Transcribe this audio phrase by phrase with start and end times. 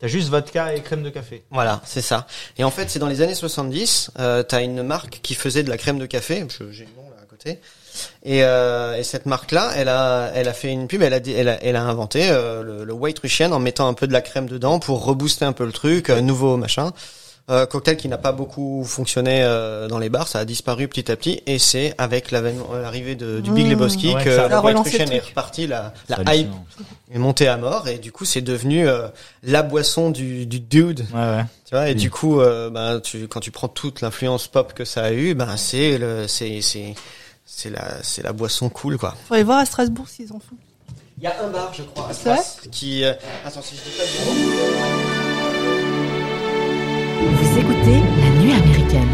[0.00, 1.44] T'as juste vodka et crème de café.
[1.50, 2.26] Voilà, c'est ça.
[2.56, 5.68] Et en fait, c'est dans les années 70, euh, t'as une marque qui faisait de
[5.68, 6.46] la crème de café.
[6.70, 7.58] J'ai le nom là à côté.
[8.22, 11.02] Et, euh, et cette marque-là, elle a, elle a fait une pub.
[11.02, 13.94] Elle a, elle a, elle a inventé euh, le, le White Russian en mettant un
[13.94, 16.92] peu de la crème dedans pour rebooster un peu le truc, euh, nouveau machin.
[17.50, 21.10] Euh, cocktail qui n'a pas beaucoup fonctionné euh, dans les bars, ça a disparu petit
[21.10, 23.70] à petit, et c'est avec euh, l'arrivée du Big Mmh.
[23.70, 25.28] Lebowski Ouais, que ça a le White relancé le Russian est truc.
[25.30, 26.48] reparti, la, la hype
[27.12, 29.08] est montée à mort, et du coup c'est devenu euh,
[29.42, 31.44] la boisson du, du dude Ouais, ouais.
[31.64, 32.00] tu vois, et Oui.
[32.00, 35.34] du coup, euh, ben, tu, quand tu prends toute l'influence pop que ça a eu,
[35.34, 36.94] ben, c'est le, c'est, c'est,
[37.44, 39.16] c'est la, c'est la boisson cool, quoi.
[39.26, 40.56] Faut aller voir à Strasbourg s'ils en font.
[41.18, 43.12] Il y a un bar, je crois, à C'est vrai Stras, qui, euh,
[43.44, 45.19] attends, si je dis pas de.
[47.20, 49.08] Vous écoutez La Nuit américaine.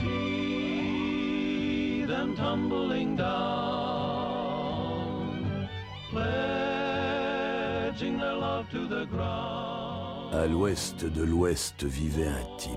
[0.00, 4.48] see them tumbling down,
[6.10, 10.34] pledging their love to the ground.
[10.34, 12.72] À l'ouest de l'ouest vivait un type.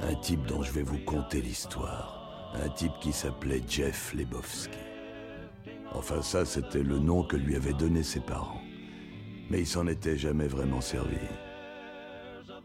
[0.00, 2.21] Un type dont je vais vous conter l'histoire.
[2.54, 4.78] Un type qui s'appelait Jeff Lebowski.
[5.92, 8.60] Enfin ça, c'était le nom que lui avaient donné ses parents.
[9.50, 11.18] Mais il s'en était jamais vraiment servi.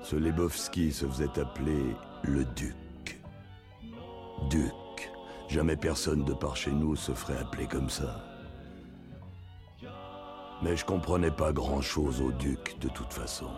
[0.01, 3.21] Ce Lebowski se faisait appeler le Duc.
[4.49, 4.73] Duc.
[5.47, 8.23] Jamais personne de par chez nous se ferait appeler comme ça.
[10.61, 13.49] Mais je comprenais pas grand-chose au duc de toute façon.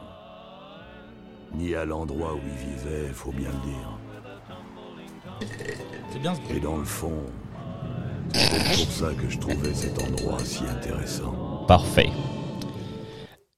[1.54, 4.09] Ni à l'endroit où il vivait, faut bien le dire.
[6.12, 7.14] C'est bien ce Et dans le fond,
[8.34, 11.64] c'est pour ça que je trouvais cet endroit si intéressant.
[11.68, 12.10] Parfait.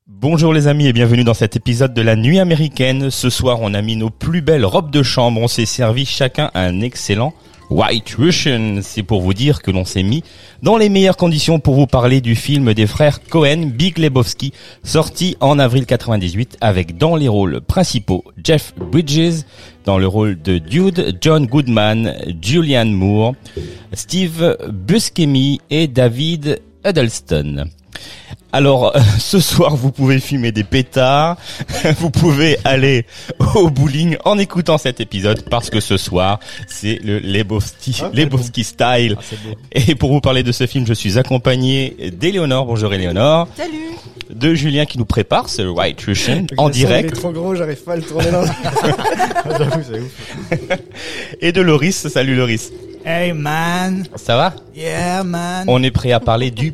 [0.06, 3.10] Bonjour les amis et bienvenue dans cet épisode de la nuit américaine.
[3.10, 5.42] Ce soir, on a mis nos plus belles robes de chambre.
[5.42, 7.34] On s'est servi chacun un excellent
[7.72, 8.82] White Russian.
[8.82, 10.24] C'est pour vous dire que l'on s'est mis
[10.62, 14.54] dans les meilleures conditions pour vous parler du film des frères Cohen, Big Lebowski,
[14.84, 19.46] sorti en avril 98 avec dans les rôles principaux Jeff Bridges,
[19.86, 23.36] dans le rôle de Dude, John Goodman, Julianne Moore,
[23.94, 27.66] Steve Buscemi et David Huddleston.
[28.54, 31.38] Alors, euh, ce soir, vous pouvez fumer des pétards,
[32.00, 33.06] vous pouvez aller
[33.56, 39.16] au bowling en écoutant cet épisode parce que ce soir, c'est le Lebowski, Lebowski style.
[39.18, 39.24] Ah,
[39.74, 39.90] c'est.
[39.92, 42.66] Et pour vous parler de ce film, je suis accompagné d'Éléonore.
[42.66, 43.48] Bonjour Éléonore.
[43.56, 43.72] Salut
[44.30, 47.14] De Julien qui nous prépare ce White Russian en direct.
[47.16, 48.46] trop gros, j'arrive pas à le tourner dans
[49.58, 50.80] J'avoue, c'est ouf.
[51.40, 52.08] Et de Loris.
[52.10, 52.70] Salut Loris.
[53.04, 54.54] Hey man, Ça va?
[54.76, 55.66] yeah man.
[55.68, 56.72] On est prêt à parler du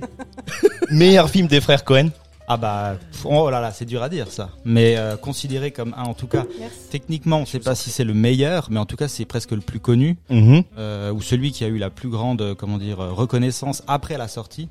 [0.91, 2.09] meilleur film des frères Cohen.
[2.50, 4.52] Ah bah, oh là là, c'est dur à dire ça.
[4.63, 6.78] Mais euh, considéré comme un, en tout cas, Merci.
[6.90, 9.59] techniquement, on sait pas si c'est le meilleur, mais en tout cas, c'est presque le
[9.59, 10.63] plus connu, Mhm.
[10.78, 14.30] euh, ou celui qui a eu la plus grande, euh, comment dire, reconnaissance après la
[14.30, 14.69] sortie.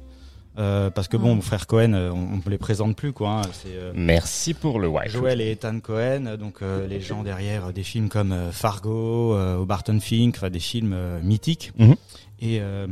[0.59, 1.43] Euh, parce que bon, Mm.
[1.43, 3.29] frère Cohen, on, on les présente plus quoi.
[3.29, 3.51] hein.
[3.67, 7.83] Euh, Merci pour le White Joel et Ethan Cohen, donc euh, les gens derrière des
[7.83, 11.95] films comme euh, Fargo, euh, ou Barton Fink, enfin des films euh, mythiques, Mhm.
[12.41, 12.87] et euh,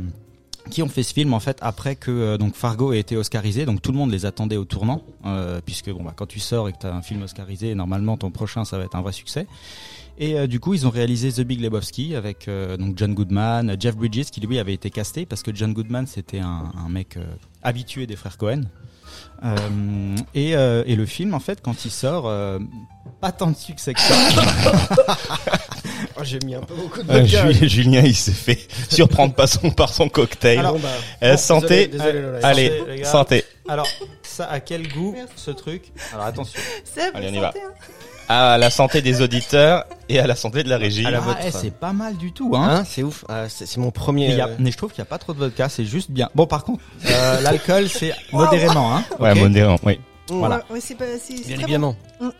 [0.69, 3.65] qui ont fait ce film en fait après que euh, donc Fargo ait été oscarisé,
[3.65, 6.69] donc tout le monde les attendait au tournant, euh, puisque bon bah quand tu sors
[6.69, 9.13] et que tu as un film oscarisé, normalement ton prochain ça va être un vrai
[9.13, 9.47] succès.
[10.17, 13.75] Et euh, du coup, ils ont réalisé The Big Lebowski avec euh, donc John Goodman,
[13.79, 17.17] Jeff Bridges qui lui avait été casté parce que John Goodman c'était un, un mec
[17.17, 17.25] euh,
[17.63, 18.61] habitué des frères Cohen.
[20.33, 22.23] Et, et le film en fait quand il sort,
[23.21, 24.15] pas tant de succès que ça.
[26.17, 27.51] Oh, j'ai mis un peu beaucoup de Euh, vodka.
[27.51, 28.59] Ju- Julien, il s'est fait
[28.89, 30.61] surprendre par son, par son cocktail.
[30.61, 30.73] Bah,
[31.23, 31.87] Euh, bon, santé.
[31.87, 32.39] Désolé, désolé, Lola.
[32.47, 33.43] Allez, Santé.
[33.67, 33.87] Alors
[34.23, 35.33] ça a quel goût Merci.
[35.37, 36.59] ce truc Alors attention.
[37.13, 37.53] Allez, on y santé, va.
[37.67, 37.71] hein.
[38.27, 41.05] À la santé des auditeurs et à la santé de la régie.
[41.05, 42.77] Ah, eh, c'est pas mal du tout hein.
[42.79, 43.23] Hein, c'est ouf.
[43.29, 44.27] Ah, c'est mon premier.
[44.29, 45.69] Mais, il y a- euh, mais je trouve qu'il n'y a pas trop de vodka,
[45.69, 46.29] c'est juste bien.
[46.33, 49.03] Bon, par contre, euh, l'alcool, c'est modérément, hein.
[49.19, 49.75] Ouais, ok modérant,
[50.29, 50.37] oui.
[50.39, 50.57] Voilà.
[50.69, 51.95] Ouais, ouais, c'est Bien évidemment.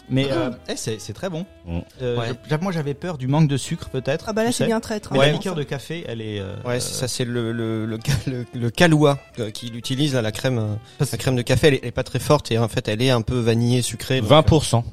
[0.09, 1.45] Mais euh, eh, c'est très bon.
[1.65, 1.79] Mm.
[2.01, 2.27] Euh, Ouais.
[2.49, 4.25] je- moi, j'avais peur du manque de sucre, peut-être.
[4.25, 4.29] bon.
[4.31, 5.13] Ah bah là, c'est bien traître.
[5.13, 6.39] Hein, la je liqueur de café, elle est.
[6.39, 10.21] euh, Ouais, c'est ça, c'est le, le, le, le, le calois euh, qu'il utilise, là,
[10.21, 12.67] la crème, la crème de café, elle est, elle est pas très forte et en
[12.67, 14.21] fait, elle est un peu vanillée, sucrée.
[14.21, 14.83] donc, 20%.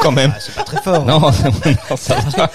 [0.00, 0.30] Quand même.
[0.30, 1.04] euh, c'est pas très fort.
[1.04, 1.20] Non,
[1.90, 2.50] non, ça va.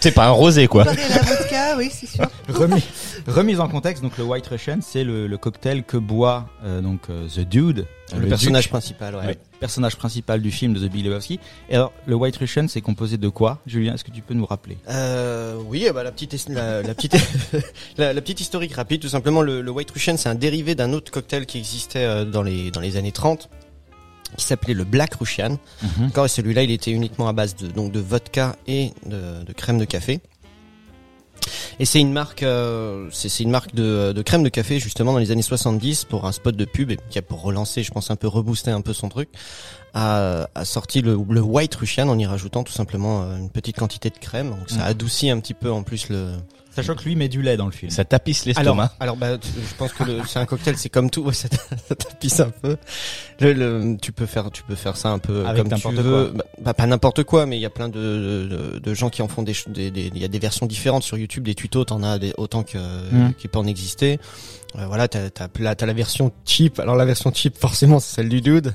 [0.00, 0.84] C'est pas un rosé, quoi.
[0.84, 2.26] La vodka, oui, c'est sûr.
[2.48, 2.82] remis,
[3.26, 7.00] remise en contexte, donc le White Russian, c'est le, le cocktail que boit euh, donc
[7.08, 9.38] euh, The Dude, Le, personnage principal, ouais.
[9.60, 11.40] personnage principal du film de The Big Lebowski.
[11.70, 14.46] Et alors, le White Russian, c'est composé de quoi Julien, est-ce que tu peux nous
[14.46, 14.76] rappeler?
[14.90, 17.16] Euh, oui, bah, la petite, la, la petite,
[17.96, 19.40] la, la petite historique rapide, tout simplement.
[19.40, 22.70] Le, le White Russian, c'est un dérivé d'un autre cocktail qui existait euh, dans les
[22.70, 23.48] dans les années 30
[24.36, 25.58] qui s'appelait le Black Russian.
[25.82, 26.10] Mhm.
[26.24, 29.78] Et celui-là, il était uniquement à base de, donc de vodka et de, de crème
[29.78, 30.20] de café.
[31.78, 35.12] Et c'est une marque, euh, c'est c'est une marque de, de crème de café justement
[35.12, 37.90] dans les années 70 pour un spot de pub et qui a pour relancer, je
[37.90, 39.28] pense un peu rebooster un peu son truc,
[39.92, 43.76] a, a sorti le, le White Russian en y rajoutant tout simplement euh, une petite
[43.76, 44.50] quantité de crème.
[44.50, 44.82] Donc ça Mhm.
[44.82, 46.32] adoucit un petit peu en plus le.
[46.74, 47.90] Sachant que lui met du lait dans le film.
[47.90, 48.92] Ça tapisse l'estomac.
[49.00, 51.48] alors bah, je pense que c'est un cocktail, c'est comme tout, ouais, ça,
[51.88, 52.76] ça tapisse un peu.
[53.40, 56.32] Le, le- tu peux faire, tu peux faire ça un peu Avec comme tu veux.
[56.34, 59.22] Bah, bah, pas n'importe quoi, mais il y a plein de, de, de gens qui
[59.22, 61.84] en font des, des, des- il y a des versions différentes sur YouTube, des tutos,
[61.84, 62.78] t'en as des, autant que
[63.12, 63.34] Mm.
[63.38, 64.18] qui peut en exister.
[64.76, 65.28] Euh, voilà, t'as
[65.60, 66.80] là, t'as la version cheap.
[66.80, 68.74] Alors la version cheap, forcément, c'est celle du dude.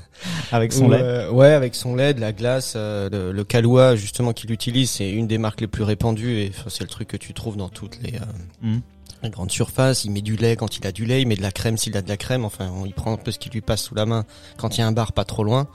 [0.50, 0.98] Avec son Où, lait.
[1.02, 4.90] euh, ouais, avec son lait, de la glace, euh, le, le Kahlua justement qu'il utilise,
[4.90, 7.68] c'est une des marques les plus répandues et c'est le truc que tu trouves dans
[7.90, 8.24] toutes les, euh,
[8.62, 8.80] Mhm.
[9.22, 10.04] les grandes surfaces.
[10.04, 11.96] Il met du lait quand il a du lait, il met de la crème s'il
[11.96, 12.44] a de la crème.
[12.44, 14.24] Enfin, on, il prend un peu ce qui lui passe sous la main
[14.56, 15.68] quand il y a un bar pas trop loin.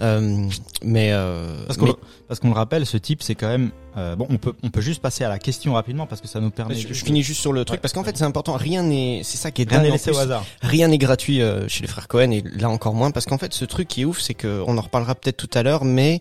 [0.00, 0.48] Euh,
[0.82, 1.98] mais euh, Parce qu'on mais- le,
[2.28, 4.26] parce qu'on le rappelle, ce type, c'est quand même euh, bon.
[4.30, 6.74] On peut on peut juste passer à la question rapidement parce que ça nous permet.
[6.76, 7.80] je, de- je finis juste sur le truc Ouais.
[7.80, 8.52] parce qu'en fait c'est important.
[8.52, 10.18] Rien n'est, c'est ça qui est Rien n'est laissé plus.
[10.18, 10.44] au hasard.
[10.62, 13.52] Rien n'est gratuit euh, chez les frères Cohen et là encore moins parce qu'en fait
[13.54, 16.20] ce truc qui est ouf c'est que on en reparlera peut-être tout à l'heure mais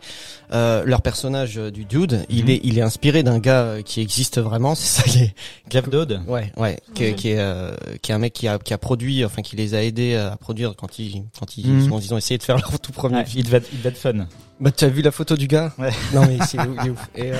[0.53, 2.50] euh, leur personnage euh, du dude il Mhm.
[2.50, 5.35] est il est inspiré d'un gars qui existe vraiment c'est ça qui est
[5.69, 6.21] Jeff Dodd.
[6.27, 8.77] ouais ouais qui est qui est, euh, qui est un mec qui a qui a
[8.80, 12.00] produit enfin qui les a aidés à produire quand ils quand ils, Mhm.
[12.01, 13.39] ils ont essayé de faire leur tout premier Ouais, film.
[13.41, 14.27] il devait être, il devait être fun.
[14.59, 15.89] bah tu as vu la photo du gars Ouais.
[16.13, 17.35] non mais c'est il est ouf et, euh,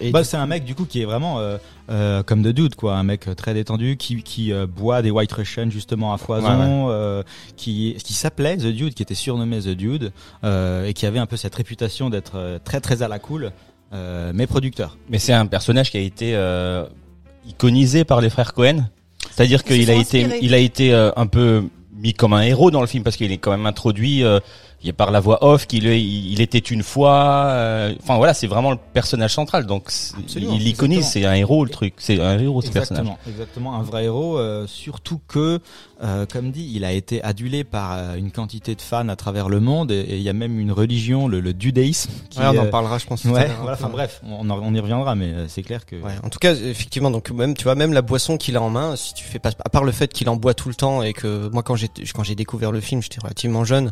[0.00, 1.56] et Bah, c'est un mec du coup qui est vraiment euh,
[1.90, 5.10] euh, comme de Dude quoi, un mec euh, très détendu qui qui euh, boit des
[5.10, 7.22] White Russian justement à foison, euh,
[7.56, 10.12] qui qui s'appelait The Dude, qui était surnommé The Dude
[10.44, 13.52] euh, et qui avait un peu cette réputation d'être euh, très très à la cool,
[13.92, 14.96] euh, mais producteur.
[15.08, 16.84] Mais c'est un personnage qui a été euh,
[17.46, 18.88] iconisé par les frères Cohen.
[19.30, 21.64] C'est-à-dire qu'il a été, il a été euh, un peu
[21.96, 24.38] mis comme un héros dans le film parce qu'il est quand même introduit euh,
[24.82, 27.46] il est par la voix off qu'il il, était une fois.
[27.46, 29.66] euh, Enfin voilà, c'est vraiment le personnage central.
[29.66, 29.90] Donc
[30.36, 31.94] il l'iconise, c'est un héros le truc.
[31.98, 33.06] C'est un héros ce personnage.
[33.06, 34.38] Exactement, exactement, un vrai héros.
[34.38, 35.60] euh, surtout que,
[36.02, 39.48] euh, comme dit, il a été adulé par euh, une quantité de fans à travers
[39.48, 41.52] le monde et il y a même une religion, le, le.
[41.52, 43.72] Qui, Ouais, on en euh, parlera je pense Ouais, voilà.
[43.72, 45.96] Enfin bref, on, on y reviendra, mais euh, c'est clair que.
[45.96, 48.70] Ouais, en tout cas, effectivement, donc même tu vois même la boisson qu'il a en
[48.70, 51.02] main, si tu fais pas à part le fait qu'il en boit tout le temps
[51.02, 53.90] et que moi quand j'ai quand j'ai découvert le film, j'étais relativement jeune,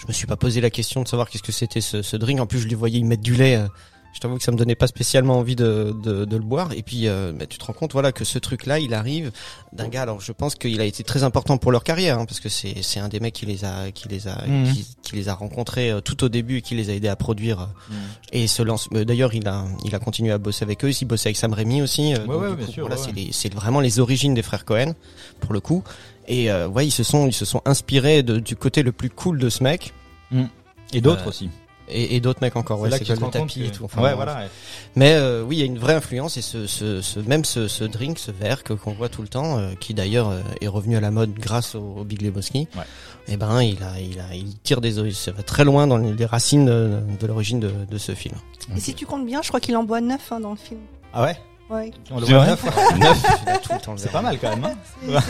[0.00, 2.38] je me suis pas posé la question de savoir qu'est-ce que c'était ce, ce drink.
[2.40, 3.56] En plus, je les voyais y mettre du lait.
[3.56, 3.66] euh,
[4.16, 6.72] Je t'avoue que ça me donnait pas spécialement envie de, de, de le boire.
[6.72, 9.30] Et puis, euh, bah, tu te rends compte, voilà, que ce truc-là, il arrive
[9.74, 10.00] d'un gars.
[10.00, 12.80] Alors, je pense qu'il a été très important pour leur carrière, hein, parce que c'est
[12.82, 14.72] c'est un des mecs qui les a qui les a Mhm.
[14.72, 17.16] qui, qui les a rencontrés euh, tout au début et qui les a aidés à
[17.16, 17.60] produire.
[17.60, 17.96] euh, Mhm.
[18.32, 18.88] et se lance.
[18.94, 20.90] euh, D'ailleurs, il a, il a continué à bosser avec eux.
[20.98, 22.14] Il bossait avec Sam Raimi aussi.
[22.14, 23.26] Ouais, donc, ouais, du bien coup, sûr, Voilà, ouais, c'est ouais.
[23.26, 24.94] les- c'est vraiment les origines des frères Cohen,
[25.40, 25.84] pour le coup.
[26.26, 29.10] Et euh, ouais, ils se sont, ils se sont inspirés de, du côté le plus
[29.10, 29.92] cool de ce mec
[30.94, 31.50] Et d'autres Euh, aussi.
[31.88, 32.80] Et, et d'autres mecs encore.
[32.80, 33.84] Ouais, c'est là te le tapis que- et tout.
[33.84, 34.36] Enfin, ouais, bon, voilà.
[34.36, 34.48] ouais.
[34.94, 37.68] Mais euh, oui, il y a une vraie influence et ce, ce, ce même ce,
[37.68, 40.68] ce drink, ce verre que qu'on voit tout le temps, euh, qui d'ailleurs euh, est
[40.68, 42.68] revenu à la mode grâce au, au Big Lebowski.
[42.76, 42.82] Ouais.
[43.28, 46.12] Et ben, il a, il a, il tire des, ça va très loin dans les,
[46.12, 48.36] les racines de, de l'origine de, de ce film.
[48.76, 50.80] Et si tu comptes bien, je crois qu'il en boit neuf hein, dans le film.
[51.12, 51.36] Ah ouais?
[51.68, 51.90] Ouais.
[52.12, 52.72] On le C'est voit vrai neuf fois.
[52.96, 54.64] Neuf, il a tout le temps le C'est pas mal quand même.
[54.64, 55.20] Hein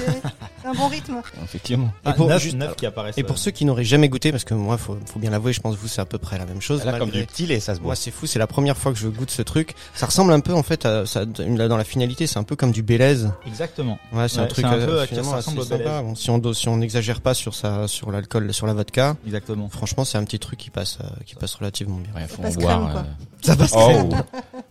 [0.60, 1.22] C'est un bon rythme.
[1.44, 1.90] Effectivement.
[2.06, 3.16] Et pour- neuf, juste- neuf qui apparaissent.
[3.16, 5.54] Et pour euh, ceux qui n'auraient jamais goûté, parce que moi, faut, faut bien l'avouer,
[5.54, 6.84] je pense que vous c'est à peu près la même chose.
[6.84, 7.86] Là comme malgré- du petit lait, ça se boit.
[7.88, 9.74] Moi, c'est fou, c'est la première fois que je goûte ce truc.
[9.94, 12.72] Ça ressemble un peu, en fait, à, ça, dans la finalité, c'est un peu comme
[12.72, 13.24] du Bélez.
[13.46, 13.98] Exactement.
[14.12, 16.02] Ouais, c'est un Ouais, truc un euh, peu, euh, finalement ça assez ressemble sympa.
[16.02, 19.70] Bon, si on si on n'exagère pas sur sa sur l'alcool, sur la vodka, Exactement.
[19.70, 22.12] franchement, c'est un petit truc qui passe euh, qui passe relativement bien.
[22.14, 23.04] Ouais, faut en passe boire.
[23.42, 23.72] Ça passe.
[23.74, 24.10] Oh,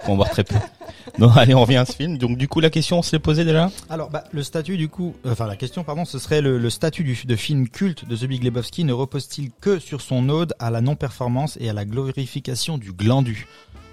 [0.02, 0.56] faut en boire très peu.
[1.18, 2.18] Non, allez, on revient à ce film.
[2.18, 3.72] Donc du coup, la question, on se l'est posée déjà.
[3.90, 7.04] Alors, bah, le statut du coup, euh, enfin la question, pardon, ce serait le, statut
[7.26, 10.82] de film culte de The Big Lebowski ne repose-t-il que sur son ode à la
[10.82, 13.48] non-performance et à la glorification du glandu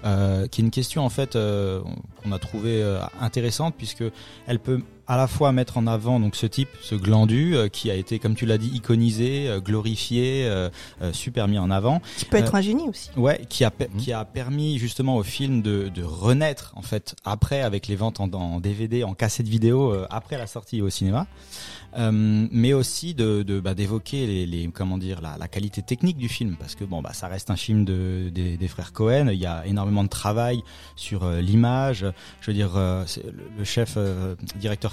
[0.05, 1.81] euh, qui est une question en fait euh,
[2.21, 4.03] qu'on a trouvé euh, intéressante puisque
[4.47, 7.91] elle peut à la fois mettre en avant donc ce type, ce glandu euh, qui
[7.91, 10.69] a été comme tu l'as dit iconisé, euh, glorifié, euh,
[11.01, 12.01] euh, super mis en avant.
[12.17, 13.09] Qui peut être un génie aussi.
[13.17, 13.97] Ouais, qui a Mhm.
[13.97, 18.19] qui a permis justement au film de, de renaître en fait après avec les ventes
[18.19, 21.27] en, en DVD, en cassette vidéo euh, après la sortie au cinéma,
[21.95, 22.11] Euh,
[22.51, 26.27] mais aussi de, de bah, d'évoquer les, les comment dire la, la qualité technique du
[26.27, 29.37] film parce que bon bah ça reste un film de des, des frères Cohen, il
[29.39, 30.63] y a énormément de travail
[30.95, 32.03] sur euh, l'image,
[32.41, 34.33] je veux dire euh, c'est- le, le chef euh,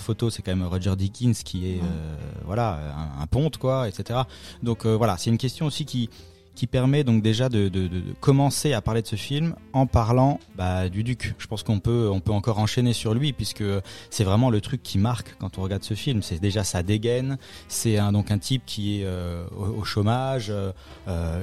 [0.00, 2.16] directeur photo c'est quand même Roger Dickens qui est euh,
[2.46, 2.78] voilà
[3.18, 4.20] un, un ponte quoi etc.
[4.62, 6.08] Donc euh, voilà c'est une question aussi qui
[6.56, 9.86] qui permet donc déjà de, de, de- de commencer à parler de ce film en
[9.86, 11.34] parlant bah, du duc.
[11.38, 13.62] Je pense qu'on peut on peut encore enchaîner sur lui puisque
[14.10, 16.22] c'est vraiment le truc qui marque quand on regarde ce film.
[16.22, 17.38] C'est déjà sa dégaine.
[17.68, 20.52] C'est un, donc un type qui est euh, au, au chômage,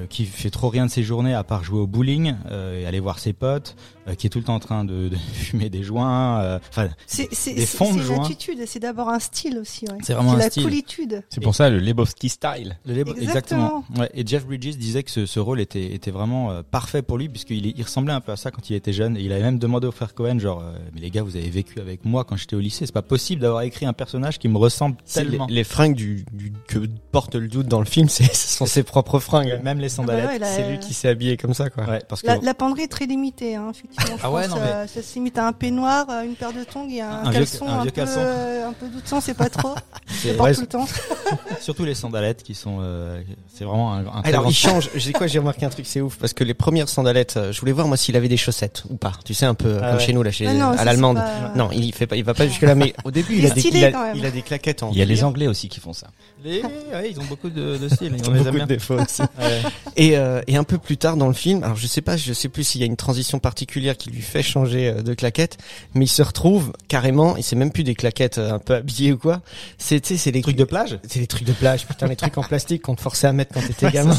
[0.10, 3.18] qui fait trop rien de ses journées à part jouer au bowling et aller voir
[3.18, 3.76] ses potes,
[4.16, 6.42] qui est tout le temps en train de, de fumer des joints.
[6.42, 8.18] euh, Enfin, C'est c'est- Des c'est- fonds de c'est joint.
[8.22, 9.86] l'attitude, c'est d'abord un style aussi.
[9.90, 9.98] Ouais.
[10.04, 10.64] C'est vraiment un la style.
[10.64, 11.24] coolitude.
[11.30, 12.78] C'est pour ça le Lebowski style.
[12.86, 13.84] Le Lebo- Exactement.
[13.98, 14.10] Ouais.
[14.14, 17.30] Et Jeff Bridges disait que ce, ce rôle était, était vraiment euh, parfait pour lui
[17.30, 19.18] puisqu'il il ressemblait un peu à ça quand il était jeune.
[19.18, 21.50] Et il avait même demandé aux frères Cohen, genre, euh, mais les gars, vous avez
[21.50, 22.86] vécu avec moi quand j'étais au lycée.
[22.86, 25.48] C'est pas possible d'avoir écrit un personnage qui me ressemble C'est les, tellement.
[25.50, 26.80] les fringues du, du- que
[27.12, 29.60] porte le doute dans le film, c'est ce sont ses propres fringues.
[29.64, 30.42] Même les Ah bah sandalettes.
[30.42, 31.84] ouais, C'est lui qui s'est habillé comme ça, quoi.
[31.86, 33.97] Ouais, parce que La, la penderie est très limitée, hein, effectivement.
[34.24, 37.02] Ah ouais, non, euh, ça se limite à un peignoir, une paire de tongs et
[37.02, 38.20] un, Un vieux- caleçon un un, vieux peu, caleçon.
[38.20, 39.76] euh, un peu doutant, c'est pas trop.
[40.08, 40.88] c'est- ouais, tout le temps.
[41.62, 43.22] surtout les sandalettes qui sont, euh,
[43.54, 44.90] c'est vraiment un, un Alors il change.
[44.96, 47.72] J'ai quoi J'ai remarqué un truc, c'est ouf parce que les premières sandalettes, je voulais
[47.72, 49.14] voir moi s'il avait des chaussettes ou pas.
[49.26, 50.04] Tu sais un peu Ah comme ouais.
[50.06, 51.18] chez nous là, chez Ah non, à l'allemande.
[51.18, 52.76] pas- Non, il fait pas, il va pas jusque là.
[52.76, 54.92] Mais au début, il, Il a des, il, a, il des claquettes en.
[54.92, 55.18] Il y a les.
[55.24, 56.08] Anglais aussi qui font ça.
[56.44, 58.16] Les, ouais, ils ont beaucoup de, de style.
[58.18, 59.24] Ils On ont les beaucoup de défauts aussi.
[59.40, 59.62] Ouais.
[59.96, 62.34] Et, euh, et un peu plus tard dans le film, alors je sais pas, je
[62.34, 65.58] sais plus s'il y a une transition particulière qui lui fait changer euh, de claquettes,
[65.94, 69.12] mais il se retrouve carrément, et c'est même plus des claquettes euh, un peu habillées
[69.14, 69.42] ou quoi,
[69.78, 72.16] c'est tu sais, c'est les Trucs de plage c'est les trucs de plage, putain les
[72.16, 74.16] trucs en plastique qu'on te forçait à mettre quand t'étais gamin.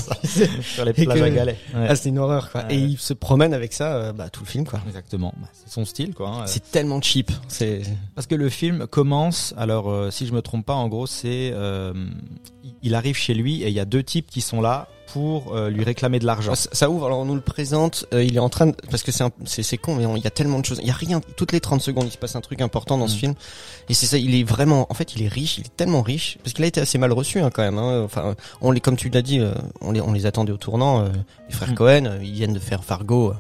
[0.63, 1.57] sur les plages que- à galets.
[1.75, 1.87] Ouais.
[1.89, 2.63] ah c'est une horreur quoi.
[2.65, 2.75] Ouais.
[2.75, 4.81] Et il se promène avec ça, euh, bah tout le film quoi.
[4.87, 5.35] Exactement.
[5.41, 6.29] Bah, c'est son style, quoi.
[6.31, 6.47] hein.
[6.47, 7.31] C'est tellement cheap.
[7.49, 7.83] C'est
[8.15, 11.51] Parce que le film commence, alors euh, si je me trompe pas, en gros c'est,
[11.55, 11.93] euh,
[12.65, 15.55] il- il arrive chez lui et il y a deux types qui sont là pour
[15.55, 16.55] euh, lui réclamer de l'argent.
[16.55, 17.07] ça, ça ouvre.
[17.07, 18.07] Alors on nous le présente.
[18.13, 20.59] euh, il est en train de parce que c'est con, mais il y a tellement
[20.61, 20.79] de choses.
[20.83, 21.21] Il y a rien.
[21.37, 23.19] Toutes les 30 secondes, il se passe un truc important dans ce Mm.
[23.19, 23.35] film.
[23.89, 24.19] Et c'est ça.
[24.19, 24.87] Il est vraiment.
[24.91, 25.59] En fait, il est riche.
[25.59, 27.79] Il est tellement riche parce qu'il a été assez mal reçu hein, quand même.
[27.79, 28.03] Hein.
[28.05, 31.01] Enfin, on les comme tu l'as dit, euh, on les on les attendait au tournant.
[31.05, 31.09] euh,
[31.49, 31.75] les frères Mm.
[31.75, 33.33] Cohen, ils viennent de faire Fargo.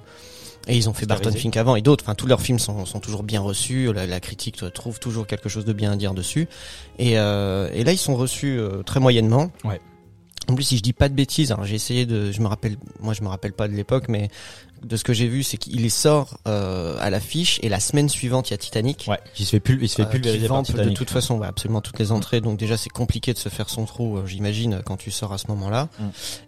[0.66, 1.32] et ils ont fait Barton.
[1.32, 2.04] Fink avant et d'autres.
[2.04, 3.90] Enfin, tous leurs films sont, sont toujours bien reçus.
[3.92, 6.46] La, la critique trouve toujours quelque chose de bien à dire dessus.
[6.98, 9.50] Et, euh, et là, ils sont reçus euh, très moyennement.
[9.64, 9.80] Ouais.
[10.48, 12.76] En plus, si je dis pas de bêtises, alors j'ai essayé de, je me rappelle,
[13.00, 14.30] moi je me rappelle pas de l'époque, mais
[14.82, 18.08] de ce que j'ai vu, c'est qu'il les sort euh, à l'affiche et la semaine
[18.08, 19.06] suivante il y a Titanic.
[19.08, 21.46] Ouais, il se fait plus, il se fait euh, pulvériser par de toute façon ouais,
[21.46, 24.82] absolument toutes les entrées donc déjà c'est compliqué de se faire son trou euh, j'imagine
[24.84, 26.04] quand tu sors à ce moment-là Mm.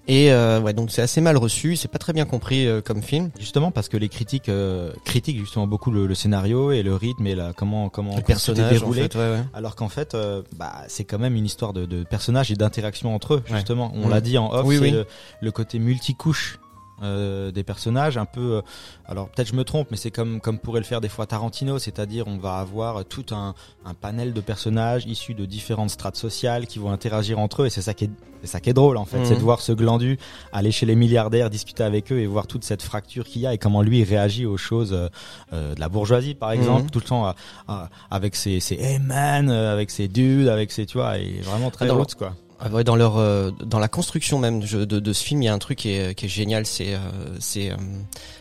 [0.08, 3.02] et euh, ouais donc c'est assez mal reçu c'est pas très bien compris euh, comme
[3.02, 6.94] film Justement parce que les critiques euh, critiquent justement beaucoup le, le scénario et le
[6.94, 9.02] rythme et la comment comment le personnage en déroulé.
[9.02, 9.42] fait ouais, ouais.
[9.54, 13.14] Alors qu'en fait, euh, bah, c'est quand même une histoire de, de personnages et d'interaction
[13.14, 13.42] entre eux.
[13.52, 14.10] Justement, on Mm.
[14.10, 14.90] l'a dit en off, Oui, c'est oui.
[14.90, 15.06] le,
[15.40, 16.58] le côté multicouche
[17.02, 18.56] euh, des personnages, un peu.
[18.56, 18.62] euh,
[19.06, 21.78] alors peut-être je me trompe, mais c'est comme comme pourrait le faire des fois Tarantino,
[21.78, 23.54] c'est-à-dire on va avoir tout un,
[23.84, 27.70] un panel de personnages issus de différentes strates sociales qui vont interagir entre eux, et
[27.70, 28.10] c'est ça qui est
[28.42, 29.24] c'est ça qui est drôle en fait, Mhm.
[29.26, 30.18] c'est de voir ce glandu
[30.52, 33.52] aller chez les milliardaires, discuter avec eux et voir toute cette fracture qu'il y a
[33.52, 35.08] et comment lui réagit aux choses euh,
[35.52, 36.90] euh, de la bourgeoisie par exemple, Mhm.
[36.90, 37.34] tout le temps à-
[37.68, 41.40] à- avec ses, ses hey man, euh, avec ses dudes, avec ses tu vois, et
[41.42, 42.34] vraiment très roots quoi.
[42.62, 45.46] Ah ouais, dans leur euh, dans la construction même de, de, de ce film, il
[45.46, 46.98] y a un truc qui est, qui est génial, c'est euh,
[47.38, 47.76] c'est euh,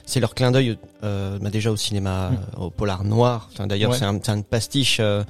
[0.05, 3.49] c'est leur clin d'œil euh, bah déjà au cinéma euh, au polar noir.
[3.53, 3.97] Enfin, D'ailleurs, Ouais.
[3.97, 5.23] c'est un, c'est un pastiche euh,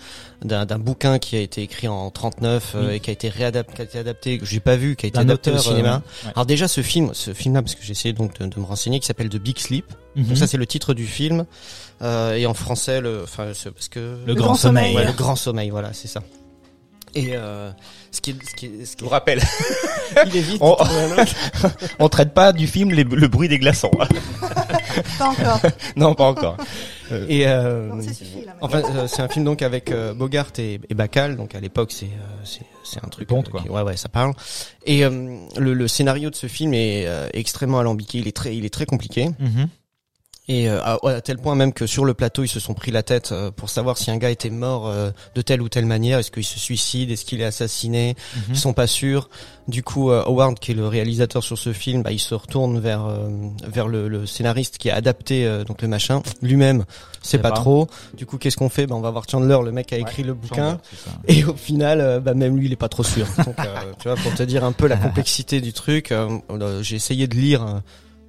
[0.43, 2.95] d'un d'un bouquin qui a été écrit en 39 euh, Oui.
[2.95, 5.09] et qui a été réadapté, qui a été adapté, que j'ai pas vu, qui a
[5.09, 6.01] été adapté au cinéma.
[6.23, 6.31] euh, ouais.
[6.35, 8.99] Alors déjà, ce film, ce film-là, parce que j'ai essayé donc de, de me renseigner,
[8.99, 9.85] qui s'appelle The Big Sleep.
[10.15, 10.23] Mhm.
[10.25, 11.45] Donc ça, c'est le titre du film
[12.01, 14.95] euh, et en français, le, enfin, c'est parce que le, grand sommeil.
[14.95, 16.23] Ouais, le grand sommeil, voilà, c'est ça.
[17.15, 17.71] Et euh,
[18.11, 19.41] ce qui ce qui ce Je vous rappelle,
[20.27, 20.57] il est vite.
[20.61, 20.75] on,
[21.99, 23.91] on traite pas du film les- le bruit des glaçons.
[25.17, 25.61] Pas encore.
[25.95, 26.57] non, pas encore.
[27.27, 28.55] Et euh, Non, ça suffit là.
[28.61, 31.35] enfin, euh, c'est un film donc avec euh, Bogart et, et Bacall.
[31.37, 33.31] Donc à l'époque, c'est euh, c'est c'est un truc.
[33.31, 33.61] Euh, quoi.
[33.61, 34.33] qui- ouais, ouais, ça parle.
[34.85, 38.17] Et euh, le, le scénario de ce film est euh, extrêmement alambiqué.
[38.19, 39.29] Il est très, il est très compliqué.
[39.39, 39.67] Mhm.
[40.49, 42.89] Et euh, à, à tel point même que sur le plateau, ils se sont pris
[42.89, 45.85] la tête euh, pour savoir si un gars était mort euh, de telle ou telle
[45.85, 46.17] manière.
[46.17, 47.11] Est-ce qu'il se suicide?
[47.11, 48.15] Est-ce qu'il est assassiné?
[48.35, 48.41] Mhm.
[48.49, 49.29] Ils sont pas sûrs.
[49.67, 52.79] Du coup, euh, Howard, qui est le réalisateur sur ce film, bah, il se retourne
[52.79, 53.29] vers euh,
[53.67, 56.23] vers le, le scénariste qui a adapté euh, donc le machin.
[56.41, 56.83] Lui-même,
[57.21, 57.57] c'est pas, pas.
[57.57, 57.87] trop.
[58.15, 58.87] Du coup, qu'est-ce qu'on fait?
[58.87, 60.79] Bah, On va voir Chandler, le mec qui a écrit le bouquin.
[61.05, 61.35] Chandler.
[61.41, 63.27] Et au final, bah, même lui, il est pas trop sûr.
[63.45, 66.11] Donc, euh, tu vois, pour te dire un peu la complexité du truc,
[66.81, 67.79] j'ai essayé de lire euh,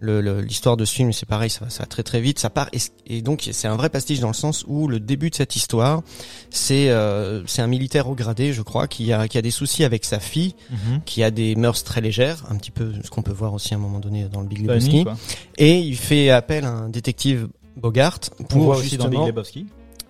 [0.02, 1.12] l'histoire de ce film.
[1.12, 2.38] C'est pareil, ça va, ça va très très vite.
[2.38, 5.30] Ça part et, et donc c'est un vrai pastiche dans le sens où le début
[5.30, 6.02] de cette histoire,
[6.50, 9.84] c'est euh, c'est un militaire au gradé, je crois, qui a qui a des soucis
[9.84, 11.00] avec sa fille, Mhm.
[11.04, 13.76] qui a des mœurs très légères, un petit peu ce qu'on peut voir aussi à
[13.76, 15.04] un moment donné dans le Big Lebowski.
[15.58, 19.26] Et il fait appel à un détective Bogart On pour voit aussi dans Big justement
[19.26, 19.66] Lebowski.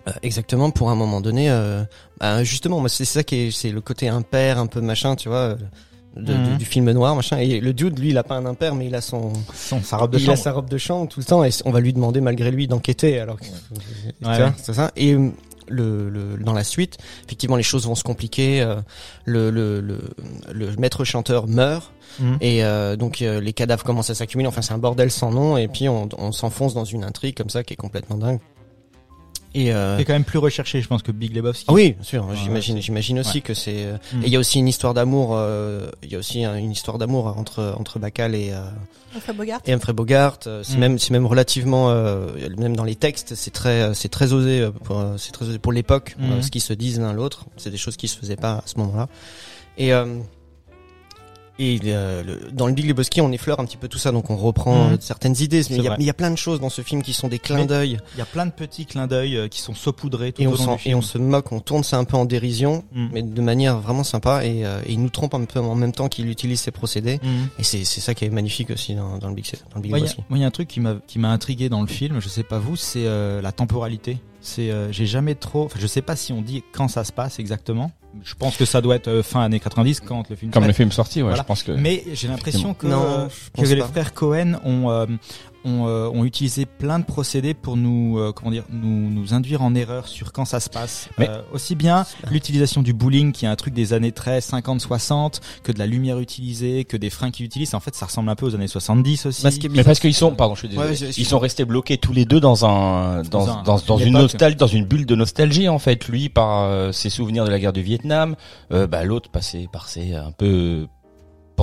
[0.07, 1.83] euh, exactement pour un moment donné euh,
[2.19, 5.37] bah, justement c'est ça qui est c'est le côté impair un peu machin tu vois
[5.37, 5.55] euh,
[6.15, 6.43] de- Mhm.
[6.51, 7.37] du, du film noir, machin.
[7.37, 9.97] Et le dude, lui, il a pas un impair, mais il a son, Son, sa
[9.97, 10.33] robe de il chambre.
[10.33, 12.67] a sa robe de chambre tout le temps, et on va lui demander malgré lui
[12.67, 13.19] d'enquêter.
[13.19, 14.37] Alors, que- tu Ouais.
[14.37, 14.91] vois, c'est ça.
[14.95, 15.29] Et euh,
[15.69, 18.61] le, le, dans la suite, effectivement, les choses vont se compliquer.
[18.61, 18.75] euh,
[19.25, 19.99] le, le, le,
[20.53, 21.91] le maître chanteur meurt.
[22.19, 22.37] Mhm.
[22.41, 24.47] Et euh, donc euh, les cadavres commencent à s'accumuler.
[24.49, 25.55] Enfin, c'est un bordel sans nom.
[25.55, 28.39] Et puis on, on s'enfonce dans une intrigue comme ça qui est complètement dingue.
[29.53, 31.65] Et euh, C'est quand même plus recherché, je pense, que Big Lebowski.
[31.67, 32.25] ah oui, bien sûr.
[32.25, 33.41] Ouais, j'imagine, j'imagine aussi ouais.
[33.41, 33.83] que c'est.
[33.85, 34.23] euh, Mm.
[34.23, 35.31] Et il y a aussi une histoire d'amour.
[35.33, 38.61] euh, Il y a aussi un- une histoire d'amour entre entre Bacall et euh,
[39.15, 39.59] Humphrey Bogart.
[39.65, 40.39] et Humphrey Bogart.
[40.47, 40.79] euh, C'est Mm.
[40.79, 42.27] même c'est même relativement euh,
[42.57, 45.73] même dans les textes, c'est très c'est très osé euh, pour c'est très osé pour
[45.73, 46.31] l'époque Mm.
[46.31, 47.45] euh, ce qu'ils se disent l'un l'autre.
[47.57, 49.07] C'est des choses qui se faisaient pas à ce moment-là.
[49.77, 50.05] Et euh,
[51.61, 54.29] et euh, le- dans le Big Lebowski, on effleure un petit peu tout ça, donc
[54.29, 54.93] on reprend Mhm.
[54.93, 55.61] euh, certaines idées.
[55.69, 57.65] Mais il y, a, y plein de choses dans ce film qui sont des clins
[57.65, 60.47] d'œil Il y a plein de petits clins d'œil euh, qui sont saupoudrés tout et
[60.47, 60.97] au on, long du et film.
[60.97, 63.07] on se moque, on tourne ça un peu en dérision, Mm.
[63.13, 64.45] mais de manière vraiment sympa.
[64.45, 67.19] Et, euh, et il nous trompe un peu en même temps qu'il utilise ses procédés.
[67.23, 67.47] Mhm.
[67.59, 69.97] Et c'est ça qui est magnifique aussi dans, dans le Big, dans le Big a-
[69.97, 70.21] Lebowski.
[70.29, 72.29] moi, il y a un truc qui m'a qui m'a intrigué dans le film, je
[72.29, 74.17] sais pas vous, c'est euh, la temporalité.
[74.41, 77.11] C'est euh, j'ai jamais trop, enfin, je sais pas si on dit quand ça se
[77.11, 77.91] passe exactement.
[78.23, 80.51] Je pense que ça doit être euh, fin années 90 quand le film.
[80.51, 81.43] Comme le film sorti, ouais, Voilà.
[81.43, 81.71] je pense que.
[81.71, 85.05] Mais j'ai l'impression que, Non, euh, que les frères Cohen ont, euh,
[85.65, 89.61] ont, euh, ont utilisé plein de procédés pour nous, euh, comment dire, nous, nous induire
[89.61, 91.09] en erreur sur quand ça se passe.
[91.17, 94.81] Mais- Euh, aussi bien l'utilisation du bowling, qui est un truc des années 13, 50,
[94.81, 97.73] 60, que de la lumière utilisée, que des freins qu'ils utilisent.
[97.75, 99.41] En fait, ça ressemble un peu aux années 70 aussi.
[99.41, 101.65] Ce qui est Mais parce qu'ils sont, pardon, je suis désolé, Ouais, ils sont restés
[101.65, 104.85] bloqués tous les deux dans un, dans, Dans un- dans, dans une nostalgie, dans une
[104.85, 106.07] bulle de nostalgie en fait.
[106.07, 108.35] Lui par euh, ses souvenirs de la guerre du Vietnam,
[108.71, 110.87] euh, bah l'autre passé par ses un peu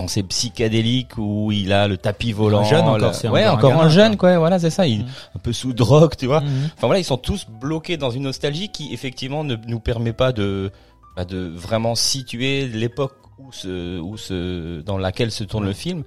[0.01, 2.61] pensées psychédéliques où il a le tapis volant.
[2.61, 4.39] Un jeune encore, c'est ouais, encore un encore un, gamin, jeune quoi.
[4.39, 4.87] Voilà, c'est ça.
[4.87, 5.07] Il Mhm.
[5.37, 6.41] un peu sous drogue, tu vois.
[6.41, 6.49] Mhm.
[6.77, 10.33] Enfin voilà, ils sont tous bloqués dans une nostalgie qui effectivement ne nous permet pas
[10.33, 10.71] de
[11.17, 16.05] bah, de vraiment situer l'époque où se, où se, dans laquelle se tourne le film.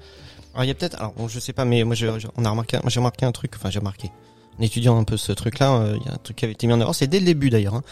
[0.54, 2.46] Alors il y a peut-être, alors bon, je sais pas, mais moi je, je- on
[2.46, 4.10] a remarqué, moi j'ai remarqué un truc, enfin j'ai remarqué.
[4.60, 6.68] En étudiant un peu ce truc-là, euh, il y a un truc qui avait été
[6.68, 7.84] mis en avant, c'est dès le début d'ailleurs, hein,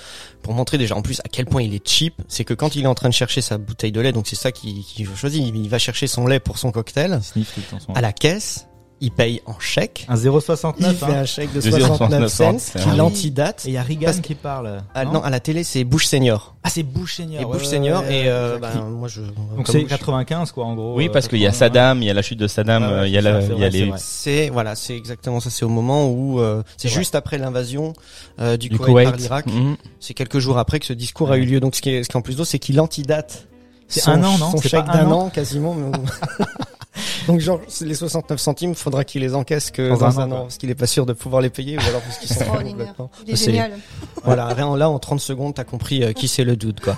[0.41, 2.13] pour montrer déjà en plus à quel point il est cheap.
[2.27, 4.35] C'est que quand il est en train de chercher sa bouteille de lait, donc c'est
[4.35, 4.83] ça qu'il
[5.15, 7.19] choisit, il, va chercher son lait pour son cocktail
[7.95, 8.67] à la caisse,
[9.01, 10.73] il paye en chèque, Un 0,69.
[10.79, 11.09] il fait hein.
[11.21, 13.05] un chèque de De 69 cents, 69 qu'il cents.
[13.05, 13.65] antidate.
[13.65, 14.81] Et il y a Reagan qui parle.
[14.93, 16.55] Ah, non, à la télé c'est Bush Senior.
[16.63, 17.41] Ah, c'est Bush Senior.
[17.41, 19.21] Et Bush ouais, Senior ouais, et euh, ben, moi je.
[19.21, 20.95] Donc c'est Bush- 95 quoi en gros.
[20.95, 22.83] Oui, euh, parce qu'il y a 80, Saddam, il y a la chute de Saddam,
[22.83, 25.49] euh, il y a, la, il y a les, c'est voilà, c'est exactement ça.
[25.49, 26.97] C'est au moment où euh, c'est vrai.
[26.99, 27.93] juste après l'invasion
[28.39, 29.09] euh, du, du Koweït, Koweït.
[29.09, 29.45] par l'Irak.
[29.47, 29.77] Mhm.
[29.99, 31.59] C'est quelques jours après que ce discours a eu lieu.
[31.59, 33.47] Donc ce qui est, ce qui est en plus d'eau, c'est qu'il antidate.
[33.87, 35.73] C'est son- un an, non Son C'est chèque pas un d'un an an quasiment.
[35.73, 35.91] mais
[37.27, 40.57] Donc genre les 69 centimes, faudra qu'il les encaisse que Dans dans, un an, parce
[40.57, 43.11] qu'il est pas sûr de pouvoir les payer ou alors parce qu'ils sont complètement.
[43.27, 43.73] Il est C'est- génial.
[44.23, 46.97] Voilà, rien là en 30 secondes, t'as compris euh, qui c'est le doute quoi.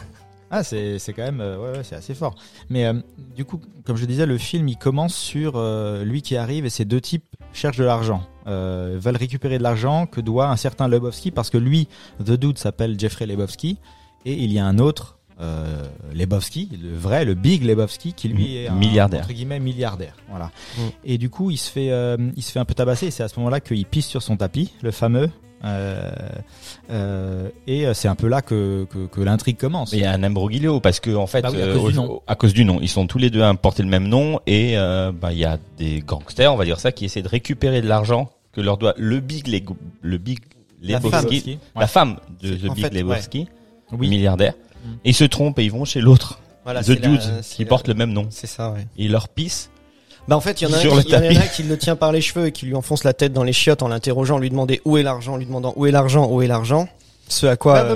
[0.54, 2.36] Ah, c'est c'est quand même euh, ouais, ouais c'est assez fort.
[2.70, 2.94] Mais euh,
[3.36, 6.70] du coup, comme je disais, le film il commence sur euh, lui qui arrive et
[6.70, 10.90] ces deux types cherchent de l'argent, euh, veulent récupérer de l'argent que doit un certain
[10.90, 11.88] Lebowski parce que lui,
[12.20, 13.78] The Dude s'appelle Jeffrey Lebowski
[14.26, 18.58] et il y a un autre euh, Lebowski, le vrai, le Big Lebowski qui lui
[18.58, 19.22] est un, Milliardaire.
[19.22, 20.16] entre guillemets milliardaire.
[20.30, 20.52] Voilà.
[20.78, 20.82] Mm.
[21.06, 23.08] Et du coup, il se fait euh, il se fait un peu tabasser.
[23.08, 25.30] et C'est à ce moment-là qu'il pisse sur son tapis, le fameux.
[25.64, 26.12] Euh,
[26.90, 29.94] euh, et c'est un peu là que, que, que l'intrigue commence.
[29.94, 32.22] Il y a un imbroglio parce que en fait, Bah oui, à cause du nom.
[32.28, 34.76] à cause du nom, ils sont tous les deux à porter le même nom et
[34.76, 37.88] bah il y a des gangsters, on va dire ça, qui essaient de récupérer de
[37.88, 39.48] l'argent que leur doit le Big
[40.02, 40.40] le Big
[40.82, 43.48] La Lebowski, la femme de The en Big fait, Lebowski,
[43.92, 44.10] Oui.
[44.10, 44.54] milliardaire.
[44.84, 44.94] Mm.
[45.06, 47.70] Et ils se trompent et ils vont chez l'autre, Voilà, The c'est la- qui la-
[47.70, 48.28] porte le même nom.
[48.30, 48.82] C'est ça, ouais.
[48.98, 49.70] Et ils leur pissent.
[50.28, 51.38] Bah en fait, il y en a un, qui- il y en a tapis.
[51.38, 53.54] un qui le tient par les cheveux et qui lui enfonce la tête dans les
[53.54, 56.48] chiottes en l'interrogeant, lui demandant où est l'argent, lui demandant où est l'argent, où est
[56.48, 56.88] l'argent.
[57.28, 57.96] Ce à quoi euh,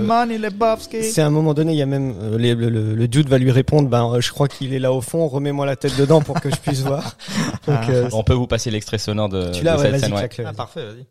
[1.01, 3.27] c'est à un moment donné, il y a même euh, les- le, le, le dude
[3.27, 5.97] va lui répondre, ben euh, je crois qu'il est là au fond, remets-moi la tête
[5.97, 7.17] dedans pour que je puisse voir.
[7.67, 8.07] Donc Ah.
[8.13, 10.13] On peut vous passer l'extrait sonore de, tu de l'as, ouais, cette vas-y, scène.
[10.13, 10.29] ouais.
[10.47, 11.05] Ah, parfait, vas-y.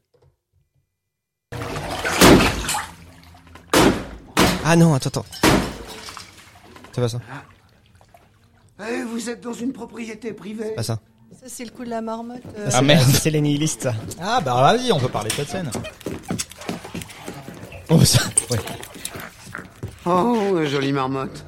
[4.65, 5.27] Ah non, attends, attends.
[6.93, 7.21] C'est pas ça,
[8.89, 10.71] Eh, vous êtes dans une propriété privée.
[10.75, 10.99] pas ça.
[11.41, 12.43] Ça, c'est le coup de la marmotte.
[12.57, 13.09] euh, Ah, C'est- merde.
[13.11, 13.89] C'est les nihilistes.
[14.21, 15.71] Ah bah vas-y, on peut parler de cette scène.
[17.91, 18.21] Oh, ça.
[18.51, 18.59] Ouais.
[20.07, 21.45] Oh, jolie marmotte.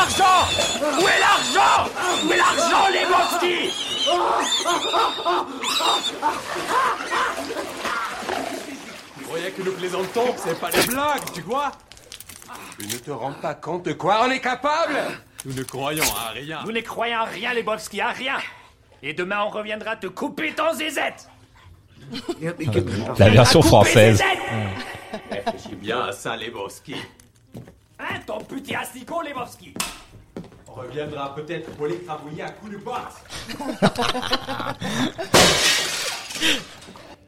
[0.00, 0.48] L'argent
[0.80, 1.90] Où est l'argent
[2.24, 3.70] Où est l'argent, les Lebowski
[9.18, 11.72] Tu croyais que nous plaisantons, c'est pas des blagues, tu vois
[12.78, 14.98] Tu ne te rends pas compte de quoi on est capable
[15.44, 16.60] Nous ne croyons à rien.
[16.64, 18.38] Nous ne croyons à rien, les Lebowski, à rien
[19.02, 21.28] Et demain, on reviendra te couper ton zézette
[23.18, 24.22] La version française.
[25.30, 26.96] Réfléchis bien à ça, Lebowski.
[28.00, 29.74] Hein, ton petit asticot, Lebowski?
[30.68, 32.96] On reviendra peut-être pour l'écrabouiller à coups de botte.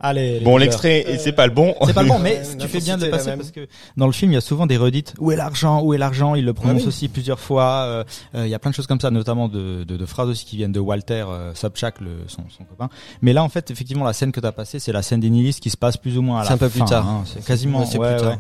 [0.05, 0.41] Allez.
[0.41, 1.75] les Bon, l'extrait, et c'est pas le bon.
[1.87, 4.13] C'est pas le bon, mais Euh, tu fais bien de passer parce que dans le
[4.13, 5.15] film, il y a souvent des redites.
[5.21, 5.81] Où est l'argent?
[5.83, 6.35] Où est l'argent?
[6.35, 6.89] Il le prononce Ah oui.
[6.89, 7.85] aussi plusieurs fois.
[7.87, 8.05] euh,
[8.35, 10.45] euh, Il y a plein de choses comme ça, notamment de, de, de phrases aussi
[10.45, 12.89] qui viennent de Walter euh, Sobchak, le, son, son copain.
[13.21, 15.61] Mais là, en fait, effectivement, la scène que t'as passée, c'est la scène des nihilistes
[15.61, 17.09] qui se passe plus ou moins à la C'est un peu plus fin, tard.
[17.09, 17.23] hein.
[17.27, 17.81] C'est quasiment.
[17.81, 18.33] Ouais, c'est ouais, plus tard.
[18.33, 18.39] ouais.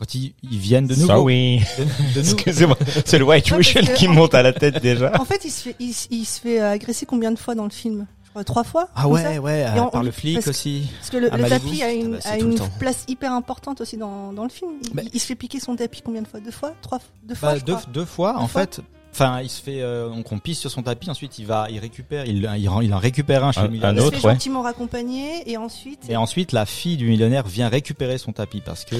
[0.00, 1.06] Quand ils, ils viennent de nouveau.
[1.08, 1.58] Sorry.
[1.78, 1.88] De, de
[2.24, 2.32] nouveau.
[2.32, 2.78] Excusez-moi.
[3.04, 5.12] C'est le White Russian que- qui monte à la tête déjà.
[5.20, 7.64] En fait, il se fait, il, se- il se fait agresser combien de fois dans
[7.64, 8.06] le film?
[8.24, 8.88] Je crois trois fois.
[8.94, 10.88] Ah ouais, ouais, on- par on- le flic parce que- aussi.
[11.00, 12.68] Parce que le, le tapis a une, Ah bah, a une temps.
[12.78, 14.70] place hyper importante aussi dans, dans le film.
[14.84, 16.40] Il, Bah- il se fait piquer son tapis combien de fois?
[16.40, 16.72] Deux fois?
[16.80, 17.86] Trois Deux fois Bah, je deux, crois.
[17.92, 18.62] deux fois, en fois.
[18.62, 18.80] fait.
[19.12, 21.10] Enfin, il se fait, euh, donc on pisse sur son tapis.
[21.10, 23.70] Ensuite, il va, il récupère, il, il, rend- il en récupère un chez Un- le
[23.70, 23.90] millionnaire.
[23.90, 24.32] un Il se autre, fait ouais.
[24.34, 26.08] gentiment raccompagner et ensuite.
[26.08, 28.94] Et ensuite, la fille du millionnaire vient récupérer son tapis parce que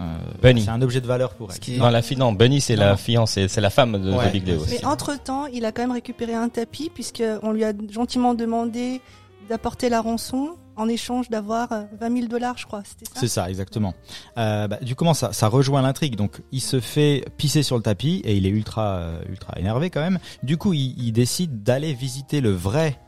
[0.00, 0.04] euh,
[0.40, 0.62] Bunny.
[0.62, 1.58] c'est un objet de valeur pour elle.
[1.58, 4.26] Qui Non, la fille, non, Bunny, c'est la fiancée, c'est la femme de, Ouais.
[4.26, 4.76] de Big aussi.
[4.80, 8.34] Mais entre temps, il a quand même récupéré un tapis puisque on lui a gentiment
[8.34, 9.00] demandé
[9.48, 12.82] d'apporter la rançon en échange d'avoir euh, 20 000 dollars, je crois.
[12.84, 13.20] C'était ça?
[13.20, 13.94] C'est ça, exactement.
[14.38, 16.16] Euh, bah, du coup, ça, ça rejoint l'intrigue?
[16.16, 19.90] Donc, il se fait pisser sur le tapis et il est ultra, euh, ultra énervé
[19.90, 20.18] quand même.
[20.42, 22.98] Du coup, il, il décide d'aller visiter le vrai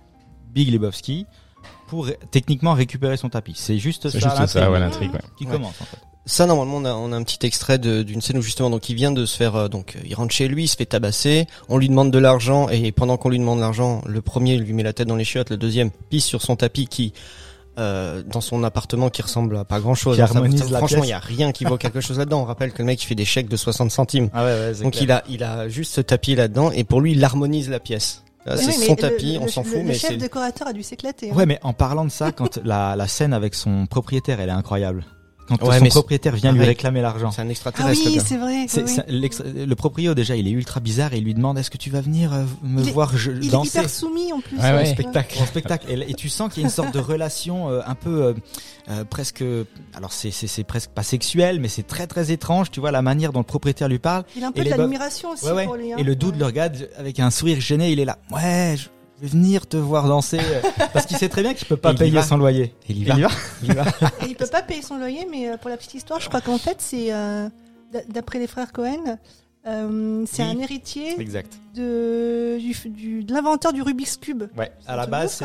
[0.53, 1.27] Big Lebowski
[1.89, 3.55] pour techniquement récupérer son tapis.
[3.57, 5.21] C'est juste C'est ça, juste ça, l'intrigue ouais, l'intrigue, ouais.
[5.37, 5.53] qui Ouais.
[5.53, 5.99] commence en fait.
[6.27, 8.91] Ça normalement on a, on a un petit extrait de- d'une scène où justement donc
[8.91, 10.85] il vient de se faire euh, donc euh, il rentre chez lui, il se fait
[10.85, 14.75] tabasser, on lui demande de l'argent et pendant qu'on lui demande l'argent, le premier lui
[14.75, 17.15] met la tête dans les chiottes, le deuxième pisse sur son tapis qui
[17.79, 20.17] euh, dans son appartement qui ressemble à pas grand chose.
[20.17, 21.07] Qui harmonise la franchement, pièce.
[21.09, 22.43] il y a rien qui vaut quelque chose là-dedans.
[22.43, 24.29] On rappelle que le mec il fait des chèques de 60 centimes.
[24.35, 25.03] Ah ouais, ouais, Donc clair.
[25.05, 28.23] il a il a juste ce tapis là-dedans et pour lui il harmonise la pièce.
[28.47, 30.83] Mais C'est oui, son tapis, le- on s'en fout Le mais chef décorateur a dû
[30.83, 31.31] s'éclater.
[31.31, 31.35] hein.
[31.35, 34.53] Ouais, mais en parlant de ça, quand la, la scène avec son propriétaire, elle est
[34.53, 35.05] incroyable.
[35.49, 37.31] Quand Ouais, son propriétaire vient lui réclamer l'argent.
[37.31, 38.03] c'est un Ah extraterrestre.
[38.07, 38.67] oui, c'est vrai.
[38.69, 41.59] C'est, oui, c'est- l'extra- le proprio déjà, il est ultra bizarre et il lui demande
[41.59, 44.33] est-ce que tu vas venir euh, me Il est- voir je, Il est hyper soumis
[44.33, 44.57] en plus.
[44.59, 44.87] Ouais, ouais.
[44.87, 45.87] spectacle, spectacle.
[45.91, 48.35] Et, et tu sens qu'il y a une sorte de relation euh, un peu euh,
[48.91, 49.43] euh, presque,
[49.95, 52.71] alors c'est, c'est, c'est presque pas sexuel, mais c'est très très étrange.
[52.71, 54.25] Tu vois la manière dont le propriétaire lui parle.
[54.37, 55.65] Il a un Et peu de les bo- l'admiration aussi Ouais, ouais.
[55.65, 55.93] pour lui.
[55.93, 55.97] hein.
[55.99, 56.33] Et le Ouais.
[56.39, 57.91] le regarde avec un sourire gêné.
[57.93, 58.19] Il est là.
[58.31, 58.89] Ouais, je
[59.21, 60.61] vais venir te voir danser euh,
[60.93, 62.23] parce qu'il sait très bien qu'il peut pas il payer va.
[62.23, 62.75] son loyer.
[62.89, 63.15] Il y va.
[63.15, 63.29] il y va.
[63.63, 63.85] Il va.
[64.29, 66.59] Il peut pas payer son loyer, mais euh, pour la petite histoire, je crois qu'en
[66.59, 67.49] fait, c'est euh,
[67.93, 69.19] d'a- d'après les frères Cohen,
[69.67, 70.49] euh, c'est Oui.
[70.51, 71.53] un héritier Exact.
[71.75, 74.45] de, du, du- de l'inventeur du Rubik's Cube.
[74.57, 74.71] Ouais.
[74.87, 75.43] À la base,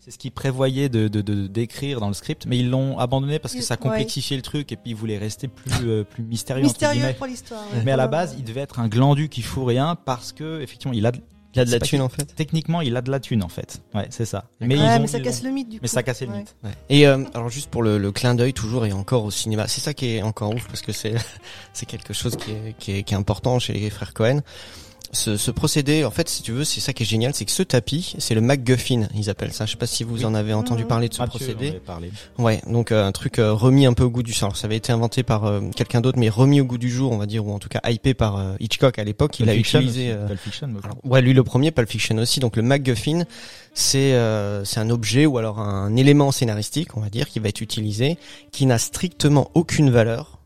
[0.00, 3.38] c'est ce qu'ils prévoyaient de de de- d'écrire dans le script, mais ils l'ont abandonné
[3.38, 6.64] parce que ça complexifiait le truc et puis ils voulaient rester plus euh, plus mystérieux.
[6.64, 7.60] Mystérieux pour l'histoire.
[7.74, 7.82] ouais.
[7.84, 10.94] Mais à la base, il devait être un glandu qui fout rien parce que effectivement,
[10.94, 11.20] il a de-
[11.54, 12.24] Il a de la thune en fait.
[12.36, 13.82] Techniquement, il a de la thune en fait.
[13.94, 14.44] Ouais, c'est ça.
[14.60, 15.82] Mais, Ouais, ils ont- mais ça ils casse ont- le mythe du coup.
[15.82, 16.38] Mais ça cassait le Ouais.
[16.38, 16.54] mythe.
[16.88, 19.80] Et euh, alors juste pour le, le clin d'œil toujours et encore au cinéma, c'est
[19.80, 21.14] ça qui est encore ouf parce que c'est
[21.72, 24.40] c'est quelque chose qui est, qui est qui est important chez les frères Cohen.
[25.12, 27.50] Ce, ce procédé, en fait, si tu veux, c'est ça qui est génial, c'est que
[27.50, 29.66] ce tapis, c'est le MacGuffin, ils appellent ça.
[29.66, 30.24] Je sais pas si vous Oui.
[30.24, 30.88] en avez entendu Mhm.
[30.88, 31.72] parler de ce Mathieu, procédé.
[31.84, 32.12] parlé.
[32.38, 34.44] Ouais, donc euh, un truc euh, remis un peu au goût du jour.
[34.44, 37.10] Alors, ça avait été inventé par euh, quelqu'un d'autre, mais remis au goût du jour,
[37.10, 39.40] on va dire, ou en tout cas hypé par euh, Hitchcock à l'époque.
[39.40, 40.12] Il a utilisé.
[40.12, 42.38] euh, Pulp Fiction, alors, ouais, lui le premier, Pulp Fiction aussi.
[42.38, 43.24] Donc le MacGuffin,
[43.74, 47.48] c'est euh, c'est un objet ou alors un élément scénaristique, on va dire, qui va
[47.48, 48.16] être utilisé,
[48.52, 50.38] qui n'a strictement aucune valeur,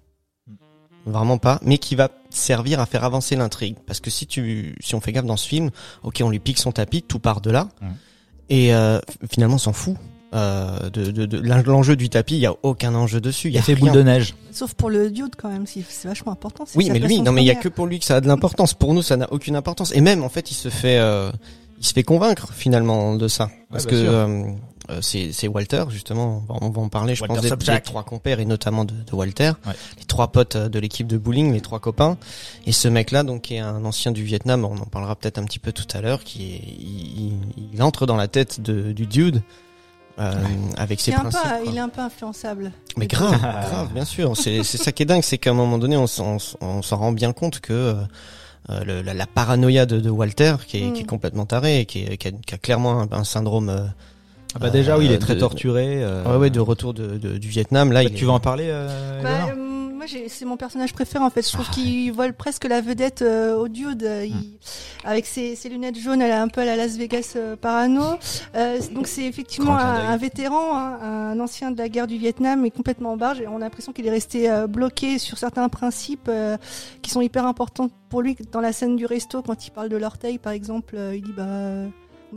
[1.05, 3.77] vraiment pas, mais qui va servir à faire avancer l'intrigue.
[3.87, 5.71] Parce que si tu, si on fait gaffe dans ce film,
[6.03, 7.69] ok, on lui pique son tapis, tout part de là,
[8.51, 8.99] et euh,
[9.31, 9.97] finalement on s'en fout.
[10.35, 11.39] Euh, de, de, de
[11.71, 13.49] l'enjeu du tapis, il y a aucun enjeu dessus.
[13.49, 13.93] Il y a fait rien.
[13.93, 14.35] boule de neige.
[14.51, 16.65] Sauf pour le dude quand même, c'est vachement important.
[16.75, 18.27] Oui, mais lui, non, mais il y a que pour lui que ça a de
[18.27, 18.75] l'importance.
[18.75, 19.93] Pour nous, ça n'a aucune importance.
[19.95, 21.31] Et même, en fait, il se fait, euh,
[21.79, 24.57] il se fait convaincre finalement de ça, parce que bien sûr.
[24.91, 26.45] Euh, c'est c'est Walter justement.
[26.49, 28.85] On va, on va en parler, je Walter pense, des, des trois compères et notamment
[28.85, 29.73] de, de Walter, Ouais.
[29.99, 32.17] les trois potes euh, de l'équipe de bowling, les trois copains.
[32.67, 35.45] Et ce mec-là, donc, qui est un ancien du Vietnam, on en parlera peut-être un
[35.45, 37.33] petit peu tout à l'heure, qui est, il,
[37.75, 39.43] il- entre dans la tête de, du dude.
[40.19, 40.33] euh,
[40.77, 41.51] avec ses Il est, un peu, principes.
[41.51, 41.61] quoi.
[41.73, 42.73] il est un peu influençable.
[42.97, 44.37] Mais grave, grave, bien sûr.
[44.37, 46.97] C'est c'est ça qui est dingue, c'est qu'à un moment donné, on, s'en- on s'en
[46.99, 47.95] rend bien compte que euh,
[48.71, 50.93] euh, le- la, la paranoïa de, de Walter, qui est, Mm.
[50.93, 53.91] qui est complètement taré, et qui, est- qui, a, qui a clairement un, un syndrome.
[54.55, 56.03] Euh, Ah bah déjà, oui, il est Euh, très de- torturé.
[56.03, 57.93] euh, ouais, ouais, de retour de, de- du Vietnam.
[57.93, 60.93] Là, il Tu est- veux en parler, euh, Bah, euh, moi, j'ai- c'est mon personnage
[60.93, 61.43] préféré en fait.
[61.43, 61.59] Je Ah.
[61.63, 64.03] trouve qu'il vole presque la vedette euh, au dude.
[64.05, 64.41] euh, il- Hmm.
[65.07, 68.03] Avec ses, ses lunettes jaunes, elle a un peu à la Las Vegas euh, parano.
[68.57, 70.99] Euh, donc c'est effectivement un, un vétéran, hein,
[71.33, 73.41] un ancien de la guerre du Vietnam, mais complètement en barge.
[73.41, 76.57] Et on a l'impression qu'il est resté euh, bloqué sur certains principes euh,
[77.03, 78.35] qui sont hyper importants pour lui.
[78.53, 81.33] Dans la scène du resto, quand il parle de l'orteil, par exemple, euh, il dit
[81.37, 81.91] bah.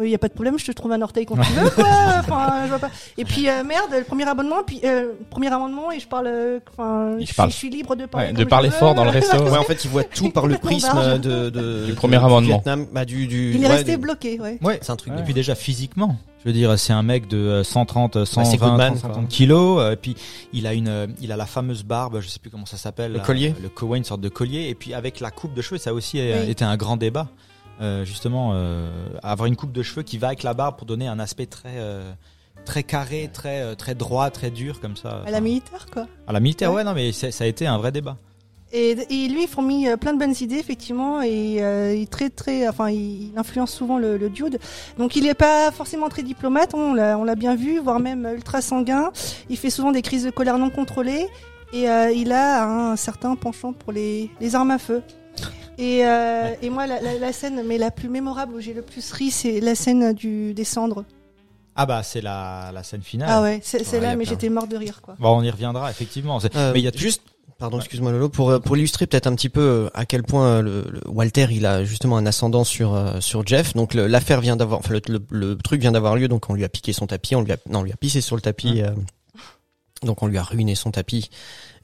[0.03, 1.85] Il y a pas de problème, je te trouve un orteil quand tu veux, quoi.
[2.19, 2.89] Enfin, je vois pas.
[3.17, 6.59] Et puis euh, merde, le premier abonnement, puis euh, premier amendement, et je parle, euh,
[6.73, 7.49] enfin, je, parle.
[7.51, 8.27] je suis libre de parler.
[8.27, 9.37] Ouais, de parler fort dans le resto.
[9.47, 11.21] Ouais, en fait, il voit tout par le prisme barge.
[11.21, 12.55] de, de Du premier de- amendement.
[12.55, 14.57] Vietnam, bah, du, du, Il est ouais, resté du- bloqué, ouais.
[14.61, 14.79] Ouais.
[14.81, 17.63] C'est un truc Et puis déjà physiquement, je veux dire, c'est un mec de euh,
[17.63, 19.23] 130, 120, Goodman, 150 quoi.
[19.29, 19.93] kilos.
[19.93, 20.15] Et puis
[20.53, 23.13] il a une, il a la fameuse barbe, je sais plus comment ça s'appelle.
[23.13, 23.53] Le collier.
[23.61, 24.67] Le co- une sorte de collier.
[24.69, 26.49] Et puis avec la coupe de cheveux, ça a aussi Oui.
[26.49, 27.27] été un grand débat.
[27.79, 28.89] Euh, justement, euh,
[29.21, 31.75] avoir une coupe de cheveux qui va avec la barbe pour donner un aspect très,
[31.77, 32.11] euh,
[32.65, 35.21] très carré, très, euh, très droit, très dur comme ça.
[35.27, 36.07] À la militaire, quoi.
[36.27, 36.77] À la militaire, Ouais.
[36.77, 38.17] ouais, non, mais ça a été un vrai débat.
[38.73, 42.29] Et, et lui, ils font mis plein de bonnes idées, effectivement, et euh, il très,
[42.29, 44.59] très, enfin, il, il influence souvent le, le dude.
[44.97, 48.27] Donc, il est pas forcément très diplomate, on l'a, on l'a bien vu, voire même
[48.35, 49.11] ultra sanguin.
[49.49, 51.27] Il fait souvent des crises de colère non contrôlées,
[51.73, 55.01] et euh, il a un certain penchant pour les, les armes à feu.
[55.77, 58.81] Et, euh, et moi, la, la, la scène, mais la plus mémorable où j'ai le
[58.81, 61.05] plus ri, c'est la scène du des cendres.
[61.75, 63.29] Ah bah c'est la, la scène finale.
[63.31, 64.31] Ah ouais, c'est, Ouais, là, mais plein.
[64.33, 65.15] j'étais mort de rire, quoi.
[65.19, 66.39] Bon, on y reviendra effectivement.
[66.55, 67.21] Euh, mais il y a juste,
[67.59, 70.85] pardon, excuse-moi Lolo, pour euh, pour illustrer peut-être un petit peu à quel point le,
[70.89, 73.75] le- Walter il a justement un ascendant sur euh, sur Jeff.
[73.75, 76.27] Donc l'affaire vient d'avoir, enfin le, le, le truc vient d'avoir lieu.
[76.27, 78.21] Donc on lui a piqué son tapis, on lui a non, on lui a pissé
[78.21, 78.81] sur le tapis.
[78.81, 78.89] euh,
[80.01, 81.29] donc on lui a ruiné son tapis.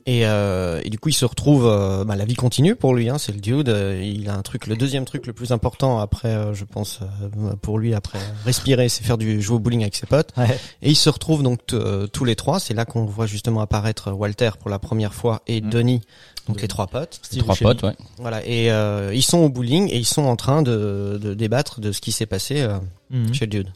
[0.06, 1.66] Et, euh, et du coup, il se retrouve.
[1.66, 3.10] euh, bah, la vie continue pour lui.
[3.10, 3.70] Hein, c'est le dude.
[3.70, 4.68] euh, il a un truc.
[4.68, 8.90] Le deuxième truc le plus important après, euh, je pense, euh, pour lui après respirer,
[8.90, 10.32] c'est faire du jouer au bowling avec ses potes.
[10.36, 10.60] Ouais.
[10.82, 12.60] Et ils se retrouvent donc euh, tous les trois.
[12.60, 15.70] C'est là qu'on voit justement apparaître Walter pour la première fois et Mm.
[15.70, 16.02] Denis,
[16.48, 17.20] donc les trois potes.
[17.22, 17.96] Steve Trois potes, ouais.
[18.18, 18.46] Voilà.
[18.46, 21.92] Et euh, ils sont au bowling et ils sont en train de, de débattre de
[21.94, 22.78] ce qui s'est passé euh,
[23.10, 23.34] Mhm.
[23.34, 23.70] chez le dude.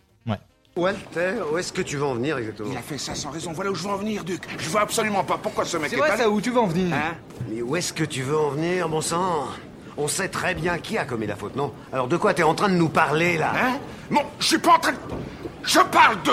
[0.78, 3.52] Walter, où est-ce que tu veux en venir exactement Il a fait ça sans raison.
[3.54, 4.44] Voilà où je veux en venir, Duc.
[4.58, 6.60] Je vois absolument pas pourquoi ce mec C'est est vrai allé- ça, où tu veux
[6.60, 7.16] en venir Hein
[7.50, 9.48] Mais où est-ce que tu veux en venir, bon sang
[9.98, 12.54] On sait très bien qui a commis la faute, non Alors de quoi t'es en
[12.56, 13.78] train de nous parler, là Hein
[14.12, 14.98] Bon, je suis pas en train de...
[15.64, 16.32] Je parle de...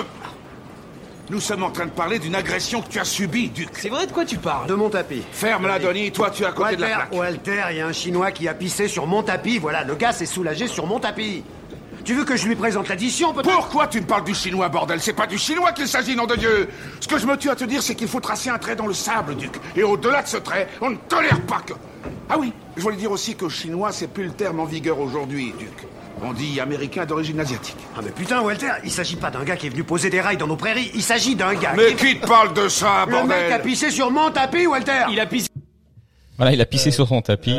[1.31, 3.71] Nous sommes en train de parler d'une agression que tu as subie, Duc.
[3.73, 5.23] C'est vrai de quoi tu parles De mon tapis.
[5.33, 6.13] Ferme-la, Denis.
[6.13, 7.19] Toi, tu es à côté de la Walter, plaque.
[7.19, 9.59] Walter, il y a un Chinois qui a pissé sur mon tapis.
[9.59, 11.43] Voilà, le gars s'est soulagé sur mon tapis.
[12.05, 15.01] Tu veux que je lui présente l'addition, peut-être Pourquoi tu me parles du chinois, bordel?
[15.01, 16.69] C'est pas du chinois qu'il s'agit, nom de Dieu
[17.01, 18.87] Ce que je me tue à te dire, c'est qu'il faut tracer un trait dans
[18.87, 19.53] le sable, Duc.
[19.75, 21.73] Et au-delà de ce trait, on ne tolère pas que...
[22.29, 25.55] Ah oui, je voulais dire aussi que chinois, c'est plus le terme en vigueur aujourd'hui,
[25.59, 25.71] Duc.
[26.23, 27.77] On dit américain d'origine asiatique.
[27.97, 30.37] Ah mais putain, Walter, il s'agit pas d'un gars qui est venu poser des rails
[30.37, 30.91] dans nos prairies.
[30.95, 32.15] Il s'agit d'un gars Mais qui...
[32.15, 33.29] qui te parle de ça, Le bordel?
[33.45, 35.49] mec a pissé sur mon tapis, Walter Il a pissé.
[36.37, 37.59] Voilà, il a pissé sur son tapis.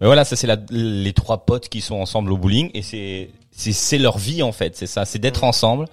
[0.00, 3.30] Mais voilà, ça c'est la- les trois potes qui sont ensemble au bowling et c'est
[3.52, 5.86] c'est c'est leur vie en fait, c'est ça, c'est d'être ensemble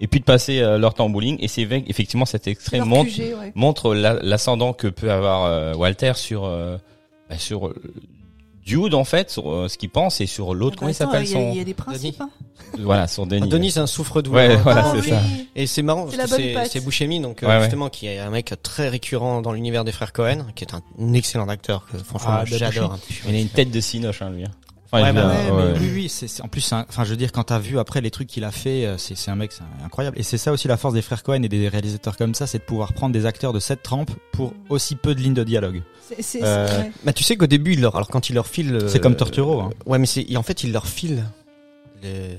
[0.00, 2.86] et puis de passer euh, leur temps au bowling et c'est effectivement cet extrait Leur
[2.86, 3.52] montre QG, ouais.
[3.54, 6.76] montre la- l'ascendant que peut avoir euh, Walter sur euh,
[7.30, 7.74] bah, sur euh,
[8.64, 11.24] Dude en fait, sur euh, ce qu'il pense et sur l'autre comment il Attends, s'appelle
[11.24, 12.30] il y a- son Il y a des principes, hein.
[12.80, 13.44] voilà, sur Denis.
[13.44, 14.50] Ah, Denis, c'est un souffre-douleur.
[14.50, 15.08] Ouais, voilà, Ah c'est oui.
[15.10, 15.20] ça.
[15.54, 17.60] Et c'est marrant C'est parce que c'est c'est Buscemi donc euh, Ouais, ouais.
[17.62, 21.12] justement qui est un mec très récurrent dans l'univers des frères Cohen, qui est un
[21.14, 22.94] excellent acteur que franchement Ah, j'adore.
[22.94, 22.98] hein.
[23.28, 24.42] Il a une tête de cinoche hein, lui.
[24.44, 24.50] hein.
[24.92, 25.72] Enfin, Ouais, bah a- Ouais, ouais.
[25.72, 28.00] mais lui, oui, c'est c'est- en plus, enfin, je veux dire, quand t'as vu après
[28.00, 30.18] les trucs qu'il a fait, euh, c'est c'est un mec, c'est incroyable.
[30.18, 32.58] Et c'est ça aussi la force des frères Cohen et des réalisateurs comme ça, c'est
[32.58, 35.82] de pouvoir prendre des acteurs de cette trempe pour aussi peu de lignes de dialogue.
[36.08, 36.92] C'est, c'est, Euh, c'est- ouais.
[37.04, 39.16] Bah tu sais qu'au début il leur alors quand il leur file euh, C'est comme
[39.16, 39.70] Torturo, hein.
[39.86, 41.24] Ouais mais c'est en fait il leur file
[42.02, 42.38] les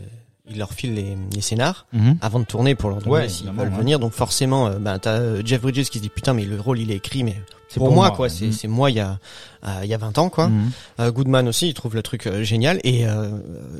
[0.49, 2.17] il leur file les, les scénars Mhm.
[2.21, 3.79] avant de tourner pour leur demander Ouais, s'ils évidemment, veulent ouais.
[3.79, 6.57] venir donc forcément euh, bah t'as euh, Jeff Bridges qui se dit putain mais le
[6.61, 7.35] rôle il est écrit mais
[7.69, 8.25] C'est pour, pour moi, moi, quoi.
[8.27, 8.29] Ouais.
[8.29, 9.19] c'est c'est moi il y a
[9.65, 10.47] euh, il y a 20 ans quoi.
[10.47, 10.71] Mhm.
[11.01, 12.79] Euh, Goodman aussi il trouve le truc euh, génial.
[12.83, 13.29] Et euh,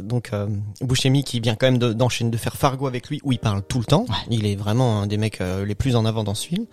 [0.02, 0.48] donc euh,
[0.82, 3.62] Buscemi qui vient quand même de- d'enchaîner de faire Fargo avec lui où il parle
[3.64, 4.06] tout le temps.
[4.30, 6.66] Il est vraiment un des mecs euh, les plus en avant dans ce film.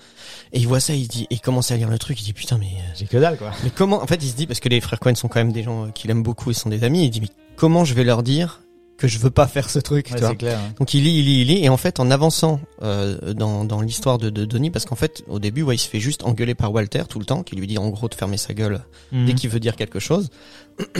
[0.53, 2.59] Et il voit ça il dit il commence à lire le truc il dit putain
[2.59, 3.53] mais J'ai que dalle, quoi.
[3.63, 5.53] mais comment, en fait, il se dit, parce que les frères Cohen sont quand même
[5.53, 8.05] des gens qu'il aime beaucoup et sont des amis, il dit, mais comment je vais
[8.05, 8.61] leur dire
[9.07, 10.59] que je veux pas faire ce truc, Ouais, tu vois clair.
[10.59, 10.75] hein.
[10.79, 13.81] Donc il lit, il lit, il lit, et en fait, en avançant euh, dans, dans
[13.81, 16.55] l'histoire de, de Denis, parce qu'en fait, au début, ouais, il se fait juste engueuler
[16.55, 18.81] par Walter tout le temps, qui lui dit en gros de fermer sa gueule
[19.13, 19.27] Mhm.
[19.27, 20.31] dès qu'il veut dire quelque chose.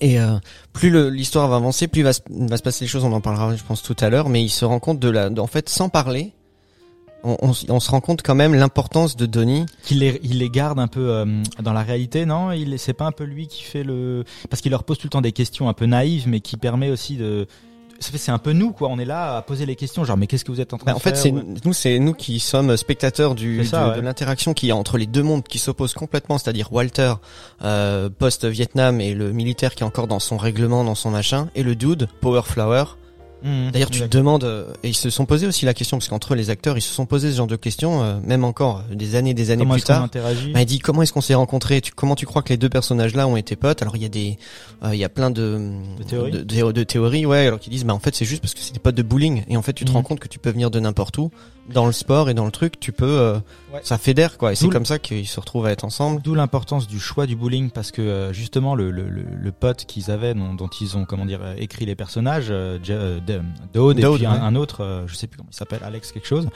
[0.00, 0.38] Et euh,
[0.72, 3.02] plus l'histoire va avancer, plus va, se- va se passer les choses.
[3.04, 4.28] On en parlera, je pense, tout à l'heure.
[4.28, 6.34] Mais il se rend compte de la, de- en fait, sans parler,
[7.24, 10.50] on, on, on se rend compte quand même l'importance de Denis qu'il les, il les
[10.50, 11.24] garde un peu euh,
[11.62, 12.52] dans la réalité, non?
[12.52, 15.10] Il c'est pas un peu lui qui fait le parce qu'il leur pose tout le
[15.10, 17.46] temps des questions un peu naïves, mais qui permet aussi de
[18.00, 18.88] fait c'est un peu nous quoi.
[18.88, 20.86] On est là à poser les questions, genre mais qu'est-ce que vous êtes en train
[20.86, 21.42] Bah, de en fait, faire c'est Ouais.
[21.64, 23.96] nous, c'est nous qui sommes spectateurs du, ça, de, ouais.
[23.96, 27.14] de l'interaction qui est entre les deux mondes qui s'opposent complètement, c'est-à-dire Walter
[27.64, 31.64] euh, post-Vietnam et le militaire qui est encore dans son règlement, dans son machin, et
[31.64, 32.84] le dude Power Flower
[33.42, 36.08] Mmh, D'ailleurs, tu te demandes, euh, et ils se sont posé aussi la question, parce
[36.08, 38.82] qu'entre eux, les acteurs, ils se sont posé ce genre de questions, euh, même encore
[38.90, 40.02] euh, des années, des années Comment plus est-ce qu'on tard.
[40.02, 41.80] interagit Bah, il dit comment est-ce qu'on s'est rencontrés?
[41.80, 43.80] Tu, Comment tu crois que les deux personnages-là ont été potes?
[43.82, 44.38] Alors il y a des,
[44.82, 47.46] euh, il y a plein de, De théories de, de- de théories, ouais.
[47.46, 49.44] Alors qu'ils disent, bah en fait c'est juste parce que c'est des potes de bowling,
[49.48, 49.96] et en fait tu te Mhm.
[49.96, 51.30] rends compte que tu peux venir de n'importe où,
[51.72, 53.34] dans le sport et dans le truc, tu peux, euh,
[53.72, 53.80] Ouais.
[53.82, 54.52] ça fédère quoi.
[54.52, 56.22] Et c'est comme ça qu'ils se retrouvent à être ensemble.
[56.22, 59.84] D'où l'importance du choix du bowling parce que euh, justement le, le, le, le pote
[59.84, 62.46] qu'ils avaient dont, dont ils ont comment dire écrit les personnages
[63.34, 64.38] De- Dode et Dode, puis un, ouais.
[64.40, 66.48] un autre euh, je sais plus comment il s'appelle Alex quelque chose.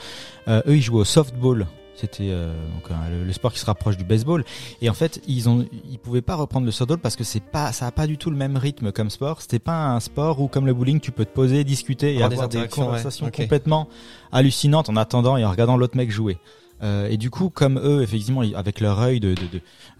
[0.47, 1.67] Euh, eux ils jouaient au softball.
[1.95, 4.43] C'était euh, donc euh, le, le sport qui se rapproche du baseball.
[4.81, 7.71] Et en fait ils ont ils pouvaient pas reprendre le softball parce que c'est pas
[7.71, 9.41] ça a pas du tout le même rythme comme sport.
[9.41, 12.49] C'était pas un sport où comme le bowling tu peux te poser discuter et Avoir
[12.49, 12.67] des ouais.
[12.67, 13.87] conversations complètement
[14.31, 16.37] hallucinantes en attendant et en regardant l'autre mec jouer.
[16.81, 19.35] Euh, et du coup, comme eux, effectivement, avec leur œil de,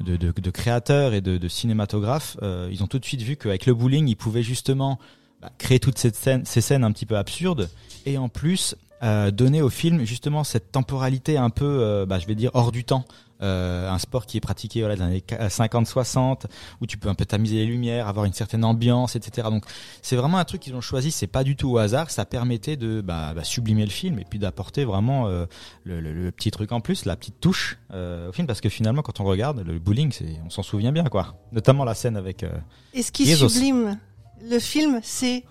[0.02, 3.38] de, de, de, créateurs et de, de cinématographes, euh, ils ont tout de suite vu
[3.38, 5.00] qu'avec le bowling, ils pouvaient justement
[5.44, 7.70] bah, créer toutes ces scènes, ces scènes un petit peu absurdes,
[8.06, 12.26] et en plus euh, donner au film justement cette temporalité un peu, euh, bah, je
[12.28, 13.04] vais dire, hors du temps.
[13.42, 16.44] Euh, un sport qui est pratiqué voilà, dans les 50-60,
[16.80, 19.48] où tu peux un peu tamiser les lumières, avoir une certaine ambiance, etc.
[19.52, 19.66] Donc
[20.02, 22.78] c'est vraiment un truc qu'ils ont choisi, c'est pas du tout au hasard, ça permettait
[22.78, 25.46] de bah, bah, sublimer le film et puis d'apporter vraiment euh,
[25.84, 28.70] le, le- le petit truc en plus, la petite touche euh, au film, parce que
[28.70, 30.14] finalement quand on regarde le bowling,
[30.46, 31.36] on s'en souvient bien quoi.
[31.52, 32.46] Notamment la scène avec.
[32.94, 33.50] Et ce qui Jesus.
[33.50, 33.98] sublime
[34.44, 35.44] le film, c'est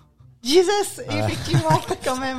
[0.43, 1.27] Jesus, Ah.
[1.29, 2.37] effectivement, quand même.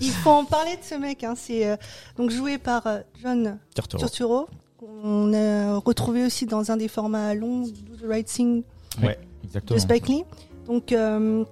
[0.00, 1.22] Il faut en parler de ce mec.
[1.24, 1.34] Hein.
[1.36, 1.76] C'est euh,
[2.16, 4.00] donc joué par euh, John Turturro.
[4.00, 8.64] Turturro, qu'on a retrouvé aussi dans un des formats longs, Do the Right Thing
[9.02, 9.18] Ouais,
[9.66, 9.78] de.
[9.78, 10.24] Spike Lee.
[10.66, 11.44] Donc, euh,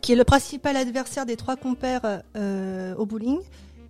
[0.00, 3.38] qui est le principal adversaire des trois compères euh, au bowling.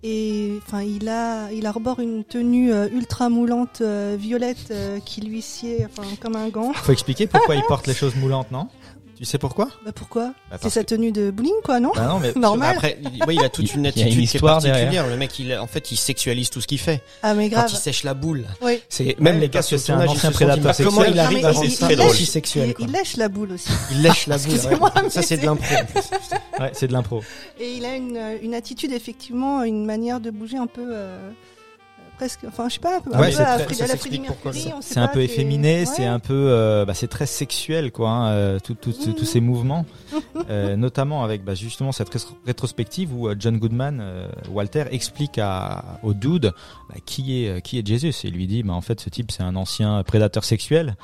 [0.03, 5.21] Et enfin, il a, il arbore une tenue euh, ultra moulante euh, violette euh, qui
[5.21, 6.73] lui sied, enfin, comme un gant.
[6.73, 8.67] Faut expliquer pourquoi il porte les choses moulantes, non?
[9.17, 9.69] Tu sais pourquoi?
[9.85, 10.33] Bah pourquoi?
[10.51, 11.91] Bah, C'est sa tenue de bowling, quoi, non?
[11.95, 12.75] Bah non, mais Normal.
[12.75, 14.55] Après, il, ouais, il a toute une Il y a une attitude qui est histoire
[14.55, 14.81] particulière.
[14.83, 15.07] derrière.
[15.07, 17.01] Le mec, il, en fait, il sexualise tout ce qu'il fait.
[17.23, 17.65] Ah mais grave.
[17.67, 18.81] Quand il sèche la boule, Oui.
[18.89, 20.73] c'est même Ouais, les gars sur que le c'est un tournage, ils se prédateur bah,
[20.77, 21.11] comment sexuel.
[21.13, 22.85] il arrive à il- rendre il- ça il drôle lèche- si sexuel il, quoi.
[22.87, 23.69] il lèche la boule aussi.
[23.91, 24.53] Il lèche la boule.
[24.53, 25.75] Excusez-moi, Ça c'est de l'impro.
[26.59, 27.23] Ouais, c'est de l'impro.
[27.59, 30.93] Et il a une, euh, une attitude, effectivement, une manière de bouger un peu.
[32.15, 32.39] Presque.
[32.47, 34.71] Enfin, je sais pas, un ouais, peu c'est à, très- à la Freddie Mercury.
[34.95, 35.85] un peu efféminé, ouais.
[35.85, 38.09] c'est un peu, euh, bah, c'est très sexuel, quoi.
[38.09, 39.85] hein, euh, tout- tous ces mouvements,
[40.49, 45.83] euh, notamment avec bah, justement cette rétro- rétrospective où John Goodman, euh, Walter, explique à,
[46.03, 46.53] au dude
[46.89, 49.31] bah, qui est qui est Jesus et il lui dit, bah, en fait, ce type
[49.31, 50.95] c'est un ancien prédateur sexuel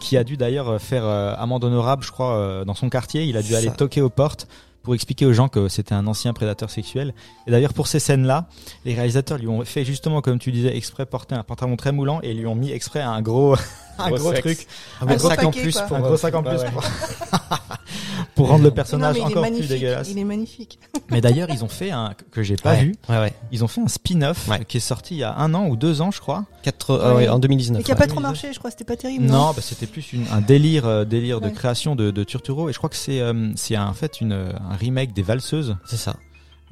[0.00, 3.24] qui a dû d'ailleurs faire amende honorable, je crois, dans son quartier.
[3.24, 3.58] Il a dû Ça.
[3.58, 4.46] aller toquer aux portes
[4.86, 7.12] pour expliquer aux gens que c'était un ancien prédateur sexuel.
[7.48, 8.48] Et d'ailleurs, pour ces scènes-là,
[8.84, 12.20] les réalisateurs lui ont fait justement, comme tu disais, exprès porter un pantalon très moulant
[12.22, 13.56] et lui ont mis exprès un gros,
[14.04, 14.40] un Gros gros sexe.
[14.42, 14.66] truc,
[15.00, 15.82] Un gros gros sac en plus quoi.
[15.82, 16.82] pour un euh, gros sac en ouais, plus pour,
[18.34, 20.08] pour rendre le personnage encore plus magnifique, dégueulasse.
[20.10, 20.78] Il est magnifique.
[21.10, 22.94] Mais d'ailleurs, ils ont fait un que j'ai pas Ouais, vu.
[23.08, 23.32] Ouais ouais.
[23.52, 24.64] Ils ont fait un spin-off Ouais.
[24.64, 26.44] qui est sorti il y a un an ou deux ans, je crois.
[26.62, 27.78] Quatre- ouais, en 2019.
[27.78, 27.98] Mais qui a ouais.
[27.98, 28.70] pas trop marché, je crois.
[28.70, 29.24] C'était pas terrible.
[29.24, 32.68] Non, bah, c'était plus une- un délire, euh, délire de création de, de Turturro.
[32.68, 35.76] Et je crois que c'est, euh, c'est en fait une, un remake des Valseuses.
[35.86, 36.16] C'est ça.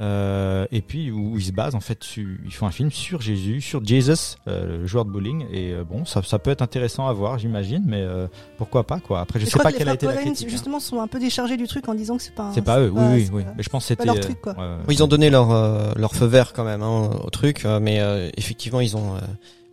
[0.01, 3.21] Euh, et puis où ils se basent en fait, sur- ils font un film sur
[3.21, 5.45] Jésus, sur Jesus, euh, le joueur de bowling.
[5.53, 8.27] Et euh, bon, ça, ça peut être intéressant à voir, j'imagine, mais euh,
[8.59, 9.21] pourquoi pas quoi.
[9.21, 10.49] Après, je Je sais pas que quelle a été la critique.
[10.49, 10.51] hein.
[10.51, 12.45] justement, sont un peu déchargés du truc en disant que c'est pas.
[12.49, 13.45] un- C'est pas eux, oui, oui, oui.
[13.45, 14.05] pas- Mais je pense que c'était.
[14.05, 14.55] leur truc, quoi.
[14.89, 17.79] Oui, ils ont donné leur euh, leur feu vert quand même hein, au truc, euh,
[17.81, 19.15] mais euh, effectivement ils ont.
[19.15, 19.21] euh,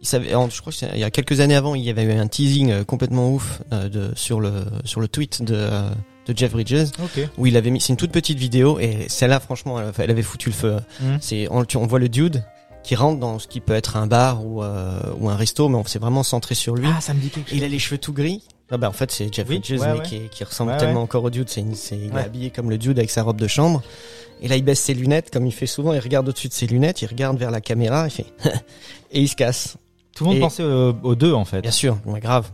[0.04, 1.90] ils savaient, alors, je crois que c'est- il y a quelques années avant, il y
[1.90, 4.52] avait eu un teasing euh, complètement ouf euh, de sur le
[4.84, 5.90] sur le tweet de euh,
[6.28, 6.90] de Jeff Bridges
[7.38, 7.82] où il avait mis.
[7.82, 10.78] C'est une toute petite vidéo et celle-là, franchement, elle, avait foutu le feu.
[11.00, 11.18] Mhm.
[11.22, 12.44] C'est on, voit le dude
[12.84, 15.78] qui rentre dans ce qui peut être un bar ou euh, ou un resto, mais
[15.78, 16.88] on s'est vraiment centré sur lui.
[16.88, 18.44] Ah, ça me dit quelque Et il a les cheveux tout gris.
[18.74, 20.06] Ah bah en fait c'est Jeff Oui, Bridges ouais, mais ouais.
[20.06, 21.50] Qui, qui ressemble Ouais, tellement encore au dude.
[21.50, 23.84] C'est, il est habillé comme le dude avec sa robe de chambre.
[24.42, 25.92] Et là il baisse ses lunettes comme il fait souvent.
[25.94, 27.02] Il regarde au-dessus de ses lunettes.
[27.02, 28.08] Il regarde vers la caméra.
[28.08, 28.34] Il fait
[29.12, 29.76] et il se casse.
[30.16, 31.62] Tout le monde Et- pensait euh, aux deux en fait.
[31.62, 32.50] Bien sûr, grave.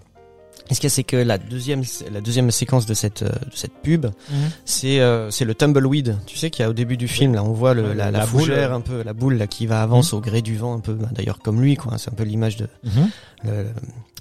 [0.69, 3.29] Et ce qu'il y a, c'est que la deuxième la deuxième séquence de cette euh,
[3.29, 4.35] de cette pub, Mhm.
[4.65, 6.17] c'est euh, c'est le tumbleweed.
[6.25, 8.19] Tu sais qu'il y a au début du film là, on voit le, la, la
[8.19, 8.75] la, boule, fougère euh.
[8.75, 10.93] un peu, la boule là qui va avance au gré du vent un peu.
[10.93, 11.97] bah, D'ailleurs comme lui quoi.
[11.97, 13.09] C'est un peu l'image de Mhm.
[13.45, 13.65] le,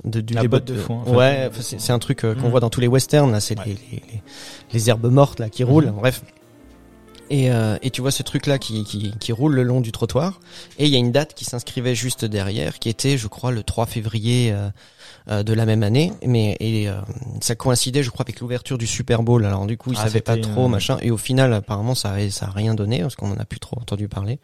[0.04, 0.92] de, du La des botte de fait.
[1.08, 2.50] Ouais, c'est un truc euh, qu'on Mhm.
[2.50, 3.32] voit dans tous les westerns.
[3.32, 3.64] Là, c'est Ouais.
[3.66, 4.22] les, les, les,
[4.72, 5.90] les herbes mortes là qui roulent.
[5.96, 6.22] Bref.
[7.28, 9.90] Et, euh, et tu vois ce truc là qui, qui, qui roule le long du
[9.90, 10.38] trottoir.
[10.78, 13.64] Et il y a une date qui s'inscrivait juste derrière, qui était, je crois, le
[13.64, 14.68] 3 février euh,
[15.28, 16.12] de la même année.
[16.24, 17.00] Mais et euh,
[17.40, 19.44] ça coïncidait, je crois, avec l'ouverture du Super Bowl.
[19.44, 20.98] Alors du coup, ils Ah, savaient pas trop une- machin.
[21.02, 23.58] Et au final, apparemment, ça a, ça a rien donné parce qu'on en a plus
[23.60, 24.38] trop entendu parler.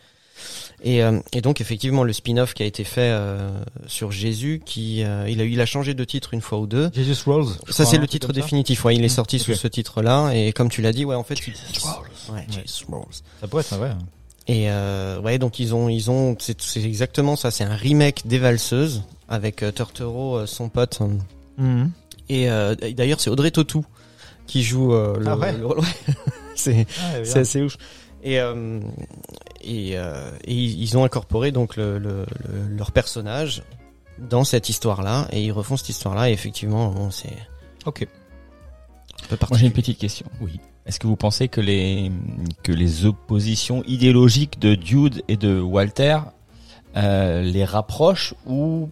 [0.83, 3.53] Et, euh, et donc effectivement le spin-off qui a été fait euh,
[3.87, 6.91] sur Jésus, qui euh, il a il a changé de titre une fois ou deux.
[6.93, 7.23] Jesus
[7.67, 8.85] je Ça c'est le titre définitif.
[8.85, 9.09] Ouais, il est Mm.
[9.11, 10.33] sorti sous ce titre-là.
[10.35, 11.53] Et comme tu l'as dit, ouais, en fait, il-
[12.33, 13.05] Ouais, Jesus Rolls.
[13.41, 13.93] Ça pourrait être vrai.
[14.49, 17.53] Et euh, ouais, donc ils ont, ils ont, c'est c'est exactement ça.
[17.53, 21.01] C'est un remake des valseuses avec euh, Turturro, euh, son pote.
[21.59, 21.91] Mhm.
[22.29, 23.85] Et euh, d'ailleurs, c'est Audrey Tautou
[24.47, 25.53] qui joue euh, le, Ah ouais.
[25.57, 25.81] le rôle.
[25.81, 26.15] Ouais.
[26.55, 27.77] c'est Ah, c'est assez ouf.
[28.23, 28.81] Et euh,
[29.63, 33.63] et, euh, et ils ont incorporé donc le, le, le- leur personnage
[34.19, 36.31] dans cette histoire-là et ils refont cette histoire-là.
[36.31, 37.37] Et effectivement, bon, c'est
[37.87, 38.07] Ok.
[39.49, 40.27] Moi j'ai une petite question.
[40.41, 40.61] Oui.
[40.85, 42.11] Est-ce que vous pensez que les
[42.63, 46.19] que les oppositions idéologiques de Dude et de Walter
[46.97, 48.91] euh, les rapprochent ou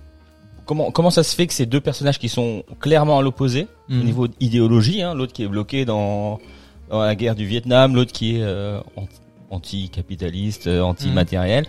[0.71, 3.95] comment comment ça se fait que ces deux personnages qui sont clairement à l'opposé au
[3.95, 4.05] Mhm.
[4.05, 6.39] niveau idéologie, hein, l'autre qui est bloqué dans,
[6.91, 9.09] dans la guerre du Vietnam, l'autre qui est euh, an-
[9.51, 11.67] anti-capitaliste, euh, anti-matériel,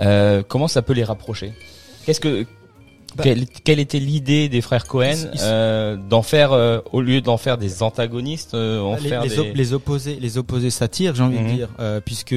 [0.00, 1.52] euh, comment ça peut les rapprocher?
[2.04, 2.44] Qu'est-ce que
[3.16, 7.36] Bah- quelle, quelle était l'idée des frères Cohen euh, d'en faire euh, au lieu d'en
[7.36, 9.38] faire des antagonistes, euh, en les, faire les, des...
[9.38, 11.46] op- les opposés, les opposés s'attirent, j'ai envie Mhm.
[11.50, 12.34] de dire, euh, puisque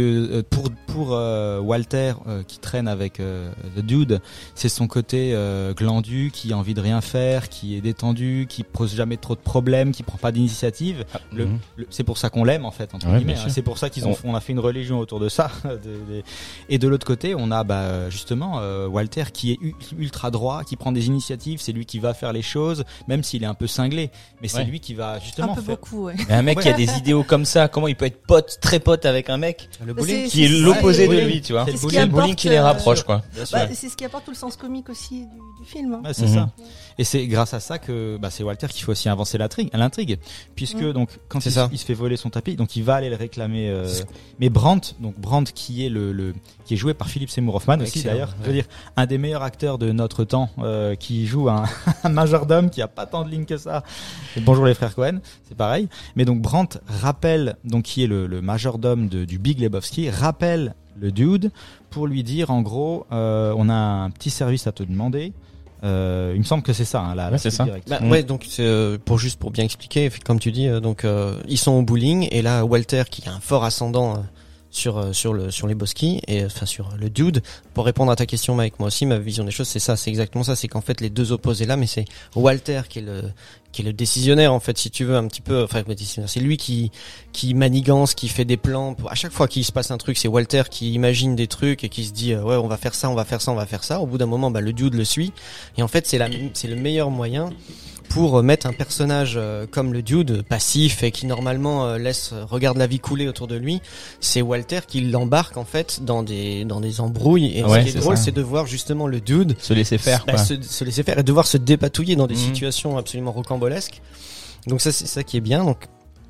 [0.50, 4.22] pour pour euh, Walter euh, qui traîne avec euh, The Dude,
[4.56, 8.64] c'est son côté euh, glandu, qui a envie de rien faire, qui est détendu, qui
[8.64, 11.04] pose jamais trop de problèmes, qui prend pas d'initiative.
[11.34, 11.60] Le- Mhm.
[11.90, 12.94] c'est pour ça qu'on l'aime en fait.
[12.94, 13.50] Entre Ouais, guillemets, bien hein.
[13.50, 15.50] C'est pour ça qu'ils ont, On- a fait une religion autour de ça.
[15.66, 16.24] de- de-
[16.70, 19.60] Et de l'autre côté, on a bah, justement Walter qui est
[19.98, 21.59] ultra droit, qui prend des initiatives.
[21.61, 24.11] C'est lui qui va faire les choses, même s'il est un peu cinglé.
[24.41, 24.64] Mais c'est Ouais.
[24.66, 25.76] lui qui va Un justement peu faire.
[25.76, 26.16] beaucoup, ouais.
[26.28, 28.80] Mais un mec qui a des idéaux comme ça, comment il peut être pote, très
[28.80, 30.28] pote avec un mec Le Bah, bowling.
[30.28, 33.24] qui est l'opposé de lui, tu vois C'est le ce qui les euh, rapproche, quoi.
[33.34, 33.57] Bien sûr.
[33.57, 35.93] Bah, c'est ce qui apporte tout le sens comique aussi du, du film.
[36.03, 36.11] hein.
[36.14, 36.34] C'est Mhm.
[36.34, 36.49] ça.
[36.98, 40.20] Et c'est grâce à ça que bah, c'est Walter qu'il faut aussi avancer l'intrigue, l'intrigue,
[40.56, 41.70] puisque donc quand il, ça.
[41.72, 43.70] il se fait voler son tapis, donc il va aller le réclamer.
[43.70, 43.88] euh,
[44.39, 46.34] mais Brandt, donc Brandt qui est le, le
[46.66, 48.66] qui est joué par Philippe Seymour Hoffman aussi d'ailleurs, je veux dire
[48.96, 51.66] un des meilleurs acteurs de notre temps, euh, qui joue un,
[52.04, 53.84] un majordome qui a pas tant de lignes que ça.
[54.36, 55.88] Et bonjour les frères Cohen, c'est pareil.
[56.16, 60.76] Mais donc Brandt rappelle donc qui est le, le majordome de, du Big Lebowski rappelle
[61.00, 61.52] le dude
[61.89, 65.34] pour lui dire en gros euh, on a un petit service à te demander.
[65.84, 67.66] Euh, il me semble que c'est ça, hein, là, Ouais, c'est ça.
[67.88, 68.10] Bah, Mm.
[68.10, 71.36] Ouais, donc c'est, euh, pour juste pour bien expliquer, comme tu dis, euh, donc euh,
[71.48, 74.18] ils sont au bowling et là Walter qui a un fort ascendant euh,
[74.74, 77.42] sur euh, sur le sur les Boski et euh, enfin sur le dude.
[77.74, 80.10] Pour répondre à ta question, Mike, moi aussi ma vision des choses c'est ça, c'est
[80.10, 82.06] exactement ça, c'est qu'en fait les deux opposés là, mais c'est
[82.36, 83.24] Walter qui est le
[83.72, 85.84] qui est le décisionnaire en fait, si tu veux un petit peu, enfin
[86.26, 86.92] c'est lui qui
[87.32, 88.96] qui manigance, qui fait des plans.
[88.96, 91.84] Pour, à chaque fois qu'il se passe un truc, c'est Walter qui imagine des trucs
[91.84, 93.56] et qui se dit euh, ouais on va faire ça, on va faire ça, on
[93.56, 94.02] va faire ça.
[94.02, 95.34] Au bout d'un moment, bah le dude le suit
[95.78, 97.52] et en fait c'est la c'est le meilleur moyen
[98.14, 102.34] pour euh, mettre un personnage euh, comme le dude passif et qui normalement euh, laisse
[102.49, 103.82] regarde la vie couler autour de lui,
[104.20, 107.91] c'est Walter qui l'embarque en fait dans des dans des embrouilles et Ouais, ce qui
[107.91, 110.43] c'est est drôle c'est de voir justement le dude Se laisser faire, bah, quoi.
[110.43, 112.39] se, se laisser faire et devoir se dépatouiller dans des Mhm.
[112.39, 114.01] situations absolument rocambolesques.
[114.68, 115.86] Donc ça c'est ça qui est bien donc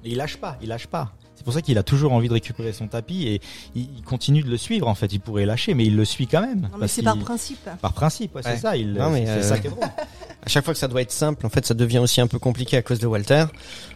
[0.05, 1.11] il lâche pas, il lâche pas.
[1.43, 3.41] C'est pour ça qu'il a toujours envie de récupérer son tapis et
[3.75, 4.87] il, continue de le suivre.
[4.87, 6.69] En fait, il pourrait lâcher, mais il le suit quand même.
[6.71, 7.69] Non, mais c'est par principe.
[7.81, 8.51] Par principe, ouais, Ouais.
[8.55, 8.77] c'est ça.
[8.77, 9.83] Il, Non, mais, c'est euh, ça qui est drôle.
[10.45, 12.39] à chaque fois que ça doit être simple, en fait, ça devient aussi un peu
[12.39, 13.43] compliqué à cause de Walter,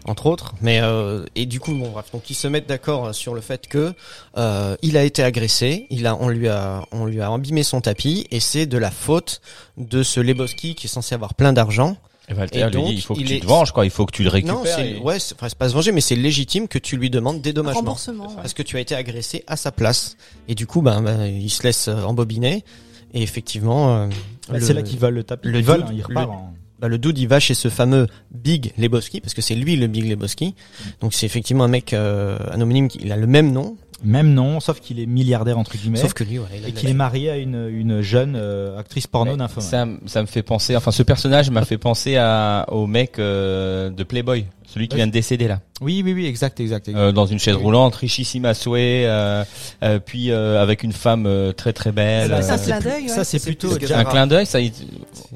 [0.04, 0.56] entre autres.
[0.60, 3.68] Mais euh, et du coup, bon, bref, donc ils se mettent d'accord sur le fait
[3.68, 3.94] que
[4.38, 7.80] euh, il a été agressé, il a, on lui a, on lui a abîmé son
[7.80, 9.40] tapis, et c'est de la faute
[9.78, 11.96] de ce Lebowski qui est censé avoir plein d'argent.
[12.30, 13.86] Et Walter Et lui donc, dit, il faut que il tu est- te venges, quoi.
[13.86, 14.56] Il faut que tu le récupères.
[14.56, 16.98] non, c'est, et- ouais, c'est, enfin, c'est pas se venger, mais c'est légitime que tu
[16.98, 17.80] lui demandes dédommagement.
[17.80, 18.28] Remboursement.
[18.28, 18.36] ouais.
[18.36, 20.18] Parce que tu as été agressé à sa place.
[20.50, 22.66] Et du coup, ben, ben, il se laisse euh, embobiner.
[23.14, 24.08] Et effectivement, euh,
[24.50, 25.48] Bah, le- c'est là qu'ils volent le tapis.
[25.48, 26.28] le dude- hein, il repart.
[26.28, 29.56] le- en- bah, le dude il va chez ce fameux Big Lebowski parce que c'est
[29.56, 30.54] lui le Big Lebowski.
[31.00, 34.60] Donc c'est effectivement un mec euh, anonyme qui il a le même nom, Même nom,
[34.60, 35.98] sauf qu'il est milliardaire entre guillemets.
[35.98, 39.36] sauf que lui a et qu'il est marié à une, une jeune euh, actrice porno
[39.36, 39.70] nymphomane.
[39.70, 43.90] ça, ça me fait penser, enfin, ce personnage m'a fait penser à, au mec euh,
[43.90, 46.88] de Playboy, celui qui vient de décéder là, Oui, oui, oui, exact, exact.
[46.90, 47.00] exact.
[47.02, 47.64] Euh, dans une chaise Oui.
[47.64, 49.44] roulante, richissime à souhait, euh,
[49.84, 52.30] euh, puis euh, avec une femme euh, très très belle.
[52.44, 53.08] Ça, euh, c'est un d'œil, ouais.
[53.08, 54.60] ça c'est plutôt plus un clin d'œil, ça.
[54.60, 54.74] il-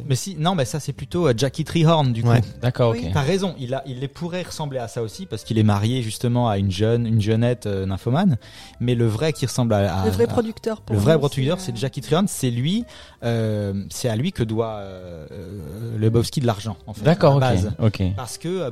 [0.07, 2.29] Mais si, non, mais ça c'est plutôt euh, Jackie Treehorn du coup.
[2.29, 2.41] Ouais.
[2.61, 3.03] D'accord, Oui.
[3.05, 3.11] ok.
[3.13, 6.01] T'as raison, il a, il les pourrait ressembler à ça aussi parce qu'il est marié
[6.03, 8.37] justement à une jeune, une jeunette euh, nymphomane.
[8.79, 10.81] Mais le vrai qui ressemble à, à- Le vrai producteur.
[10.81, 12.27] pour le vrai producteur, c'est Jackie Treehorn.
[12.27, 12.83] C'est lui,
[13.23, 17.03] euh, c'est à lui que doit euh, euh, Lebowski de l'argent en fait.
[17.03, 17.39] D'accord,
[17.79, 18.01] ok.
[18.15, 18.69] Parce que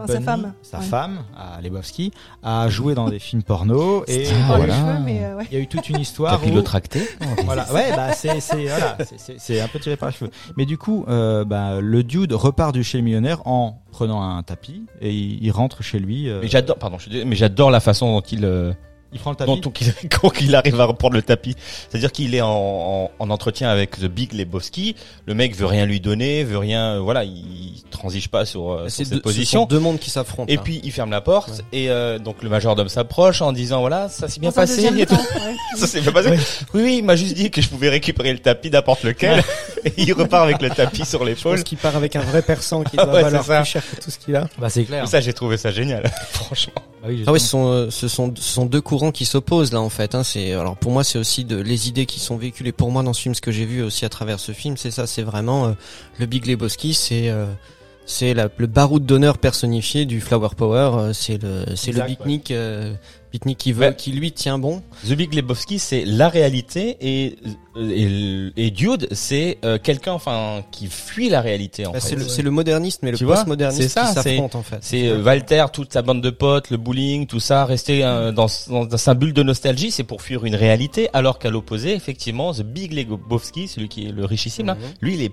[0.50, 0.84] femme, sa ouais.
[0.86, 2.12] femme, à Lebowski,
[2.43, 4.74] a joué dans des films porno et Ah, euh, les voilà.
[4.76, 5.47] cheveux, mais euh, ouais.
[5.52, 6.39] il y a eu toute une T'as histoire.
[6.39, 7.08] pu où- le tracter
[7.45, 10.32] voilà, ouais, bah c'est c'est voilà, c'est- c'est c'est un peu tiré par les cheveux.
[10.58, 14.43] Mais du coup, euh, bah, le dude repart du chez le millionnaire en prenant un
[14.43, 16.30] tapis et il, il rentre chez lui.
[16.30, 18.72] euh, Mais j'adore, pardon, mais j'adore la façon dont il euh,
[19.12, 19.60] Il prend le tapis.
[19.62, 21.55] Quand, il, quand il arrive à reprendre le tapis,
[21.89, 24.95] c'est-à-dire qu'il est en, en, en entretien avec The Big Lebowski.
[25.26, 28.82] Le mec veut rien lui donner, veut rien, euh, voilà, il transige pas sur, euh,
[28.84, 29.62] sur C'est cette deux, ce position.
[29.62, 30.51] sont deux mondes qui s'affrontent.
[30.51, 30.62] Et là.
[30.64, 34.28] puis il ferme la porte et euh, donc le majordome s'approche en disant voilà ça
[34.28, 35.16] s'est bien un passé deuxième et tout.
[35.16, 35.55] temps, ouais.
[35.78, 36.30] Ça s'est bien passé.
[36.74, 39.43] Oui oui il m'a juste dit que je pouvais récupérer le tapis n'importe lequel
[39.86, 41.55] et il repart avec le tapis sur Je l'épaule.
[41.55, 43.62] pense qu'il part avec un vrai persan qui Ah doit ouais, valoir ça.
[43.62, 44.47] plus cher que tout ce qu'il a.
[44.60, 45.07] Bah c'est clair.
[45.07, 46.74] Ça j'ai trouvé ça génial franchement.
[47.08, 49.82] Oui, Ah oui, ce sont, euh, ce sont, ce sont deux courants qui s'opposent là
[49.82, 50.16] en fait.
[50.16, 50.24] Hein.
[50.24, 53.14] C'est alors pour moi c'est aussi de les idées qui sont véhiculées pour moi dans
[53.14, 55.68] ce film, ce que j'ai vu aussi à travers ce film, c'est ça, c'est vraiment
[55.68, 55.72] euh,
[56.20, 57.45] le Big Lebowski, c'est euh,
[58.10, 60.91] c'est le baroud d'honneur personnifié du Flower Power.
[60.97, 62.93] euh, c'est le c'est le beatnik, euh,
[63.32, 63.95] beatnik qui veut, Ouais.
[63.95, 64.82] qui lui tient bon.
[65.07, 67.36] The Big Lebowski c'est la réalité et
[67.80, 72.10] et, et Dude c'est euh, quelqu'un enfin qui fuit la réalité en Bah, fait.
[72.10, 74.80] c'est le, c'est le moderniste, mais le postmoderniste qui c'est- s'affrontent en fait.
[74.82, 78.47] C'est euh, Walter, toute sa bande de potes, le bowling, tout ça, rester euh, dans,
[78.70, 82.53] dans, dans sa bulle de nostalgie, c'est pour fuir une réalité, alors qu'à l'opposé, effectivement,
[82.53, 84.82] The Big Lebowski, celui qui est le richissime là, Mhm.
[85.01, 85.32] lui, il est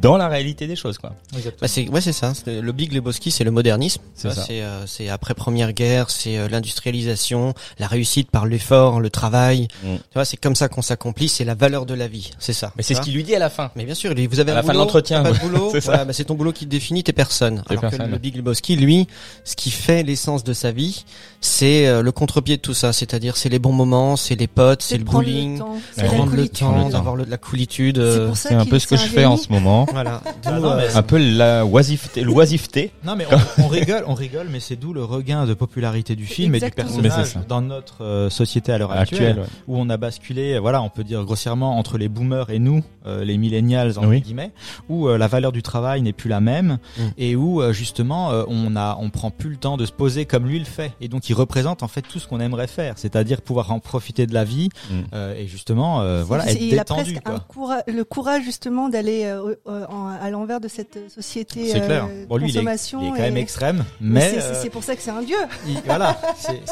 [0.00, 1.14] dans la réalité des choses, quoi.
[1.60, 2.32] Bah c'est ouais c'est ça.
[2.46, 4.02] Le Big Lebowski c'est le modernisme.
[4.14, 4.32] C'est.
[4.32, 9.68] C'est euh, c'est après première guerre, c'est euh, l'industrialisation, la réussite par l'effort, le travail.
[9.82, 9.96] Mm.
[9.96, 11.28] Tu vois, c'est comme ça qu'on s'accomplit.
[11.28, 12.30] C'est la valeur de la vie.
[12.38, 12.72] C'est ça.
[12.76, 13.70] Mais c'est ce qu'il lui dit à la fin.
[13.76, 15.38] Mais bien sûr, lui, vous avez À un la fin de boulot, l'entretien, pas de
[15.38, 17.62] boulot, C'est voilà, bah, c'est ton boulot qui te définit, t'es personne.
[17.66, 18.06] T'es Alors personne.
[18.06, 19.06] que le Big Lebowski, lui,
[19.44, 21.04] ce qui fait l'essence de sa vie,
[21.40, 22.92] c'est euh, le contre-pied de tout ça.
[22.92, 26.58] C'est-à-dire, c'est les bons moments, c'est les potes, c'est le bowling, prendre le coolitude.
[26.58, 27.96] temps, d'avoir de la coolitude.
[27.96, 29.81] C'est euh, C'est un peu ce que je fais en ce moment.
[29.90, 30.20] Voilà.
[30.44, 32.92] Ah non, euh, mais Un peu la oisiveté, l'oisiveté.
[33.04, 33.26] Non mais
[33.58, 36.88] on, on rigole, on rigole, mais c'est d'où le regain de popularité du film Exactement.
[36.88, 37.48] et du Mais c'est personnage ça.
[37.48, 39.46] dans notre euh, société à l'heure actuelle, ouais.
[39.68, 42.82] où on a basculé, euh, voilà, on peut dire grossièrement entre les boomers et nous,
[43.06, 44.20] euh, les millennials entre Oui.
[44.20, 44.52] guillemets,
[44.88, 47.02] où euh, la valeur du travail n'est plus la même Mm.
[47.18, 50.26] et où euh, justement euh, on a, on prend plus le temps de se poser
[50.26, 52.94] comme lui le fait et donc il représente en fait tout ce qu'on aimerait faire,
[52.96, 54.94] c'est-à-dire pouvoir en profiter de la vie Mm.
[55.14, 57.34] euh, et justement euh, voilà être il a détendu presque quoi.
[57.34, 61.80] un courage, le courage justement d'aller euh, euh, en- à l'envers de cette société C'est
[61.80, 62.06] clair.
[62.10, 63.00] euh, Bon lui il est, consommation.
[63.02, 65.22] il est quand même extrême, mais mais c'est- euh, c'est pour ça que c'est un
[65.22, 65.36] dieu.
[65.66, 66.18] Il- voilà.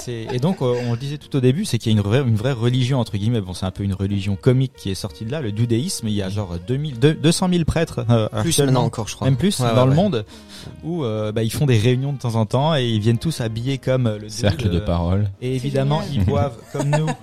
[0.08, 2.20] Et donc, euh, on le disait tout au début, c'est qu'il y a une vraie,
[2.20, 3.40] une vraie religion entre guillemets.
[3.40, 6.08] Bon, c'est un peu une religion comique qui est sortie de là, le dudéisme.
[6.08, 9.26] Il y a genre 2000, deux- 200 000 prêtres, euh, plus maintenant encore, je crois.
[9.26, 9.94] même plus Ouais, dans ouais, le ouais.
[9.96, 10.24] monde,
[10.84, 13.40] où euh, bah, ils font des réunions de temps en temps et ils viennent tous
[13.40, 15.30] habillés comme euh, le Cercle dude, de euh, parole.
[15.40, 16.16] Et évidemment, génial.
[16.22, 17.06] ils boivent comme nous.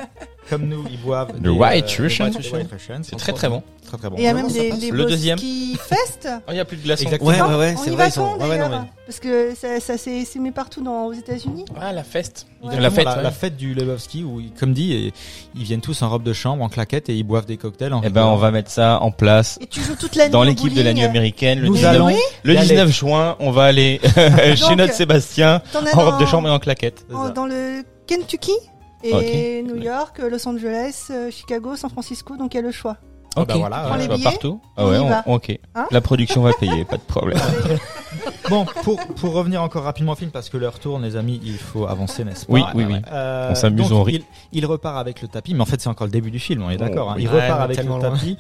[0.50, 2.28] Comme nous, ils boivent Le des, White euh, Russian.
[2.30, 3.02] des White Russian.
[3.04, 3.64] C'est très très bon.
[3.86, 4.18] Très très bon.
[4.18, 5.36] Et il y a même des, les Le deuxième.
[5.38, 6.28] Boski Fest.
[6.48, 7.04] Oh, il y a plus de glaçons.
[7.04, 7.30] Exactement.
[7.32, 8.04] Ouais, ouais, ouais, on c'est y vrai.
[8.04, 8.22] va Ils sont...
[8.24, 11.14] quand ouais, ouais, non, d'ailleurs mais- Parce que ça, ça s'est mis partout dans, aux
[11.14, 11.66] États-Unis.
[11.80, 12.48] Ah, la feste.
[12.64, 12.80] Ouais.
[12.80, 13.24] La fête, la, ouais.
[13.24, 15.14] la fête du Lebowski où, comme dit,
[15.56, 17.94] ils viennent tous en robe de chambre, en claquette et ils boivent des cocktails.
[17.94, 20.32] En Eh ben, on va mettre ça en place Et tu joues toute la nuit
[20.32, 21.60] dans l'équipe de la nuit américaine.
[21.60, 22.08] Le Nous 19, allons
[22.44, 22.68] le y aller.
[22.68, 24.02] 19 juin, on va aller
[24.56, 25.62] chez notre Sébastien
[25.94, 27.06] en robe de chambre et en claquette.
[27.36, 28.54] Dans le Kentucky
[29.04, 29.64] et.
[29.64, 32.98] New York, Los Angeles, euh, Chicago, San Francisco, donc il y a le choix.
[33.36, 33.48] Ah Ok.
[33.50, 34.60] bah voilà, Prends je les vois billets, partout.
[34.78, 35.60] Ah on ouais, on- ok.
[35.76, 37.38] Hein La production va payer, pas de problème.
[38.50, 41.58] Bon, pour, pour revenir encore rapidement au film, parce que l'heure tourne, les amis, il
[41.58, 42.96] faut avancer, n'est-ce pas Oui, oui, oui.
[43.12, 44.24] Euh, On s'amuse, on rit.
[44.54, 46.64] Il, il repart avec le tapis, mais en fait, c'est encore le début du film,
[46.64, 47.12] on est d'accord.
[47.12, 47.16] hein.
[47.18, 47.24] oui.
[47.24, 48.00] Il Ouais, repart avec le loin.
[48.00, 48.38] tapis.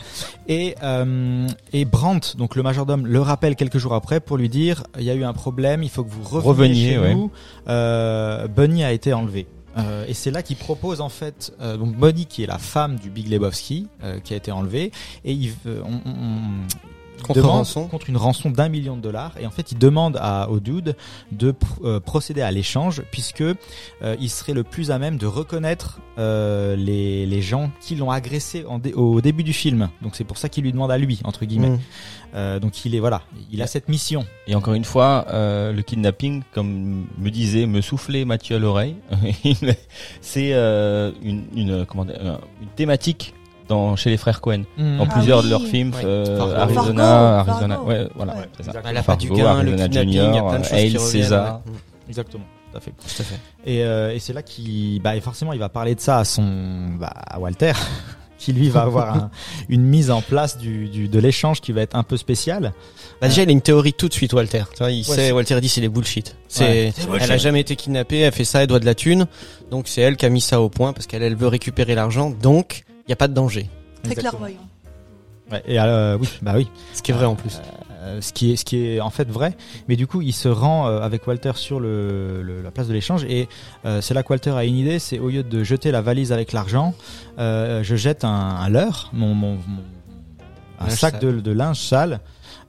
[0.48, 4.84] Et, euh, et Brandt, donc le majordome, le rappelle quelques jours après pour lui dire
[4.98, 7.14] il y a eu un problème, il faut que vous reveniez, Reveniez, chez ouais.
[7.16, 7.30] nous.
[7.68, 9.46] Euh, Bunny a été enlevé.
[9.78, 12.96] Euh, et c'est là qu'il propose en fait euh, donc Bunny qui est la femme
[12.96, 14.92] du Big Lebowski euh, qui a été enlevée
[15.24, 16.00] et il on
[17.22, 17.88] Contre demande- rançon.
[17.88, 19.34] contre une rançon d'un million de dollars.
[19.40, 20.96] Et en fait il demande à au dude
[21.32, 21.56] de pr-
[21.86, 23.56] euh, procéder à l'échange puisque euh,
[24.20, 28.66] il serait le plus à même de reconnaître euh, les, les gens qui l'ont agressé
[28.68, 29.90] en dé- au début du film.
[30.02, 31.70] Donc c'est pour ça qu'il lui demande à lui entre guillemets.
[31.70, 31.80] Mm.
[32.36, 34.26] Euh, donc il est voilà il a cette mission.
[34.48, 38.96] Et encore une fois, euh, le kidnapping, comme me disait, me soufflait Mathieu à l'oreille,
[40.22, 43.34] c'est euh, une, une, comment une thématique
[43.68, 44.64] dans, chez les frères Cohen.
[44.78, 45.46] Dans Ah plusieurs oui.
[45.46, 46.06] de leurs films, Ouais.
[46.06, 46.54] euh, Fargo.
[46.56, 47.04] Arizona,
[47.46, 47.90] Fargo, Arizona, Fargo.
[47.90, 48.40] ouais, voilà, Ouais.
[48.58, 48.70] c'est ça.
[48.70, 48.94] Exactement.
[48.94, 51.00] La part du Fargo, Arizona Junior, Hail.
[51.00, 51.62] César.
[51.66, 51.74] ouais.
[52.10, 53.40] exactement tout à fait Tout à fait.
[53.66, 56.26] Et, euh, et c'est là qu'il, bah, et forcément, il va parler de ça à
[56.26, 57.72] son, bah, à Walter,
[58.38, 59.32] qui lui va avoir un-
[59.70, 62.74] une mise en place du, du de l'échange qui va être un peu spécial.
[63.20, 64.64] Bah déjà, il a une théorie tout de suite, Walter.
[64.74, 66.36] Tu vois, il Ouais, sait, c'est- Walter dit c'est des bullshit.
[66.48, 67.18] C'est, Ouais.
[67.22, 69.26] elle a jamais été kidnappée, elle fait ça, elle doit de la thune.
[69.72, 72.30] Donc c'est elle qui a mis ça au point parce qu'elle, elle veut récupérer l'argent.
[72.30, 73.70] Donc, il y a pas de danger.
[74.04, 74.60] Très clairvoyant.
[75.52, 76.70] Ouais, et euh, oui, bah oui.
[76.94, 77.62] Ce qui est vrai en plus.
[78.04, 80.48] Euh, ce qui est ce qui est en fait vrai mais du coup il se
[80.48, 83.50] rend euh, avec Walter sur le, le- la place de l'échange et
[83.86, 86.32] euh, c'est là que Walter a une idée c'est au lieu de jeter la valise
[86.32, 86.94] avec l'argent
[87.40, 89.84] euh, je jette un, un leurre mon, mon, mon-
[90.80, 92.20] un sac de, de linge sale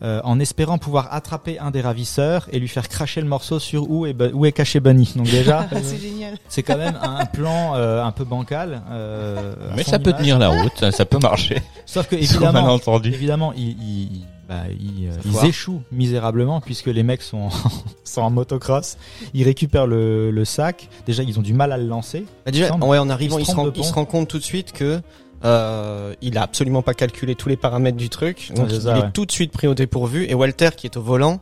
[0.02, 3.90] euh, en espérant pouvoir attraper un des ravisseurs et lui faire cracher le morceau sur
[3.90, 5.12] où est, où est caché Bunny.
[5.16, 6.36] Donc déjà, c'est génial.
[6.48, 8.82] c'est quand même un plan euh, un peu bancal.
[8.90, 11.62] euh, Mais ça peut tenir la route, ça peut marcher.
[11.86, 17.22] Sauf que évidemment, évidemment, ils, ils, bah, ils, euh, ils échouent misérablement puisque les mecs
[17.22, 17.48] sont
[18.04, 18.96] sont en motocross.
[19.34, 20.88] Ils récupèrent le, le sac.
[21.06, 22.24] Déjà, ils ont du mal à le lancer.
[22.46, 24.00] Bah déjà, ouais, en arrivant, se se, rend, trompe de il se pont.
[24.00, 25.00] rend compte tout de suite que
[25.44, 28.50] euh, il a absolument pas calculé tous les paramètres du truc.
[28.54, 30.26] Donc il est tout de suite pris au dépourvu.
[30.28, 31.40] Et Walter, qui est au volant,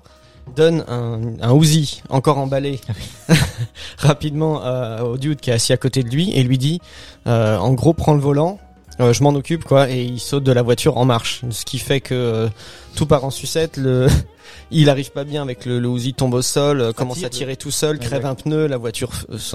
[0.55, 2.81] donne un, un Uzi encore emballé
[3.99, 6.81] rapidement euh, au dude qui est assis à côté de lui et lui dit,
[7.27, 8.59] euh, en gros, prends le volant.
[9.01, 11.79] euh, je m'en occupe quoi et il saute de la voiture en marche ce qui
[11.79, 12.49] fait que euh,
[12.95, 14.07] tout part en sucette le
[14.71, 17.57] il arrive pas bien avec le, le Uzi tombe au sol euh, commence à tirer
[17.57, 19.11] tout seul crève un pneu la voiture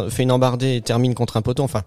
[0.10, 1.82] fait une embardée et termine contre un poteau enfin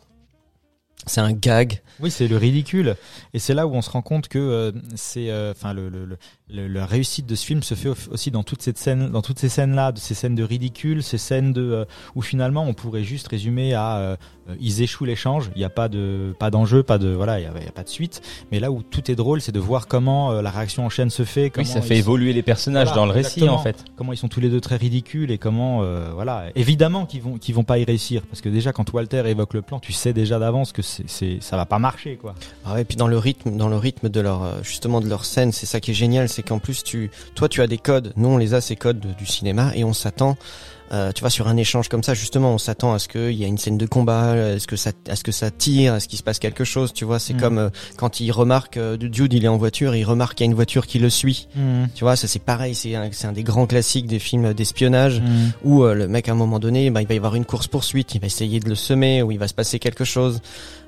[1.06, 2.96] c'est un gag Oui, c'est le ridicule.
[3.34, 6.06] Et c'est là où on se rend compte que euh, c'est, euh, enfin, le, le,
[6.06, 6.16] le,
[6.48, 9.20] le- la réussite de ce film se fait au- aussi dans toutes ces scènes, dans
[9.22, 11.84] toutes ces scènes-là, de ces scènes de ridicule, ces scènes de euh,
[12.14, 14.16] où finalement on pourrait juste résumer à
[14.60, 15.50] ils échouent l'échange.
[15.54, 17.88] Il n'y a pas de, pas d'enjeu, pas de, voilà, il y a, pas de
[17.88, 18.20] suite.
[18.52, 21.24] Mais là où tout est drôle, c'est de voir comment la réaction en chaîne se
[21.24, 21.44] fait.
[21.44, 23.84] Oui, Comment ça fait sont- évoluer les personnages Voilà, dans le récit en fait.
[23.96, 27.38] comment ils sont tous les deux très ridicules et comment euh, voilà évidemment qu'ils vont
[27.38, 30.12] qu'ils vont pas y réussir parce que déjà quand Walter évoque le plan tu sais
[30.12, 32.34] déjà d'avance que c'est ça va pas marcher quoi.
[32.64, 35.08] Ah ouais, et puis dans le rythme, dans le rythme de leur euh, justement de
[35.08, 37.78] leur scène, c'est ça qui est génial, c'est qu'en plus tu, toi tu as des
[37.78, 40.36] codes, nous on les a ces codes de- du cinéma et on s'attend,
[40.92, 43.44] euh, tu vois, sur un échange comme ça justement, on s'attend à ce qu'il y
[43.44, 46.00] a une scène de combat, à ce que ça, à ce que ça tire, à
[46.00, 47.40] ce qu'il se passe quelque chose, tu vois, c'est Mhm.
[47.40, 50.48] comme euh, quand il remarque, euh, Jude il est en voiture, il remarque qu'il y
[50.48, 51.48] a une voiture qui le suit,
[51.94, 55.22] tu vois, ça c'est pareil, c'est un, c'est un des grands classiques des films d'espionnage
[55.64, 57.66] où euh, le mec à un moment donné, bah, il va y avoir une course
[57.66, 60.40] poursuite, il va essayer de le semer, où il va se passer quelque chose,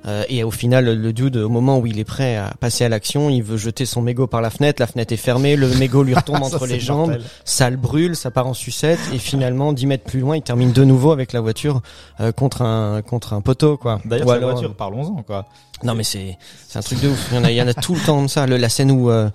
[0.06, 2.88] Euh, et au final, le dude, au moment où il est prêt à passer à
[2.88, 6.02] l'action, il veut jeter son mégot par la fenêtre, la fenêtre est fermée, le mégot
[6.02, 7.22] lui retombe entre les jambes, mortel.
[7.44, 10.72] ça le brûle, ça part en sucette, et finalement, 10 mètres plus loin, il termine
[10.72, 11.80] de nouveau avec la voiture
[12.20, 14.00] euh, contre un contre un poteau, quoi.
[14.04, 15.46] d'ailleurs alors, voiture parlons-en quoi
[15.82, 17.28] non mais c'est c'est un truc de ouf.
[17.30, 18.46] Il y en a il y en a tout le temps de ça.
[18.46, 19.28] Le, la scène où euh,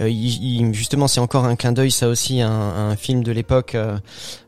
[0.00, 3.30] euh, il, il- justement c'est encore un clin d'œil ça aussi un, un film de
[3.30, 3.98] l'époque euh,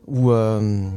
[0.07, 0.87] où euh, euh,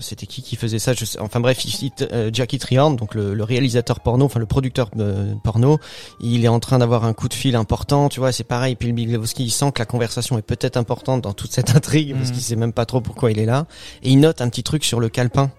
[0.00, 3.34] c'était qui qui faisait ça je sais, enfin bref il euh, Jackie Treehorn donc le,
[3.34, 5.78] le réalisateur porno enfin le producteur euh, porno
[6.20, 8.88] il est en train d'avoir un coup de fil important tu vois c'est pareil puis
[8.88, 12.14] le Big Lebowski il sent que la conversation est peut-être importante dans toute cette intrigue
[12.14, 12.34] parce Mhm.
[12.34, 13.66] qu'il sait même pas trop pourquoi il est là
[14.02, 15.50] et il note un petit truc sur le calepin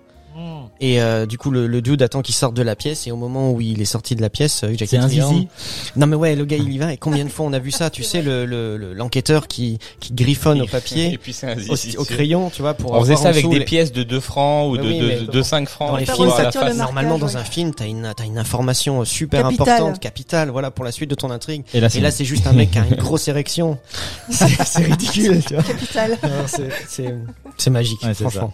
[0.79, 3.15] et euh, du coup, le, le dude attend qu'il sorte de la pièce et au
[3.17, 5.47] moment où il est sorti de la pièce, euh, Jackie c'est un Treehorn- zizi
[5.95, 7.71] Non mais ouais, le gars il y va et combien de fois on a vu
[7.71, 11.51] ça Tu sais, le le- le- l'enquêteur qui qui griffonne au Et papier, puis c'est
[11.51, 12.91] un au, zizi, au crayon, tu vois, pour.
[12.93, 15.19] On faisait ça avec des les- pièces de 2 francs ou de, oui, de, mais-
[15.21, 15.89] de 5 francs.
[15.91, 19.03] Dans les films, ça- de marquage, normalement dans un film, t'as une t'as une information
[19.05, 19.69] super Capitale.
[19.69, 21.63] importante, capitale, voilà pour la suite de ton intrigue.
[21.73, 23.77] Et là, Et là, c'est juste un mec qui a une grosse érection.
[24.29, 25.63] C'est c'est ridicule, tu vois.
[25.63, 26.17] Capital.
[26.23, 27.15] Non, c'est- C'est
[27.57, 28.53] c'est magique, Ouais, c'est franchement.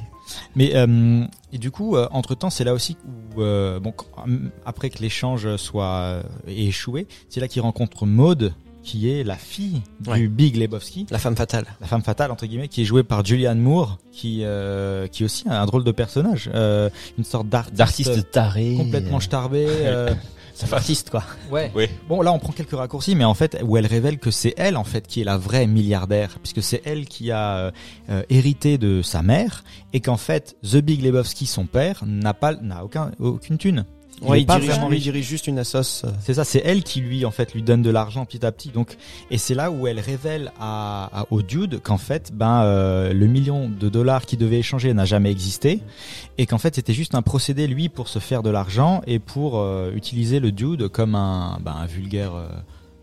[0.55, 2.97] Mais euh, et du coup entre temps c'est là aussi
[3.35, 8.53] où euh, bon qu- après que l'échange soit euh, échoué c'est là qu'il rencontre Maude
[8.83, 10.27] qui est la fille du.
[10.27, 11.65] Big Lebowski La femme fatale.
[11.79, 15.25] la femme fatale entre guillemets qui est jouée par Julianne Moore qui euh, qui est
[15.25, 18.75] aussi un drôle de personnage euh, une sorte d'artiste d'artistes tarés.
[18.77, 20.13] complètement starbé euh,
[20.55, 21.23] C'est un artiste quoi.
[21.51, 21.87] ouais Oui.
[22.07, 24.77] bon là on prend quelques raccourcis mais en fait où elle révèle que c'est elle
[24.77, 27.71] en fait qui est la vraie milliardaire puisque c'est elle qui a euh,
[28.09, 32.53] euh, hérité de sa mère et qu'en fait The Big Lebowski son père n'a pas
[32.53, 33.85] n'a aucun aucune thune
[34.21, 35.03] Il Ouais, il pas dirige, vraiment lui, il riche.
[35.03, 36.05] dirige juste une assoce.
[36.21, 38.69] C'est ça, c'est elle qui lui en fait lui donne de l'argent petit à petit.
[38.69, 38.95] Donc
[39.31, 43.27] et c'est là où elle révèle à, à au dude qu'en fait ben euh, le
[43.27, 45.81] million de dollars qui devait échanger n'a jamais existé
[46.37, 49.59] et qu'en fait c'était juste un procédé lui pour se faire de l'argent et pour
[49.59, 52.47] euh, utiliser le dude comme un ben, un vulgaire euh,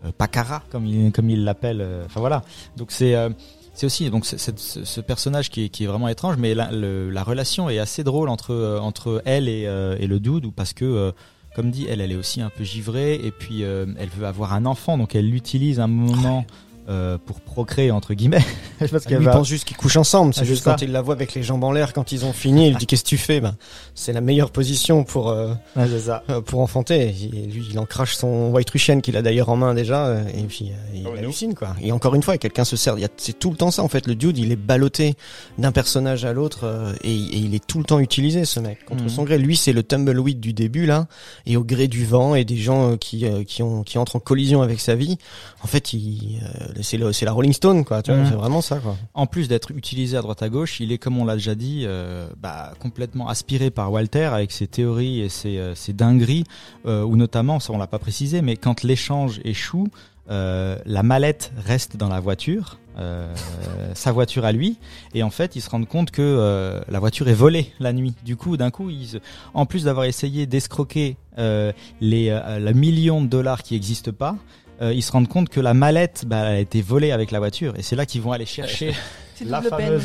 [0.05, 1.81] euh, pacara comme il comme il l'appelle.
[1.81, 2.41] euh, Enfin voilà.
[2.77, 3.29] Donc c'est euh,
[3.73, 8.29] c'est aussi donc ce, personnage qui est, vraiment étrange, mais la, relation est assez drôle
[8.29, 11.11] entre euh, elle et, euh, et le dude, parce que euh,
[11.55, 14.65] comme dit, elle elle est aussi un peu givrée et puis elle veut avoir un
[14.65, 16.45] enfant, donc elle l'utilise un moment
[16.91, 18.43] euh, pour procréer entre guillemets.
[18.79, 20.33] parce il va- pense juste qu'ils couchent ensemble.
[20.33, 20.85] C'est Ah, juste quand ça.
[20.85, 22.85] il la voit avec les jambes en l'air, quand ils ont fini, il lui dit
[22.85, 23.41] qu'est-ce que tu fais?
[23.41, 23.55] Ben,
[23.95, 25.53] C'est la meilleure position pour euh,
[25.99, 26.23] ça.
[26.29, 27.09] euh, pour enfanter.
[27.09, 30.43] Et lui, il en crache son White Russian qu'il a d'ailleurs en main déjà, et
[30.43, 31.75] puis euh, il Oh, hallucine quoi.
[31.81, 32.97] Et encore une fois, quelqu'un se sert.
[32.97, 34.05] il y a- C'est tout le temps ça en fait.
[34.07, 35.15] Le dude, il est ballotté
[35.57, 38.83] d'un personnage à l'autre, euh, et, et il est tout le temps utilisé ce mec
[38.85, 39.09] contre Mhm.
[39.09, 39.37] son gré.
[39.37, 41.07] Lui, c'est le tumbleweed du début là,
[41.45, 44.15] et au gré du vent et des gens euh, qui euh, qui ont qui entrent
[44.15, 45.17] en collision avec sa vie.
[45.63, 48.01] En fait, il euh, c'est le c'est la Rolling Stone quoi.
[48.01, 48.29] Tu vois, Mhm.
[48.29, 48.95] c'est vraiment ça quoi.
[49.13, 51.83] En plus d'être utilisé à droite à gauche, il est, comme on l'a déjà dit,
[51.85, 56.43] euh, bah, complètement aspiré par Walter avec ses théories et ses, euh, ses dingueries,
[56.85, 59.87] euh, ou notamment, ça on l'a pas précisé, mais quand l'échange échoue,
[60.29, 63.33] euh, la mallette reste dans la voiture, euh,
[63.95, 64.77] sa voiture à lui,
[65.13, 68.13] et en fait ils se rendent compte que euh, la voiture est volée la nuit.
[68.23, 69.19] Du coup, d'un coup, ils,
[69.53, 71.71] en plus d'avoir essayé d'escroquer euh,
[72.01, 74.35] les euh, le million de dollars qui n'existent pas,
[74.81, 77.39] euh, ils se rendent compte que la mallette bah, elle a été volée avec la
[77.39, 78.93] voiture, et c'est là qu'ils vont aller chercher
[79.35, 79.85] C'est la double peine.
[79.87, 80.03] fameuse,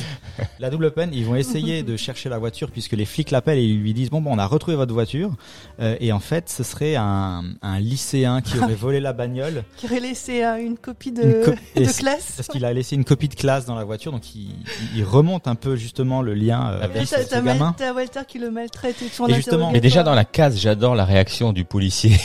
[0.61, 1.11] la double peine.
[1.13, 4.09] Ils vont essayer de chercher la voiture puisque les flics l'appellent et ils lui disent
[4.09, 5.31] bon bon on a retrouvé votre voiture
[5.79, 9.85] Euh, et en fait ce serait un, un lycéen qui aurait volé la bagnole Qui
[9.85, 12.33] aurait laissé euh, une copie de, Une co- et de c'est- classe.
[12.35, 14.49] parce qu'il a laissé une copie de classe dans la voiture donc il,
[14.97, 17.75] il- remonte un peu justement le lien euh, Avec ce, gamin.
[17.77, 20.95] t'as Walter qui le maltraite et son Et justement, Mais déjà dans la case, j'adore
[20.95, 22.13] la réaction du policier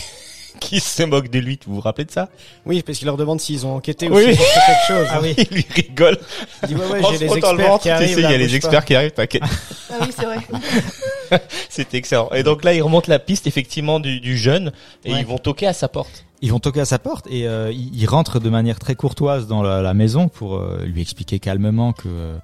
[0.69, 1.59] qui se moque de lui.
[1.67, 2.29] Vous vous rappelez de ça?
[2.65, 4.23] Oui, parce qu'il leur demande s'ils ont enquêté ou Oui.
[4.23, 5.07] s'ils ont fait quelque chose.
[5.11, 5.35] Ah oui.
[5.37, 6.17] Il lui rigole.
[6.63, 8.17] Il dit ouais ouais, j'ai les frottant le experts ventre, qui arrivent.
[8.19, 8.53] il y a les pas.
[8.55, 9.43] experts qui arrivent, t'inquiète.
[9.91, 10.37] Ah oui, c'est vrai.
[11.69, 12.29] C'était excellent.
[12.33, 14.71] Et donc là, il remonte la piste effectivement du, du jeune
[15.05, 15.19] et Ouais.
[15.19, 16.25] ils vont toquer à sa porte.
[16.43, 19.47] Ils vont toquer à sa porte et euh, ils, ils rentrent de manière très courtoise
[19.47, 22.37] dans la, la maison pour euh, lui expliquer calmement que euh,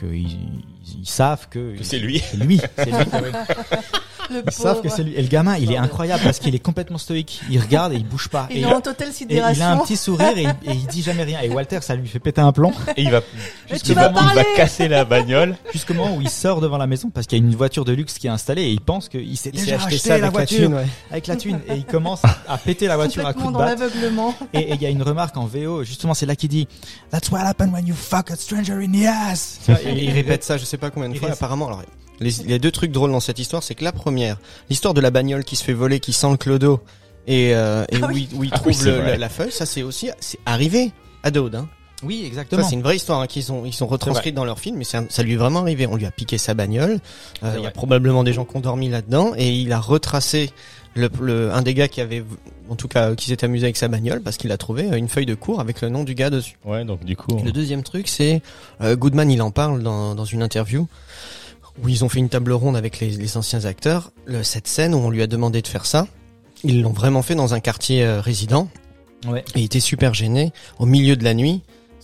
[0.00, 0.38] que ils,
[1.00, 2.18] ils savent que, Que c'est lui.
[2.30, 2.60] C'est lui.
[2.76, 2.94] C'est lui.
[4.30, 5.14] Le Ils savent que c'est lui.
[5.16, 7.40] Et le gamin, il est incroyable parce qu'il est complètement stoïque.
[7.50, 8.46] Il regarde et il bouge pas.
[8.52, 9.64] Il et est en totale et il sidération.
[9.64, 11.40] a un petit sourire et, il- et il dit jamais rien.
[11.40, 12.70] Et Walter, ça lui fait péter un plomb.
[12.96, 13.22] Et il va,
[13.68, 15.56] jusqu'au moment où il va casser la bagnole.
[15.72, 17.92] Jusqu'au moment où il sort devant la maison parce qu'il y a une voiture de
[17.92, 20.08] luxe qui est installée et il pense qu'il s'est Il s'est déjà acheté acheté ça
[20.10, 20.86] la avec la voiture thune, ouais.
[21.10, 23.80] avec la thune et il commence à péter la voiture à coups de dans batte.
[24.54, 26.68] Et et il y a une remarque en VO, justement, c'est là qu'il dit
[27.10, 29.58] That's what happened when you fuck a stranger in the ass.
[29.84, 31.30] Et il répète ça, je sais pas combien de Il fois.
[31.30, 31.82] Apparemment, alors
[32.20, 34.38] les, il y a deux trucs drôles dans cette histoire, c'est que la première,
[34.68, 36.80] l'histoire de la bagnole qui se fait voler, qui sent le clodo
[37.26, 39.10] et, euh, et Ah où, il, où il Ah trouve oui, le- vrai.
[39.12, 41.54] la, la feuille, ça c'est aussi c'est arrivé à Dode.
[41.54, 41.68] Hein.
[42.02, 42.66] Oui, Ça exactement.
[42.66, 45.04] c'est une vraie histoire hein, qu'ils ont ils sont retranscrites dans leur film, mais un-
[45.10, 45.86] ça lui est vraiment arrivé.
[45.86, 46.98] On lui a piqué sa bagnole.
[47.42, 50.50] Euh, Il y a probablement des gens qui ont dormi là-dedans et il a retracé
[50.94, 52.24] le, le- un des gars qui avait
[52.68, 55.08] en tout cas qui s'est amusé avec sa bagnole parce qu'il a trouvé euh, une
[55.08, 56.56] feuille de cours avec le nom du gars dessus.
[56.64, 57.40] Ouais, donc du coup.
[57.44, 58.42] Le deuxième truc, c'est
[58.80, 60.86] euh, Goodman, il en parle dans, dans une interview
[61.82, 64.12] où ils ont fait une table ronde avec les, les anciens acteurs.
[64.26, 66.06] Le, cette scène où on lui a demandé de faire ça,
[66.64, 68.68] ils l'ont vraiment fait dans un quartier euh, résident
[69.28, 69.44] Ouais.
[69.54, 71.60] et il était super gêné au milieu de la nuit.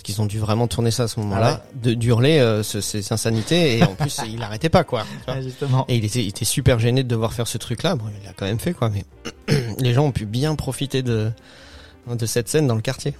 [0.07, 3.78] Qu'ils ont dû vraiment tourner ça à ce moment-là, de d'hurler euh, ce- ces insanités
[3.78, 5.04] et en plus il arrêtait pas quoi.
[5.26, 5.84] Ah, justement.
[5.88, 7.96] Et il était, il était super gêné de devoir faire ce truc-là.
[7.96, 9.04] Bon, il l'a quand même fait quoi, mais
[9.80, 11.30] les gens ont pu bien profiter de
[12.09, 13.14] de cette scène dans le quartier.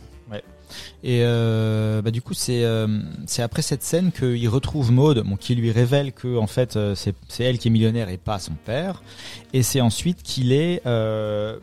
[1.05, 2.87] Et euh, bah, du coup, c'est euh,
[3.27, 6.95] c'est après cette scène qu'il retrouve Maud, bon, qui lui révèle que en fait euh,
[6.97, 9.03] c'est c'est elle qui est millionnaire et pas son père.
[9.53, 11.59] Et c'est ensuite qu'il est euh,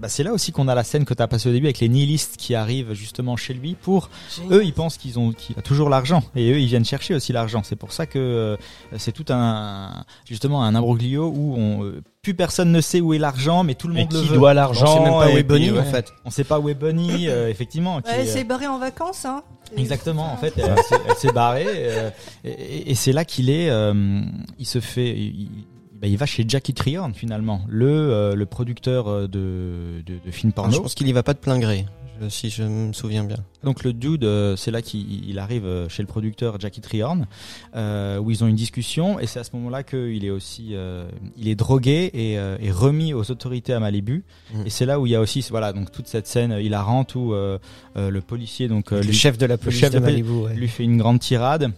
[0.00, 1.80] bah, c'est là aussi qu'on a la scène que tu as passée au début avec
[1.80, 4.08] les nihilistes qui arrivent justement chez lui pour
[4.50, 7.32] eux ils pensent qu'ils ont qu'il a toujours l'argent et eux ils viennent chercher aussi
[7.32, 8.56] l'argent c'est pour ça que euh,
[8.96, 13.18] c'est tout un justement un imbroglio où on, euh, plus personne ne sait où est
[13.18, 15.36] l'argent mais tout le monde le qui veut doit On l'argent sait même pas où
[15.36, 16.12] et est Bonnie puis, en fait.
[16.24, 19.24] on sait pas où est Bonnie euh, effectivement qui elle euh, s'est barrée en vacances,
[19.24, 19.42] hein.
[19.76, 22.10] Exactement, en fait, elle, s'est- elle s'est barrée euh,
[22.44, 23.70] et, et- et c'est là qu'il est.
[23.70, 24.20] euh,
[24.58, 25.48] il se fait, il-
[26.00, 30.30] bah, il va chez Jackie Trihorn finalement, le euh, le producteur euh, de de, de
[30.30, 30.72] films Ah, porno.
[30.74, 31.84] je pense qu'il y va pas de plein gré,
[32.22, 33.38] je- si je me souviens bien.
[33.62, 37.26] Donc le dude, euh, c'est là qu'il il arrive chez le producteur Jackie Trihorn,
[37.76, 40.74] euh, où ils ont une discussion et c'est à ce moment-là qu'il est aussi,
[41.36, 44.24] il est drogué et, et remis aux autorités à Malibu.
[44.54, 44.66] Mhm.
[44.66, 47.32] Et c'est là où il y a aussi, voilà, donc toute cette scène hilarante où
[47.34, 50.54] le policier, donc le lui- chef de la police de Malibu, ouais.
[50.54, 51.72] lui fait une grande tirade.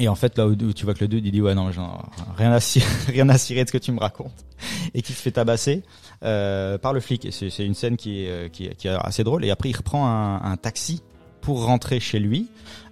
[0.00, 2.02] Et en fait, là où, tu vois que le dude, il dit ouais non, j'en-
[2.36, 4.44] rien à cirer, rien à cirer de ce que tu me racontes,
[4.94, 5.82] et qui se fait tabasser
[6.24, 7.24] euh, par le flic.
[7.26, 9.44] Et c'est c'est une scène qui est, euh, qui est qui est assez drôle.
[9.44, 11.02] Et après, il reprend un, un taxi
[11.42, 12.48] pour rentrer chez lui.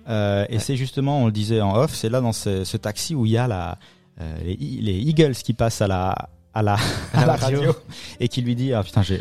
[0.09, 3.15] Euh, et c'est justement, on le disait en off, c'est là dans ce, ce taxi
[3.15, 3.79] où il y a la
[4.21, 6.77] euh, les, les Eagles qui passent à la à la,
[7.13, 7.73] à la radio
[8.21, 9.21] et qui lui dit ah putain j'ai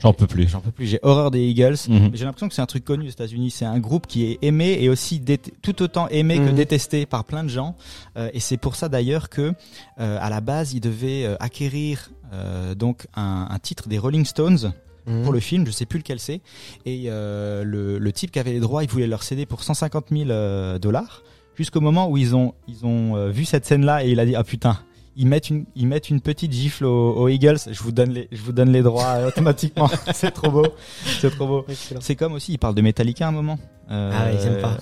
[0.00, 0.46] J'en peux plus.
[0.48, 2.10] j'en peux plus j'ai horreur des Eagles Mhm.
[2.14, 3.50] j'ai l'impression que c'est un truc connu aux États-Unis.
[3.50, 5.20] C'est un groupe qui est aimé et aussi
[5.60, 6.54] tout autant aimé que Mhm.
[6.54, 7.74] détesté par plein de gens.
[8.16, 9.52] Euh, et c'est pour ça d'ailleurs que
[9.98, 14.24] euh, à la base, ils devaient euh, acquérir euh, donc un, un titre des Rolling
[14.24, 14.72] Stones
[15.08, 15.22] Mhm.
[15.24, 15.66] pour le film.
[15.66, 16.42] Je sais plus lequel c'est.
[16.86, 20.10] Et euh, le, le type qui avait les droits, il voulait leur céder pour 150
[20.12, 21.22] 000 euh, dollars.
[21.56, 24.44] Jusqu'au moment où ils ont ils ont vu cette scène-là et il a dit ah
[24.44, 24.78] putain.
[25.20, 27.58] Ils mettent une ils mettent une petite gifle aux, aux Eagles.
[27.70, 29.90] Je vous donne les je vous donne les droits automatiquement.
[30.14, 30.64] c'est trop beau.
[31.20, 31.66] C'est trop beau.
[32.00, 33.58] C'est comme aussi, il parle de Metallica à un moment.
[33.90, 34.76] Euh, Ah, ils aiment pas.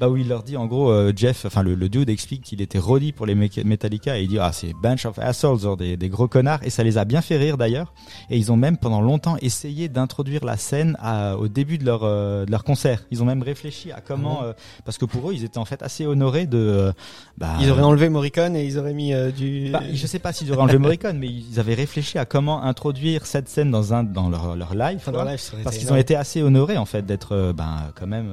[0.00, 2.60] Bah où il leur dit en gros euh, Jeff, enfin le, le dude explique qu'il
[2.62, 5.96] était roadie pour les Metallica et il dit ah c'est bunch of assholes, genre des,
[5.96, 7.92] des gros connards et ça les a bien fait rire d'ailleurs
[8.30, 12.02] et ils ont même pendant longtemps essayé d'introduire la scène à- au début de leur
[12.04, 13.02] euh, de leur concert.
[13.10, 14.52] Ils ont même réfléchi à comment euh,
[14.84, 16.92] parce que pour eux ils étaient en fait assez honorés de
[17.36, 19.70] bah, Ils auraient enlevé Morricone et ils auraient mis du.
[19.72, 23.26] bah, je sais pas s'ils auraient enlevé Morricone mais ils avaient réfléchi à comment introduire
[23.26, 25.24] cette scène dans un dans leur leur live, Enfin, quoi.
[25.24, 28.06] dans live, ça aurait parce qu'ils ont été assez honorés en fait d'être ben quand
[28.06, 28.30] même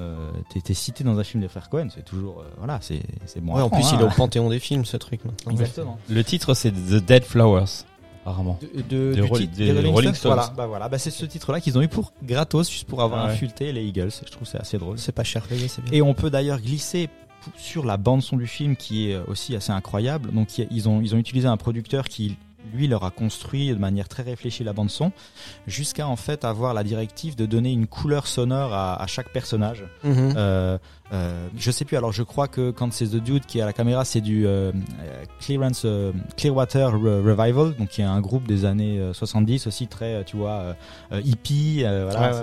[0.63, 3.55] t'es cité dans un film des frères Cohen, c'est toujours euh, voilà, c'est c'est bon.
[3.55, 4.11] Ouais, en plus, prendre, il est hein.
[4.11, 5.23] au panthéon des films, ce truc.
[5.23, 5.51] maintenant.
[5.53, 5.97] Exactement.
[6.09, 7.85] Le titre c'est The Dead Flowers,
[8.21, 8.59] apparemment.
[8.61, 10.15] De, de, Des du Rolling- titre des des Rolling Stones.
[10.15, 10.33] Stones.
[10.33, 13.21] Voilà, bah voilà, bah c'est ce titre-là qu'ils ont eu pour gratos, juste pour avoir
[13.21, 13.33] Ah ouais.
[13.33, 14.09] insulté les Eagles.
[14.25, 14.99] Je trouve c'est assez drôle.
[14.99, 15.93] C'est pas cher payé, c'est bien.
[15.93, 17.09] Et on peut d'ailleurs glisser
[17.57, 20.31] sur la bande son du film qui est aussi assez incroyable.
[20.33, 22.37] Donc ils ont ils ont utilisé un producteur qui
[22.73, 25.11] lui leur a construit de manière très réfléchie la bande son
[25.67, 29.83] jusqu'à en fait avoir la directive de donner une couleur sonore à, à chaque personnage.
[30.03, 30.33] Mhm.
[30.37, 30.77] Euh,
[31.13, 31.97] euh, je sais plus.
[31.97, 34.47] Alors, je crois que quand c'est The Dude qui est à la caméra, c'est du
[34.47, 34.71] euh,
[35.39, 35.85] Clearance
[36.37, 40.37] Clearwater Re- Revival, donc qui est un groupe des années euh, 70 aussi très, tu
[40.37, 40.75] vois,
[41.23, 41.81] hippie.
[41.83, 42.31] voilà.
[42.31, 42.37] Ouais,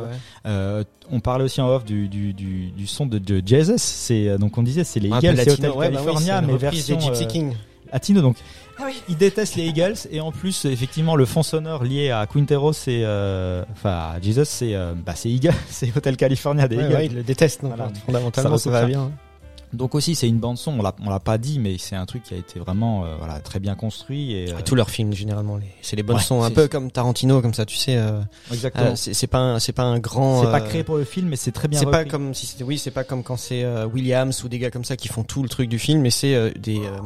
[0.45, 0.85] ouais, ouais.
[1.11, 3.75] On parlait aussi en off du du, du, du son de, de Jesus.
[3.79, 7.27] C'est donc on disait c'est les Eagles, c'est Hotel bah oui, California, mais version Gypsy
[7.27, 7.55] King.
[7.93, 8.23] latino.
[8.23, 8.37] Donc
[8.83, 9.01] Ah oui.
[9.09, 13.03] ils détestent les Eagles et en plus effectivement le fond sonore lié à Quintero c'est
[13.05, 16.95] euh, enfin à Jesus c'est euh, bah c'est Eagles, c'est Hotel California des Ouais, Eagles.
[16.95, 17.89] ouais, il le déteste, Voilà.
[18.07, 19.11] fondamentalement, Ça ça va bien.
[19.73, 22.05] Donc aussi c'est une bande son, on l'a on l'a pas dit mais c'est un
[22.05, 25.13] truc qui a été vraiment euh, voilà très bien construit et euh, Tous leurs films,
[25.15, 27.97] généralement, les- c'est les bonnes Ouais, sons, un peu comme Tarantino, comme ça, tu sais.
[27.97, 28.21] euh,
[28.51, 28.89] exactement.
[28.91, 30.43] euh, c'est c'est pas, un- c'est pas un grand.
[30.43, 32.47] c'est pas euh, créé pour le film mais c'est très bien C'est pas comme si
[32.47, 35.09] c'était, oui, c'est pas comme quand c'est euh, Williams ou des gars comme ça qui
[35.09, 36.99] font tout le truc du film, mais c'est euh, des euh,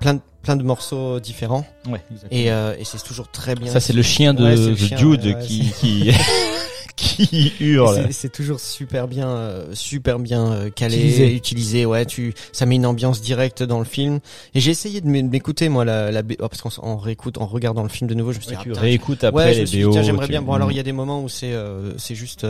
[0.00, 2.40] plein de plein de morceaux différents Ouais, exactement.
[2.40, 3.72] et, euh, et c'est toujours très bien.
[3.72, 6.10] Ça c'est le chien de Ouais, c'est le The chien, ouais, qui qui
[7.16, 8.08] qui hurle.
[8.10, 11.34] C'est- toujours super bien, euh, super bien euh, calé, Utilisé.
[11.34, 11.86] utilisé.
[11.86, 14.20] Ouais, tu, ça met une ambiance directe dans le film.
[14.54, 17.46] Et j'ai essayé de m'é- m'écouter moi la, la B- oh, parce en réécoute, en
[17.46, 19.28] regardant le film de nouveau, je me suis Ouais, dit, ah, tu putain, réécoutes Ouais,
[19.28, 20.02] après je me suis les dit, BO.
[20.02, 20.42] j'aimerais tu- bien.
[20.42, 22.46] Bon, alors il y a des moments où c'est euh, c'est juste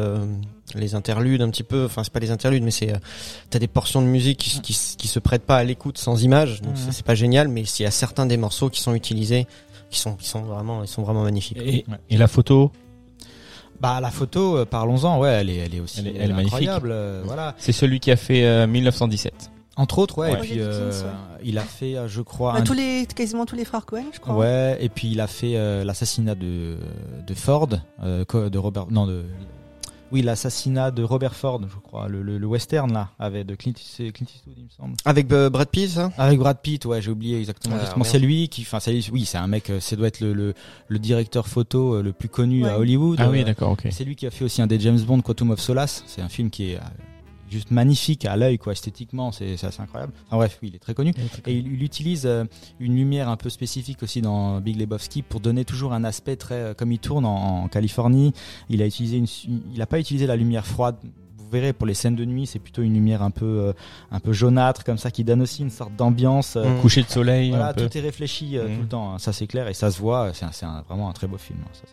[0.75, 1.85] les interludes un petit peu.
[1.85, 2.93] Enfin, c'est pas les interludes, mais c'est
[3.51, 4.61] t'as des portions de musique qui,
[4.97, 6.61] qui, se prêtent pas à l'écoute sans images.
[6.63, 9.47] Donc ça, c'est pas génial, mais il y a certains des morceaux qui sont utilisés,
[9.91, 11.59] qui sont qui sont vraiment ils sont vraiment magnifiques.
[11.65, 12.73] Et, et la photo,
[13.81, 16.35] Bah la photo, euh, parlons-en, ouais, elle est, elle est aussi, Elle est- elle est
[16.35, 16.55] magnifique.
[16.55, 17.55] incroyable, euh, voilà.
[17.59, 19.51] c'est celui qui a fait euh, 1917.
[19.77, 20.33] Entre autres, ouais.
[20.33, 20.39] Ouais.
[20.39, 21.07] Et puis euh, ouais.
[21.45, 24.03] il a fait, euh, je crois, Bah, un- tous les, quasiment tous les frères Cohen,
[24.13, 24.35] je crois.
[24.35, 24.77] ouais.
[24.81, 26.77] Et puis il a fait euh, l'assassinat de
[27.25, 27.69] de Ford,
[28.03, 29.23] euh, de Robert, non de,
[30.11, 33.73] oui, l'assassinat de Robert Ford, je crois, le, le, le western là, avec de Clint,
[33.97, 34.95] Clint Eastwood, il me semble.
[35.05, 36.11] Avec euh, Brad Pitt, ça?
[36.17, 37.77] Avec Brad Pitt, ouais, j'ai oublié exactement.
[37.81, 40.21] Ah, c'est lui qui, enfin, c'est lui- oui, c'est un mec, euh, ça doit être
[40.21, 40.55] le, le,
[40.89, 42.71] le directeur photo euh, le plus connu Ouais.
[42.71, 43.19] à Hollywood.
[43.21, 43.87] Ah oui, Euh, d'accord, ok.
[43.91, 46.05] C'est lui qui a fait aussi un des James Bond, Quantum of Solace.
[46.07, 46.81] C'est un film qui est euh,
[47.51, 50.13] juste magnifique à l'œil, quoi, esthétiquement, c'est c'est assez incroyable.
[50.27, 51.13] Enfin bref, oui, il est très connu.
[51.47, 52.45] Et il, il utilise euh,
[52.81, 56.55] une lumière un peu spécifique aussi dans Big Lebowski pour donner toujours un aspect très,
[56.55, 58.33] euh, comme il tourne en, en Californie,
[58.69, 59.27] il a utilisé une,
[59.75, 60.97] il a pas utilisé la lumière froide.
[61.37, 63.73] Vous verrez pour les scènes de nuit, c'est plutôt une lumière un peu, euh,
[64.11, 66.57] un peu jaunâtre comme ça qui donne aussi une sorte d'ambiance.
[66.57, 66.81] euh, Mm.
[66.83, 67.89] Coucher de soleil voilà, un peu.
[67.89, 68.75] tout est réfléchi euh, Mhm.
[68.77, 69.19] tout le temps, hein.
[69.19, 70.33] ça c'est clair et ça se voit.
[70.35, 71.59] C'est vraiment un très beau film.
[71.65, 71.85] hein, ça.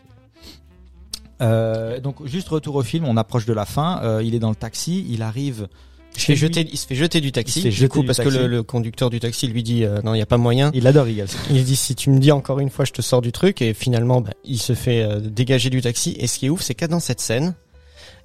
[1.42, 4.00] Euh, donc juste retour au film, on approche de la fin.
[4.02, 5.68] euh, il est dans le taxi, il arrive.
[6.14, 7.60] Il se fait jeter, il se fait jeter du taxi.
[7.60, 8.30] Du jeter coup, du parce taxi.
[8.32, 10.70] que le, le conducteur du taxi lui dit euh, non, il y a pas moyen.
[10.72, 11.28] Il adore Eagles.
[11.50, 13.60] Il dit si tu me dis encore une fois, je te sors du truc.
[13.60, 16.16] Et finalement, bah, il se fait euh, dégager du taxi.
[16.18, 17.54] Et ce qui est ouf, c'est qu'à dans cette scène,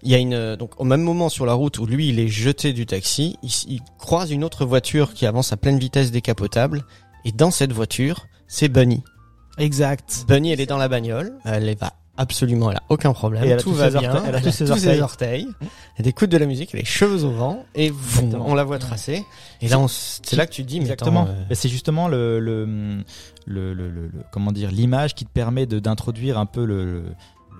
[0.04, 2.20] il y a une euh, donc au même moment sur la route où lui il
[2.22, 6.12] est jeté du taxi, il, il croise une autre voiture qui avance à pleine vitesse
[6.12, 6.86] décapotable.
[7.26, 9.04] Et dans cette voiture, c'est Bunny.
[9.58, 10.24] Exact.
[10.30, 11.34] Bunny, elle est dans la bagnole.
[11.44, 13.44] Elle est- va absolument, elle a aucun problème.
[13.44, 14.12] Et elle a Tout va ses bien.
[14.14, 15.02] orteils- elle a tous ses orteils.
[15.02, 15.48] orteils.
[15.98, 17.92] Elle écoute de la musique, elle a les cheveux au vent et
[18.34, 19.24] on la voit tracer.
[19.62, 21.28] Et là, c'est là que tu te dis, mais Exactement.
[21.30, 25.66] euh, c'est justement le, le, le, le, le- le- comment dire l'image qui te permet
[25.66, 27.04] d'introduire un peu le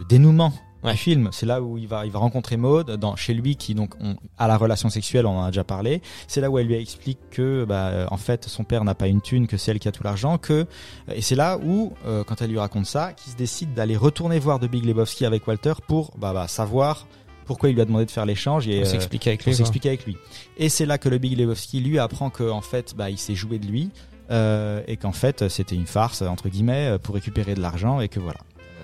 [0.10, 0.94] dénouement Ouais.
[0.94, 1.30] du film.
[1.32, 4.16] C'est là où il va il va rencontrer Maud dans chez lui qui donc on,
[4.38, 6.02] a la relation sexuelle, on en a déjà parlé.
[6.28, 9.08] C'est là où elle lui explique que bah euh, en fait son père n'a pas
[9.08, 10.66] une thune, que c'est elle qui a tout l'argent, que
[11.14, 14.40] et c'est là où euh, quand elle lui raconte ça, qu'il se décide d'aller retourner
[14.40, 17.06] voir de Big Lebowski avec Walter pour bah, bah savoir
[17.46, 18.86] pourquoi il lui a demandé de faire l'échange et euh,
[19.28, 20.18] avec s'expliquer avec lui.
[20.58, 23.36] Et c'est là que le Big Lebowski lui apprend que en fait, bah, il s'est
[23.36, 23.92] joué de lui
[24.32, 28.08] euh, et qu'en fait c'était une farce entre guillemets euh, pour récupérer de l'argent et
[28.08, 28.40] que voilà.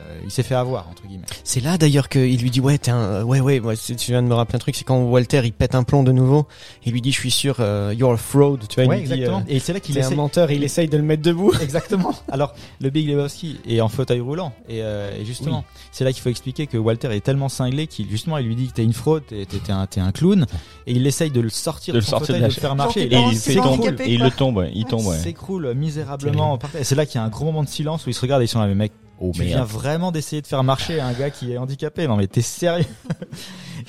[0.07, 1.25] Euh, il s'est fait avoir entre guillemets.
[1.43, 4.23] C'est là d'ailleurs qu'il lui dit ouais t'es un ouais ouais ouais c'est- tu viens
[4.23, 6.47] de me rappeler un truc c'est quand Walter il pète un plomb de nouveau
[6.85, 9.01] il lui dit je suis sûr euh, you're a fraud tu vois il Ouais, dit
[9.13, 9.39] exactement.
[9.39, 10.15] euh, Et c'est là qu'il un essaie.
[10.15, 12.13] menteur et il essaye de le mettre debout Exactement.
[12.31, 14.53] Alors, le Big Lebowski est en fauteuil roulant.
[14.69, 18.09] Et, euh, et justement, c'est là qu'il faut expliquer que Walter est tellement cinglé qu'il,
[18.09, 20.45] justement, il lui dit que t'es une fraude, t'es, t'es- t'es un, t'es un clown.
[20.85, 22.75] Et il essaye de le sortir De de, le son sortir fauteuil, de le faire
[22.75, 23.03] marcher.
[23.03, 23.17] Et
[23.51, 25.11] il handicapé, et il le tombe, il tombe.
[25.13, 26.57] Il s'écroule misérablement.
[26.81, 28.45] c'est là qu'il y a un gros moment de silence où ils se regardent et
[28.45, 31.29] ils sont là, mais mec, Oh tu viens vraiment d'essayer de faire marcher un gars
[31.29, 32.07] qui est handicapé.
[32.07, 32.85] Non mais t'es sérieux?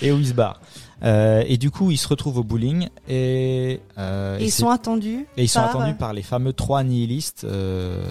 [0.03, 0.61] Et où il se barre.
[1.05, 4.69] Euh, et du coup, ils se retrouvent au bowling et, euh, Et et ils sont
[4.69, 5.27] attendus.
[5.37, 7.45] et ils sont par- attendus par les fameux trois nihilistes.
[7.45, 8.05] Euh,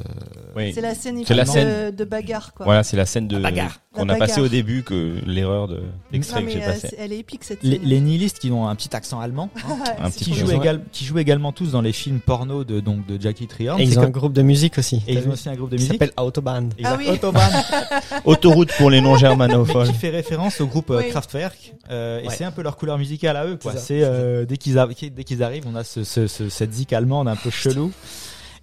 [0.56, 0.72] Oui.
[0.74, 1.92] C'est la scène C'est la épique scène.
[1.92, 2.66] de, de bagarre quoi.
[2.66, 3.80] Voilà, c'est la scène de bagarre.
[3.94, 5.82] qu'on a passé au début que l'erreur de
[6.12, 6.96] l'extrait Non que j'ai euh, passé.
[6.98, 7.86] elle est épique cette les, scène.
[7.88, 10.48] les nihilistes qui ont un petit accent allemand, hein, Un petit qui jouent,
[10.92, 13.80] qui également tous dans les films porno de donc de Jackie Treehorn.
[13.82, 15.56] et C'est ils ont un comme- groupe de musique aussi et ils ont aussi un
[15.56, 15.94] groupe de qui musique.
[16.02, 17.10] s'appelle Autobahn Ah oui.
[17.10, 17.52] Autobahn,
[18.26, 19.88] Autoroute pour les non germanophones.
[19.88, 21.02] qui fait référence au groupe euh.
[21.04, 21.74] Kraftwerk.
[21.92, 23.58] euh, et c'est un peu leur couleur musicale à eux.
[23.62, 23.74] quoi.
[23.76, 27.28] C'est euh, dès qu'ils dès qu'ils arrivent, on a ce, ce, ce- cette zik allemande
[27.28, 27.92] un peu chelou.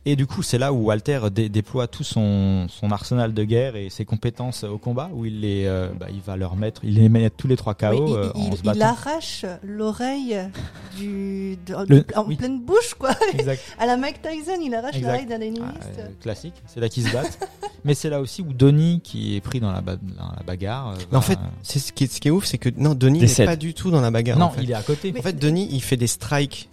[0.07, 3.75] Et du coup, c'est là où Walter dé- déploie tout son, son arsenal de guerre
[3.77, 6.97] et ses compétences au combat, où il les, euh, bah, il va leur mettre, il
[6.97, 10.37] les met tous les trois KO Oui, il, euh, en il- se il arrache l'oreille
[10.97, 12.37] du de- Le- en oui.
[12.37, 13.11] pleine bouche quoi.
[13.33, 13.61] Exact.
[13.79, 15.99] À la Mike Tyson, il arrache l'oreille d'un Ah, léniniste.
[15.99, 17.39] euh, classique, c'est là qu'ils se battent.
[17.85, 20.91] Mais c'est là aussi où Donnie, qui est pris dans la, ba- dans la bagarre.
[20.91, 22.95] euh, mais en fait c'est ce qui est, ce qui est ouf c'est que non
[22.95, 24.63] Denis n'est pas du tout dans la bagarre non, en fait.
[24.63, 25.13] il est à côté.
[25.19, 26.69] en fait Denis il fait des strikes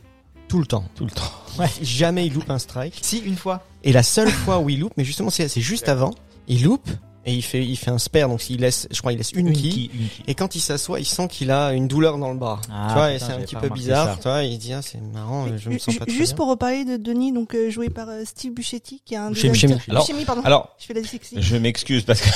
[0.52, 1.32] tout le temps Tout le temps.
[1.82, 3.64] jamais il loupe un strike Si, une fois.
[3.84, 6.14] Et la seule fois où il loupe, mais justement c'est c'est juste avant,
[6.49, 6.89] il loupe
[7.26, 9.54] et il fait il fait un spare donc il laisse je crois il laisse une,
[9.54, 10.24] quille une quille.
[10.28, 12.60] et quand il s'assoit, il sent qu'il a une douleur dans le bras.
[12.70, 15.45] Ah, tu vois, c'est un petit peu bizarre, tu vois, il dit ah c'est marrant,
[15.58, 16.36] je me sens pas très Juste bien.
[16.38, 19.80] pour reparler de Denis, donc euh, joué par euh, Steve Buscemi, qui est un acteurs-
[19.88, 20.41] Alors- Buscemi, pardon.
[20.43, 21.36] Alors, je fais la dyslexie.
[21.39, 22.30] je m'excuse parce que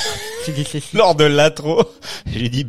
[0.96, 1.82] lors de l'intro,
[2.26, 2.66] j'ai dit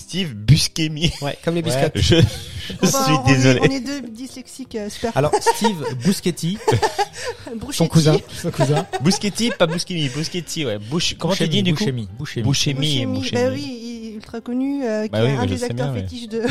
[0.00, 1.12] Steve Buscemi.
[1.22, 1.90] Ouais, comme les Ouais.
[1.90, 1.90] biscuits.
[2.02, 3.60] Je, je Bon, bah, suis on est- désolé.
[3.62, 5.16] On est deux dyslexiques, euh, super.
[5.16, 6.58] Alors, Steve Buschetti,
[7.56, 7.76] Bruschetti.
[7.76, 8.16] Son cousin.
[8.32, 8.86] son cousin.
[9.02, 10.78] Buschetti, pas Buscemi, Buschetti, ouais.
[10.78, 12.44] Bush, comment tu dis du coup Buscemi, Buscemi.
[12.44, 12.74] Buscemi,
[13.06, 13.20] Buscemi.
[13.20, 13.40] Buscemi.
[13.42, 16.02] Bah oui, il est ultra connu, euh, qui Bah est oui, un des acteurs bien,
[16.02, 16.42] fétiches de.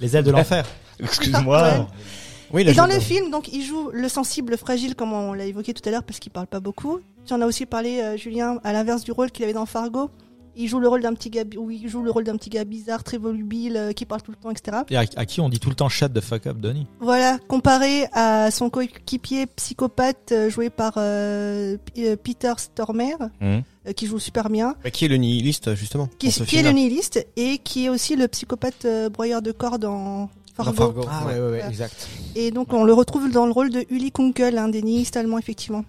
[0.00, 0.66] Les ailes de l'enfer.
[1.02, 1.88] Excuse-moi.
[2.52, 5.44] Oui, Et dans le film, donc, il joue le sensible, le fragile, comme on l'a
[5.46, 6.98] évoqué tout à l'heure, parce qu'il parle pas beaucoup.
[7.24, 10.10] Tu en as aussi parlé, euh, Julien, à l'inverse du rôle qu'il avait dans Fargo.
[10.56, 12.50] Il joue le rôle d'un petit gars, bi- où il joue le rôle d'un petit
[12.50, 14.78] gars bizarre, très volubile, euh, qui parle tout le temps, etc.
[14.90, 16.86] Et à, à qui on dit tout le temps shut the fuck up, Donnie?
[17.00, 21.76] Voilà, comparé à son coéquipier psychopathe euh, joué par euh,
[22.22, 23.60] Peter Stormer, euh,
[23.96, 27.58] qui joue super bien, Bah, qui est le nihiliste justement qui, est le nihiliste et
[27.58, 30.70] qui est aussi le psychopathe euh, broyeur de corps dans Fargo.
[30.72, 31.04] Dans Fargo.
[31.08, 31.34] Ah ouais.
[31.40, 32.08] ouais, ouais, exact.
[32.34, 35.38] Et donc on le retrouve dans le rôle de Uli Kunkel, un des nihilistes allemands
[35.38, 35.84] effectivement.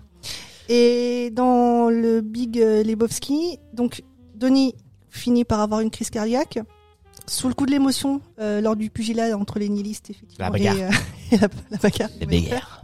[0.70, 4.04] Et dans le Big Lebowski, donc
[4.42, 4.74] Donnie
[5.10, 6.60] finit par avoir une crise cardiaque
[7.28, 10.46] sous le coup de l'émotion euh, lors du pugilat entre les nihilistes effectivement.
[10.46, 10.78] La bagarre.
[10.78, 10.90] Et, euh,
[11.32, 12.10] et la, la bagarre.
[12.20, 12.44] Les oui.
[12.46, 12.84] bagarres.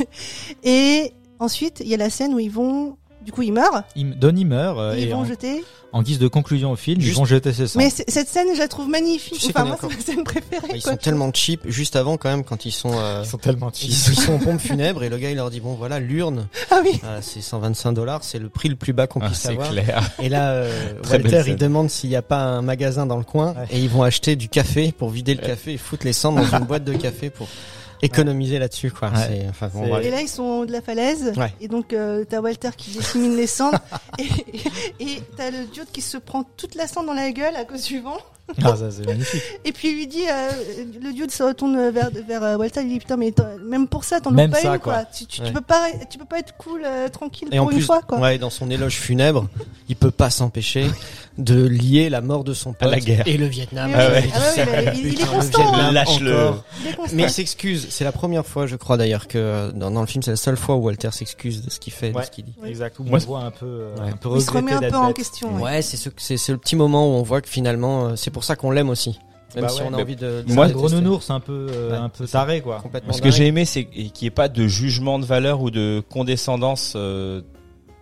[0.64, 4.18] Et ensuite il y a la scène où ils vont, du coup ils meurent, Il-
[4.18, 5.62] Donnie meurt euh, et ils vont en, jeter.
[5.92, 7.78] en guise de conclusion au film, ils vont jeter ses sangs.
[7.80, 9.34] Mais c- cette scène je la trouve magnifique.
[9.34, 10.68] Tu sais Enfin qu'on est moi c'est ma scène préférée.
[10.76, 10.92] Ils quoi.
[10.92, 13.90] sont tellement cheap juste avant quand même quand ils sont euh, Ils sont tellement ils,
[13.92, 14.14] cheap.
[14.14, 16.80] ils sont aux pompes funèbres et le gars il leur dit bon voilà l'urne Ah
[16.84, 17.00] oui.
[17.04, 19.70] euh, c'est 125 dollars c'est le prix le plus bas qu'on Ah, puisse c'est avoir
[19.70, 20.08] clair.
[20.22, 21.52] et là euh, Très belle Walter scène.
[21.54, 23.66] il demande s'il n'y a pas un magasin dans le coin Ouais.
[23.72, 26.56] et ils vont acheter du café pour vider le café et foutre les cendres dans
[26.58, 27.48] une boîte de café pour
[28.06, 29.46] économiser là-dessus quoi Ouais.
[29.50, 29.98] enfin bon.
[29.98, 31.32] Et là, ils sont au haut de la falaise.
[31.36, 31.52] Ouais.
[31.60, 33.78] Et donc, euh, t'as Walter qui dissémine les cendres.
[34.18, 34.24] et
[35.00, 37.84] et- t'as le dude qui se prend toute la cendre dans la gueule à cause
[37.84, 38.18] du vent.
[38.64, 39.42] Ah, ça, c'est magnifique.
[39.64, 40.50] Et puis, il lui dit, euh,
[41.02, 42.80] le dude se retourne vers, vers euh, Walter.
[42.82, 43.34] Il dit, putain, mais
[43.64, 44.94] même pour ça, t'en Même loupes pas ça, une, quoi.
[44.94, 45.04] quoi.
[45.04, 45.48] Tu, tu, Ouais.
[45.48, 47.86] tu peux pas, tu peux pas être cool, euh, tranquille Et pour en une plus,
[47.86, 48.18] fois, quoi.
[48.20, 49.48] ouais, dans son éloge funèbre,
[49.88, 50.86] il peut pas s'empêcher
[51.38, 53.24] de lier la mort de son pote À la guerre.
[53.26, 53.90] et le Vietnam.
[53.94, 54.24] Ah ouais.
[54.32, 55.74] ah ouais, mais il, il est constant.
[55.74, 55.92] Hein.
[55.92, 56.50] Lâche-le.
[57.12, 57.88] Mais il s'excuse.
[57.90, 60.56] C'est la première fois, je crois d'ailleurs, que dans, dans le film, c'est la seule
[60.56, 62.22] fois où Walter s'excuse de ce qu'il fait, Ouais.
[62.22, 62.54] de ce qu'il dit.
[62.64, 62.98] Exact.
[63.00, 64.10] Où Moi, on voit un peu, Ouais.
[64.12, 65.54] un peu il se remet un peu en question.
[65.60, 68.44] Ouais, c'est ce, c'est, c'est le petit moment où on voit que finalement, c'est pour
[68.44, 69.18] ça qu'on l'aime aussi.
[69.54, 71.68] Même Bah si ouais, on a envie de, de C'est Moi, gros nounours un peu,
[71.70, 72.80] euh, Ouais, un peu taré, quoi.
[72.82, 75.70] Complètement Ce que j'ai aimé, c'est qu'il n'y ait pas de jugement de valeur ou
[75.70, 77.40] de condescendance euh,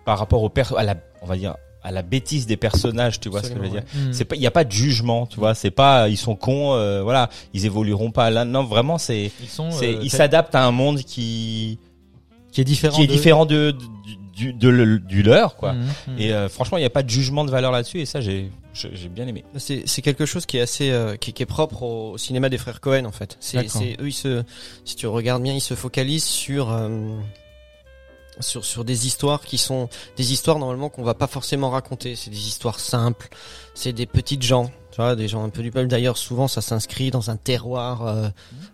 [0.04, 1.54] par rapport au per à la, on va dire,
[1.84, 3.20] à la bêtise des personnages.
[3.20, 4.12] Tu vois ce que je veux dire Absolument.
[4.12, 5.54] C'est pas, il y a pas de jugement, tu vois.
[5.54, 8.30] C'est pas, ils sont cons, euh, voilà, ils évolueront pas.
[8.30, 11.78] Là, non, vraiment, c'est, Ils euh, s'adaptent à un monde qui,
[12.50, 12.96] qui est différent.
[12.96, 13.78] qui est de- différent de, de-
[14.34, 15.72] du, de le- du leur, quoi.
[15.74, 16.18] Mhm, mhm.
[16.18, 18.00] Et euh, franchement, il n'y a pas de jugement de valeur là-dessus.
[18.00, 19.44] Et ça, j'ai, j'ai j'ai bien aimé.
[19.58, 22.48] C'est, c'est quelque chose qui est assez, euh, qui, qui est propre au, au cinéma
[22.48, 23.36] des frères Cohen en fait.
[23.68, 24.42] C'est eux, ils se,
[24.84, 27.16] si tu regardes bien, ils se focalisent sur, euh,
[28.40, 32.16] sur sur des histoires qui sont des histoires normalement qu'on va pas forcément raconter.
[32.16, 33.28] C'est des histoires simples,
[33.74, 35.88] c'est des petites gens, tu vois, des gens un peu du peuple.
[35.88, 38.28] D'ailleurs, souvent ça s'inscrit dans un terroir euh,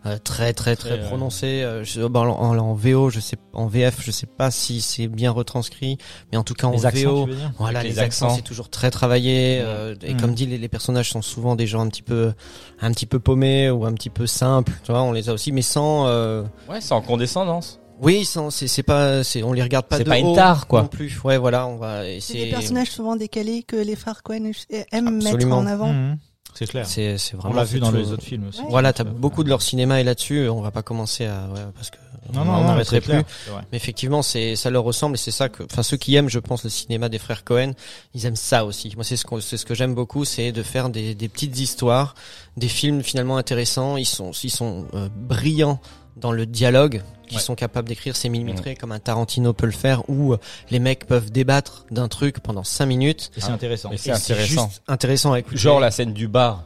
[0.04, 1.46] euh, très très très, Très, euh, prononcé.
[1.62, 5.08] Euh, je- bon, en, en, VO, je sais, en VF, je sais pas si c'est
[5.08, 5.96] bien retranscrit,
[6.30, 8.34] mais en tout cas en Les accents, VO, tu veux dire voilà, les, les accents,
[8.36, 9.60] c'est toujours très travaillé.
[9.62, 10.20] euh, et Mhm.
[10.20, 12.34] comme dit, les, les personnages sont souvent des gens un petit peu,
[12.82, 14.72] un petit peu paumés ou un petit peu simples.
[14.84, 16.06] Tu vois, on les a aussi, mais sans.
[16.06, 17.79] euh, Ouais, en condescendance.
[18.00, 20.34] Oui, sans, c'est, c'est pas, c'est, on les regarde pas C'est de pas une haut
[20.34, 20.82] tare, quoi.
[20.82, 21.20] Non plus.
[21.24, 22.02] Ouais, voilà, on va.
[22.20, 24.50] C'est des personnages souvent décalés que les frères Cohen
[24.92, 25.92] aiment mettre en avant.
[25.92, 26.18] Mhm.
[26.52, 26.84] C'est clair.
[26.84, 27.54] c'est, c'est On vraiment.
[27.54, 27.96] l'a vu dans tout.
[27.96, 28.60] les autres films aussi.
[28.60, 28.66] Ouais.
[28.70, 30.48] Voilà, t'as beaucoup de leur cinéma est là-dessus.
[30.48, 31.96] On va pas commencer à, ouais, parce que
[32.34, 33.22] Non, on non, en non, arrêterait c'est plus.
[33.70, 36.40] Mais effectivement, c'est ça leur ressemble et c'est ça que, enfin, ceux qui aiment, je
[36.40, 37.72] pense, le cinéma des frères Cohen,
[38.14, 38.92] ils aiment ça aussi.
[38.96, 41.56] Moi, c'est ce que c'est ce que j'aime beaucoup, c'est de faire des, des petites
[41.60, 42.16] histoires,
[42.56, 43.96] des films finalement intéressants.
[43.96, 45.78] Ils sont ils sont euh, brillants
[46.20, 47.40] dans le dialogue, qui Ouais.
[47.40, 50.38] sont capables d'écrire ces millimétrés comme un Tarantino peut le faire, où euh,
[50.70, 53.30] les mecs peuvent débattre d'un truc pendant cinq minutes.
[53.36, 53.90] Et c'est intéressant.
[53.92, 54.66] Et c'est Et intéressant.
[54.68, 55.56] juste intéressant à écouter.
[55.56, 56.64] Genre la scène du bar.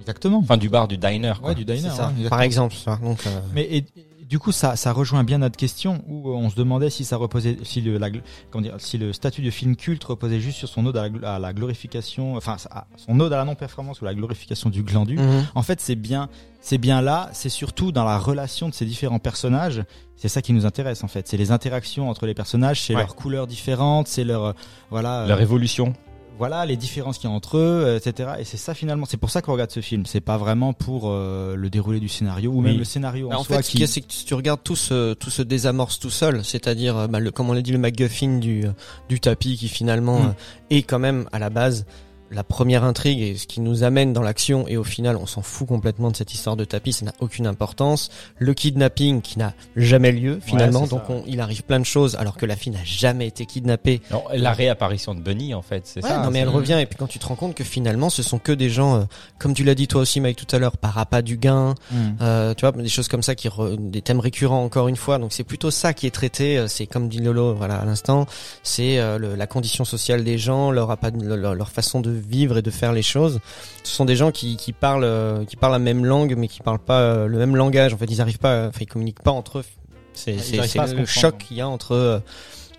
[0.00, 0.38] Exactement.
[0.38, 1.50] Enfin, du bar, du diner, quoi.
[1.50, 1.90] Ouais, du diner.
[1.90, 2.74] Ça, ouais, par exemple.
[2.74, 2.98] ça.
[3.02, 3.84] Donc, euh, Mais et,
[4.30, 7.16] du coup, ça, ça rejoint bien notre question où euh, on se demandait si ça
[7.16, 8.08] reposait, si le, la,
[8.50, 11.10] comment dire, si le statut de film culte reposait juste sur son ode à la,
[11.10, 14.82] gl- à la glorification, enfin, à son ode à la non-performance ou la glorification du
[14.84, 15.16] glandu.
[15.18, 15.46] mhm.
[15.56, 16.28] En fait, c'est bien,
[16.60, 19.82] c'est bien là, c'est surtout dans la relation de ces différents personnages.
[20.16, 21.26] C'est ça qui nous intéresse en fait.
[21.26, 23.00] C'est les interactions entre les personnages, c'est Ouais.
[23.00, 24.52] leurs couleurs différentes, c'est leur, euh,
[24.90, 25.92] voilà, euh, révolution.
[26.40, 28.30] Voilà les différences qu'il y a entre eux, euh, etc.
[28.40, 30.06] Et c'est ça finalement, c'est pour ça qu'on regarde ce film.
[30.06, 32.70] C'est pas vraiment pour euh, le déroulé du scénario ou Oui.
[32.70, 33.86] même le scénario en, Bah, en soi fait, ce qui.
[33.86, 37.20] c'est que si tu regardes tout ce, tout se désamorce tout seul, c'est-à-dire, euh, bah,
[37.20, 38.64] le, comme on l'a dit, le MacGuffin du,
[39.08, 40.26] du tapis qui finalement Mm.
[40.28, 40.32] euh,
[40.76, 41.84] est quand même à la base
[42.30, 45.42] la première intrigue et ce qui nous amène dans l'action et au final on s'en
[45.42, 48.10] fout complètement de cette histoire de tapis, ça n'a aucune importance.
[48.38, 52.36] Le kidnapping qui n'a jamais lieu finalement, donc on- il arrive plein de choses alors
[52.36, 54.00] que la fille n'a jamais été kidnappée.
[54.10, 56.22] Non, la réapparition de Bunny, en fait, c'est Ouais, ça.
[56.22, 58.38] non mais elle revient et puis quand tu te rends compte que finalement ce sont
[58.38, 59.04] que des gens, euh,
[59.38, 61.96] comme tu l'as dit toi aussi Mike tout à l'heure, par appât du gain, Mm.
[62.20, 65.18] euh, tu vois, des choses comme ça qui re- des thèmes récurrents encore une fois.
[65.18, 66.58] Donc c'est plutôt ça qui est traité.
[66.58, 68.26] euh, C'est comme dit Lolo, voilà à l'instant,
[68.62, 72.58] c'est euh, le- la condition sociale des gens, leur, appa- leur leur façon de vivre
[72.58, 73.40] et de faire les choses.
[73.82, 76.60] Ce sont des gens qui, qui parlent euh, qui parlent la même langue mais qui
[76.60, 77.94] parlent pas euh, le même langage.
[77.94, 79.64] En fait, ils arrivent pas, euh, enfin ils communiquent pas entre eux.
[80.12, 82.22] C'est se le choc qu'il y a entre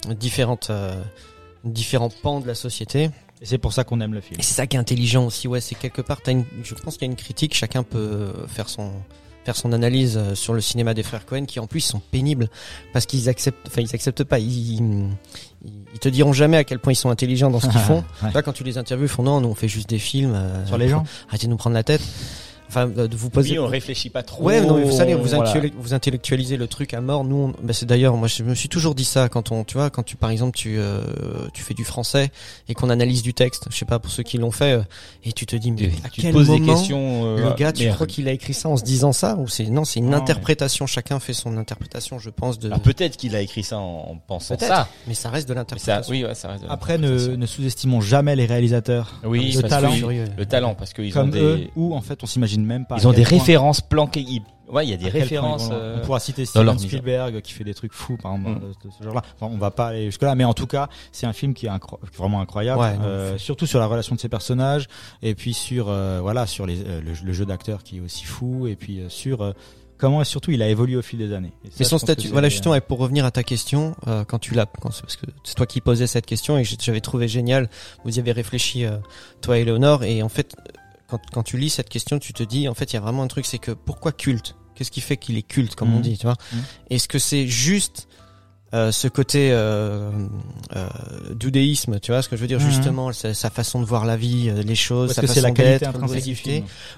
[0.09, 0.71] différentes
[1.63, 3.09] différents pans de la société.
[3.41, 4.39] Et c'est pour ça qu'on aime le film.
[4.39, 7.07] Et c'est ça qui est intelligent aussi, ouais, c'est quelque part, une, je pense qu'il
[7.07, 8.91] y a une critique, chacun peut faire son,
[9.45, 12.49] faire son analyse sur le cinéma des frères Cohen, qui en plus sont pénibles,
[12.93, 15.09] parce qu'ils acceptent, enfin, ils acceptent pas, ils,
[15.65, 18.03] ils, ils te diront jamais à quel point ils sont intelligents dans ce qu'ils font.
[18.23, 18.31] Ouais.
[18.33, 20.33] Là, quand tu les interviews, ils font non, nous on fait juste des films.
[20.35, 21.03] euh, Sur les gens.
[21.29, 22.01] Arrêtez de nous prendre la tête.
[22.71, 23.51] Enfin, euh, de vous poser.
[23.51, 24.43] Oui, on réfléchit pas trop.
[24.45, 25.49] Ouais, non, mais vous savez, vous, Voilà.
[25.51, 27.25] intellectu- vous intellectualisez le truc à mort.
[27.25, 29.75] Nous, on- bah, c'est d'ailleurs, moi, je me suis toujours dit ça quand on, tu
[29.77, 31.01] vois, quand tu, par exemple, tu, euh,
[31.53, 32.31] tu fais du français
[32.69, 33.65] et qu'on analyse du texte.
[33.69, 34.81] Je sais pas pour ceux qui l'ont fait, euh,
[35.25, 37.25] et tu te dis, mais Et à tu quel poses des moment questions.
[37.25, 37.95] euh, le gars, tu merde.
[37.95, 40.17] crois qu'il a écrit ça en se disant ça ou c'est non, c'est une Non,
[40.17, 40.87] interprétation.
[40.87, 42.67] Chacun fait son interprétation, je pense, de.
[42.67, 44.87] Alors, peut-être qu'il a écrit ça en en pensant ça.
[45.07, 46.09] mais ça reste de l'interprétation.
[46.11, 49.19] oui, ouais, ça reste de Après, ne, sous-estimons jamais les réalisateurs.
[49.25, 49.91] Oui, le talent.
[50.37, 52.97] le talent, parce qu'ils ont comme eux, des, ou en fait, on s'imagine même pas.
[52.97, 54.21] ils ont des références planquées.
[54.27, 54.41] Ils-
[54.71, 55.65] Ouais, il y a des références.
[55.67, 56.79] vont euh, On pourra citer Steven.
[56.79, 58.59] Spielberg qui fait des trucs fous, par exemple, Mm.
[58.61, 59.21] de, de ce genre-là.
[59.37, 61.69] Enfin, on va pas aller jusque-là, mais en tout cas, c'est un film qui est
[61.69, 64.87] incro- vraiment incroyable, Ouais, euh, surtout sur la relation de ses personnages,
[65.21, 68.23] et puis sur euh, voilà sur les, euh, le, le jeu d'acteur qui est aussi
[68.23, 69.51] fou, et puis euh, sur euh,
[69.97, 71.51] comment surtout il a évolué au fil des années.
[71.65, 74.39] Et ça, Mais son statut, voilà justement, et pour revenir à ta question, euh, quand
[74.39, 77.69] tu l'as, parce que c'est toi qui posais cette question et que j'avais trouvé génial,
[78.05, 78.91] vous y avez réfléchi, euh,
[79.41, 80.55] toi et Léonore, et en fait,
[81.11, 83.21] quand, quand tu lis cette question, tu te dis, en fait, il y a vraiment
[83.23, 84.55] un truc, c'est que pourquoi culte?
[84.75, 86.01] Qu'est-ce qui fait qu'il est culte, comme on Mhm.
[86.01, 86.37] dit, tu vois?
[86.53, 86.61] Mhm.
[86.89, 88.07] Est-ce que c'est juste
[88.73, 90.09] euh, ce côté euh,
[90.77, 90.87] euh,
[91.35, 92.61] d'udéisme, tu vois ce que je veux dire?
[92.61, 92.69] Mhm.
[92.69, 95.91] justement, sa, sa façon de voir la vie, euh, les choses, sa façon d'être,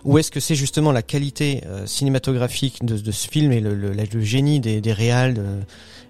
[0.06, 3.92] ou est-ce que c'est justement la qualité cinématographique de, de ce film et le, le,
[3.94, 5.60] le génie des, des réals de-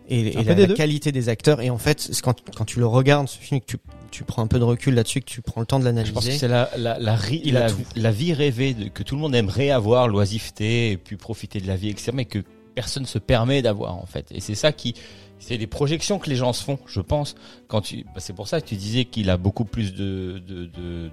[0.10, 1.62] et, la, qualité des acteurs?
[1.62, 3.78] Et en fait quand, quand tu le regardes ce film que tu,
[4.14, 6.24] tu prends un peu de recul là-dessus que tu prends le temps de Je pense
[6.26, 6.48] que l'analyser c'est
[7.96, 11.68] la, vie rêvée de, que tout le monde aimerait avoir, l'oisiveté, et puis profiter de
[11.68, 12.40] la vie, etc., mais que
[12.76, 14.28] personne se permet d'avoir, en fait.
[14.32, 14.94] Et c'est ça qui,
[15.40, 17.36] c'est les projections que les gens se font, je pense.
[17.68, 20.66] Quand tu, bah, c'est pour ça que tu disais qu'il a beaucoup plus de, de,
[20.66, 21.10] de,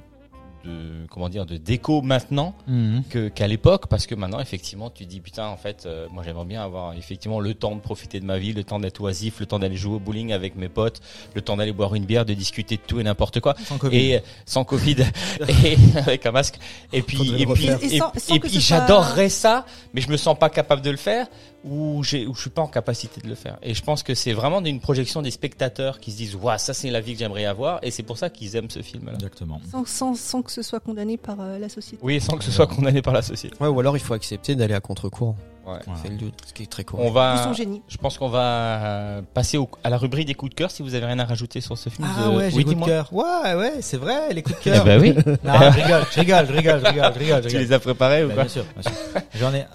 [0.65, 3.03] de comment dire, de déco maintenant Mhm.
[3.09, 6.45] que qu'à l'époque, parce que maintenant, effectivement, tu dis putain, en fait, euh, moi j'aimerais
[6.45, 9.47] bien avoir effectivement le temps de profiter de ma vie, le temps d'être oisif, le
[9.47, 11.01] temps d'aller jouer au bowling avec mes potes,
[11.35, 13.55] le temps d'aller boire une bière, de discuter de tout et n'importe quoi.
[13.65, 13.97] Sans Covid.
[13.99, 14.97] et sans Covid.
[15.49, 16.59] Et avec un masque.
[16.93, 20.83] Et puis et puis et, Et et j'adorerais ça mais je me sens pas capable
[20.83, 21.27] de le faire
[21.65, 23.59] où j'ai où je suis pas en capacité de le faire.
[23.63, 26.73] Et je pense que c'est vraiment une projection des spectateurs qui se disent waouh ça
[26.73, 29.13] c'est la vie que j'aimerais avoir et c'est pour ça qu'ils aiment ce film là.
[29.15, 29.61] Exactement.
[29.71, 31.99] Sans, sans, sans que ce soit condamné par euh, la société.
[32.03, 33.55] Oui, sans que ce soit condamné par la société.
[33.61, 35.37] Ouais, ou alors il faut accepter d'aller à contre-courant.
[35.67, 35.79] Ouais.
[36.03, 36.99] C'est le doute, ce qui est très court.
[37.01, 37.83] On va sont génies.
[37.87, 40.95] je pense qu'on va passer au- à la rubrique des coups de cœur si vous
[40.95, 42.09] avez rien à rajouter sur ce film.
[42.19, 43.13] Ah de- ouais, j'ai oui, coup de cœur.
[43.13, 44.85] Ouais, ouais, c'est vrai, les coups de Eh cœur.
[44.85, 45.13] ben oui.
[45.45, 47.43] Non, je rigole, je rigole, je rigole, je rigole, je rigole.
[47.45, 49.21] je tu les as préparés ou Bah, quoi bien sûr, bien sûr.
[49.39, 49.67] J'en ai.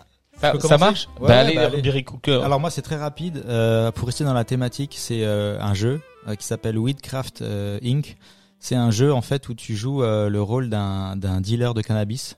[0.45, 2.05] Ça, peux ça marche Ouais, Bah allez, bah, allez.
[2.27, 3.43] Alors moi c'est très rapide.
[3.47, 7.79] Euh, pour rester dans la thématique, c'est euh, un jeu euh, qui s'appelle Weedcraft euh,
[7.83, 8.17] Inc.
[8.59, 11.81] C'est un jeu en fait où tu joues euh, le rôle d'un d'un dealer de
[11.81, 12.37] cannabis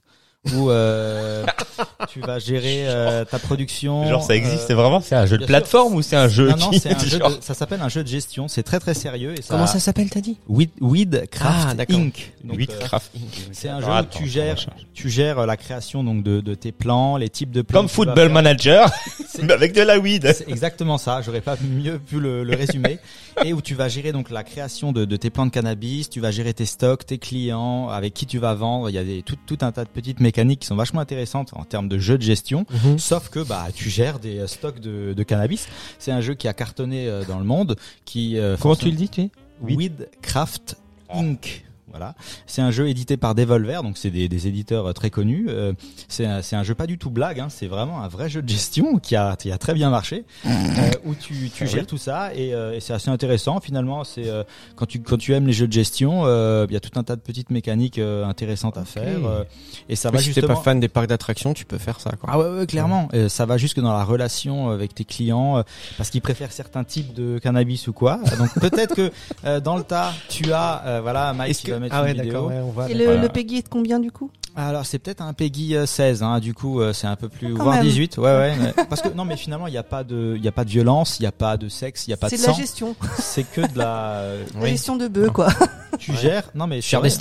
[0.55, 1.45] où euh,
[2.09, 4.07] tu vas gérer euh, ta production.
[4.07, 6.57] Genre ça existe euh, vraiment C'est un jeu de plateforme ou c'est un jeu Non
[6.57, 7.17] non, qui c'est un jeu.
[7.19, 8.47] genre- De, ça s'appelle un jeu de gestion.
[8.47, 9.49] C'est très très sérieux et ça.
[9.55, 11.83] Comment ça s'appelle, t'as dit Weed, Weedcraft Ah.
[11.93, 12.33] Inc.
[12.43, 13.11] Donc, euh, Weedcraft.
[13.51, 16.53] c'est un Alors, jeu où attends, tu gères, tu gères la création donc de, de
[16.55, 17.81] tes plans, les types de plans.
[17.81, 18.29] Comme Football.
[18.29, 18.89] Manager,
[19.43, 20.31] mais avec de la weed.
[20.35, 21.21] C'est exactement ça.
[21.21, 22.99] J'aurais pas mieux pu le, le résumer.
[23.45, 26.19] Et où tu vas gérer donc la création de, de tes plants de cannabis, tu
[26.19, 28.89] vas gérer tes stocks, tes clients, avec qui tu vas vendre.
[28.89, 31.51] Il y a des, tout, tout un tas de petites mécaniques qui sont vachement intéressantes
[31.53, 32.65] en termes de jeu de gestion.
[32.71, 32.99] Mhm.
[32.99, 35.67] Sauf que bah tu gères des euh, stocks de, de cannabis.
[35.99, 37.75] C'est un jeu qui a cartonné euh, dans le monde.
[38.05, 39.31] Qui euh, Comment tu le dis, tu es
[39.61, 40.77] Weedcraft
[41.09, 41.63] Inc.
[41.89, 42.15] Voilà,
[42.47, 45.45] c'est un jeu édité par Devolver, donc c'est des, des éditeurs euh, très connus.
[45.49, 45.73] Euh,
[46.09, 48.49] c'est un, un jeu pas du tout blague, hein, c'est vraiment un vrai jeu de
[48.49, 50.49] gestion qui a, qui a très bien marché, euh,
[51.05, 53.59] où tu, tu gères tout ça et, euh, et c'est assez intéressant.
[53.61, 54.43] Finalement, c'est euh,
[54.75, 57.03] quand tu quand tu aimes les jeux de gestion, euh, il y a tout un
[57.03, 59.45] tas de petites mécaniques euh, intéressantes à faire
[59.87, 62.29] et ça va si t'es pas fan des parcs d'attractions, tu peux faire ça, quoi.
[62.33, 63.07] Ah ouais, ouais clairement.
[63.13, 65.63] Euh, ça va jusque dans la relation avec tes clients euh,
[65.97, 68.19] parce qu'ils préfèrent certains types de cannabis ou quoi.
[68.37, 69.11] Donc peut-être que
[69.45, 72.33] euh, dans le tas, tu as euh, voilà Mike Mettre ah ouais, une vidéo.
[72.33, 72.89] d'accord, ouais, on va.
[72.89, 73.21] Et le, Voilà.
[73.21, 74.29] le Peggy est de combien du coup?
[74.55, 77.53] Alors c'est peut-être un Peggy euh, 16 hein, du coup euh, c'est un peu plus
[77.53, 77.85] Quand voire même.
[77.85, 78.17] 18.
[78.17, 78.55] Ouais ouais.
[78.59, 80.65] mais- parce que non mais finalement il n'y a pas de il y a pas
[80.65, 82.47] de violence, il n'y a pas de sexe, il n'y a pas de C'est de
[82.47, 82.57] la sang.
[82.59, 82.95] gestion.
[83.19, 85.49] C'est que de la euh, La gestion de bœufs, quoi.
[85.99, 87.17] tu gères non mais Tu gères des vrai.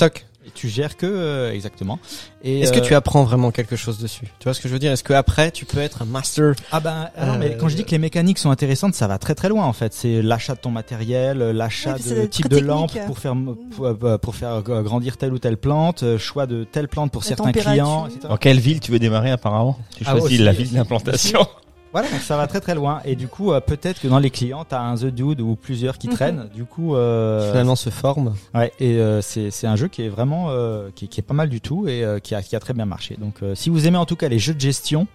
[0.54, 1.98] Tu gères que euh, exactement.
[2.42, 4.26] Et Est-ce que euh, tu apprends vraiment quelque chose dessus?
[4.38, 4.92] Tu vois ce que je veux dire?
[4.92, 6.54] Est-ce que après tu peux être un master?
[6.72, 9.06] Ah ben ah non, mais Euh, quand je dis que les mécaniques sont intéressantes, ça
[9.06, 9.92] va très très loin en fait.
[9.92, 13.34] C'est l'achat de ton matériel, l'achat Ouais, puis de type de lampe pour faire
[13.70, 17.10] pour, euh, pour faire euh, grandir telle ou telle plante, euh, choix de telle plante
[17.12, 18.20] pour La certains clients, etc.
[18.28, 19.78] Dans quelle ville tu veux démarrer apparemment?
[19.96, 21.46] Tu Ah, choisis aussi, la ville d'implantation.
[21.92, 23.00] Voilà, donc ça va très très loin.
[23.06, 25.96] Et du coup, euh, peut-être que dans les clients, t'as un The Dude ou plusieurs
[25.96, 26.14] qui Mhm.
[26.14, 26.48] traînent.
[26.54, 28.34] Du coup, euh, Finalement se forme.
[28.54, 28.70] ouais.
[28.80, 31.32] Et euh, c'est c'est un jeu qui est vraiment euh, qui, est- qui est pas
[31.34, 33.16] mal du tout et euh, qui a qui a très bien marché.
[33.18, 35.06] Donc, euh, si vous aimez en tout cas les jeux de gestion.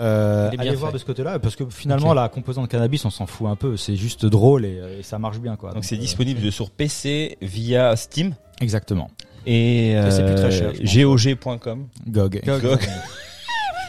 [0.00, 2.16] Euh, allez voir de ce côté-là parce que finalement Ok.
[2.16, 5.38] la composante cannabis on s'en fout un peu c'est juste drôle et, et ça marche
[5.38, 9.10] bien quoi Donc c'est euh, disponible sur PC via Steam exactement
[9.44, 10.72] et c'est plus très cher.
[10.82, 11.88] GOG.com.
[12.08, 12.78] GOG GOG.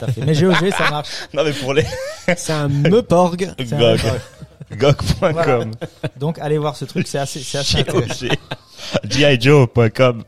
[0.06, 0.22] Tout à fait.
[0.26, 1.86] mais GOG ça marche Non mais pour les
[2.38, 3.54] C'est un meuporg.
[3.60, 4.00] C'est un GOG.
[5.20, 5.44] Voilà.
[5.46, 5.72] GOG.com.
[6.18, 8.26] donc allez voir ce truc c'est assez c'est assez intéressant.
[9.06, 10.24] GIJoe.com.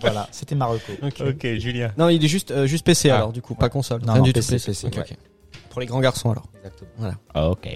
[0.00, 1.90] voilà c'était Marocco Ok, Julien.
[1.96, 3.16] Non, il est juste euh, juste PC Ah.
[3.16, 4.00] alors du coup, pas console.
[4.02, 5.00] Non, Rien non, du PC, tout PC, Ok, ouais.
[5.02, 5.16] ok.
[5.70, 6.44] Pour les grands garçons alors.
[6.56, 7.12] exactement
[7.50, 7.68] Ok.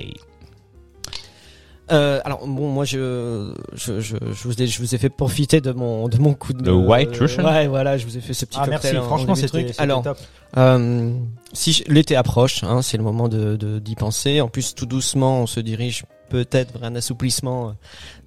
[1.92, 5.60] Euh, alors bon, moi je je, je je vous ai je vous ai fait profiter
[5.60, 7.44] de mon de mon coup de Le White Russian?
[7.44, 9.74] Ouais, voilà, je vous ai fait ce petit ah cocktail merci en franchement c'était truc.
[9.78, 10.18] Alors, top
[10.56, 11.12] Euh,
[11.52, 14.40] si je- l'été approche, hein, c'est le moment de de- d'y penser.
[14.40, 17.72] En plus, tout doucement, on se dirige peut-être vers un assouplissement euh,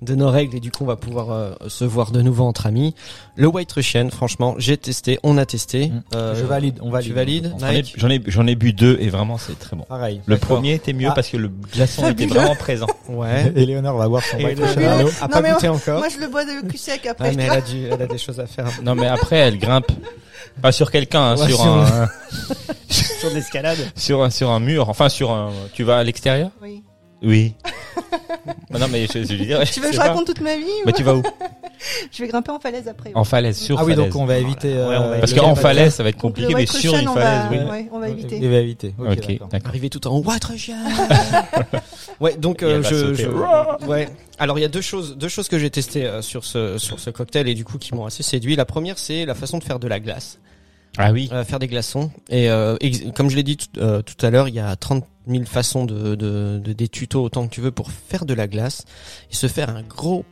[0.01, 2.65] de nos règles et du coup, on va pouvoir euh, se voir de nouveau entre
[2.65, 2.95] amis.
[3.35, 5.87] Le White Russian, franchement, j'ai testé, on a testé.
[5.87, 6.03] Mm.
[6.15, 7.53] Euh, je valide on valide Tu valides.
[7.97, 9.83] J'en ai, j'en ai, bu deux et vraiment c'est très bon.
[9.83, 11.13] pareil Le premier était mieux Ah.
[11.15, 12.87] parce que le glaçon était vraiment présent.
[13.09, 13.51] Ouais.
[13.55, 15.09] Éléonore va boire son Et White Russian à l'eau.
[15.19, 15.97] pas encore.
[15.99, 17.29] Moi, je le bois de cul sec après.
[17.29, 18.67] Ouais, mais elle a dû, elle a des choses à faire.
[18.83, 19.91] Non mais après elle grimpe
[20.61, 22.07] pas sur quelqu'un, hein, Ouais, sur, sur- un,
[22.89, 23.77] Sur de l'escalade.
[23.95, 25.51] sur un sur un mur, enfin sur un.
[25.73, 26.51] Tu vas à l'extérieur?
[26.61, 26.83] Oui.
[27.21, 27.53] Oui.
[28.71, 29.61] non mais je, je veux dire.
[29.69, 31.23] Tu veux que je raconte toute ma vie Bah tu vas où
[32.11, 33.11] Je vais grimper en falaise après.
[33.15, 34.11] En falaise, sur ah oui falaise.
[34.11, 36.53] donc on va éviter Ouais, on va euh, Parce qu'en falaise ça va être compliqué,
[36.53, 37.65] mais sur une on falaise, va...
[37.65, 37.69] oui.
[37.71, 38.37] ouais, on va éviter.
[38.37, 39.47] il va éviter ok, Ok, d'accord.
[39.47, 39.69] d'accord.
[39.69, 40.75] Arrivé tout en White Russian.
[42.19, 44.09] ouais, donc euh, je, je- ouais.
[44.37, 46.99] Alors il y a deux choses, deux choses que j'ai testées euh, sur ce sur
[46.99, 48.55] ce cocktail et du coup qui m'ont assez séduit.
[48.55, 50.39] La première c'est la façon de faire de la glace,
[51.01, 51.29] Ah oui.
[51.31, 52.11] euh, faire des glaçons.
[52.29, 52.75] Et euh,
[53.15, 55.85] comme je l'ai dit tout, euh, tout à l'heure, il y a 30 000 façons
[55.85, 58.83] de, de, de des tutos autant que tu veux pour faire de la glace
[59.31, 60.25] et se faire un gros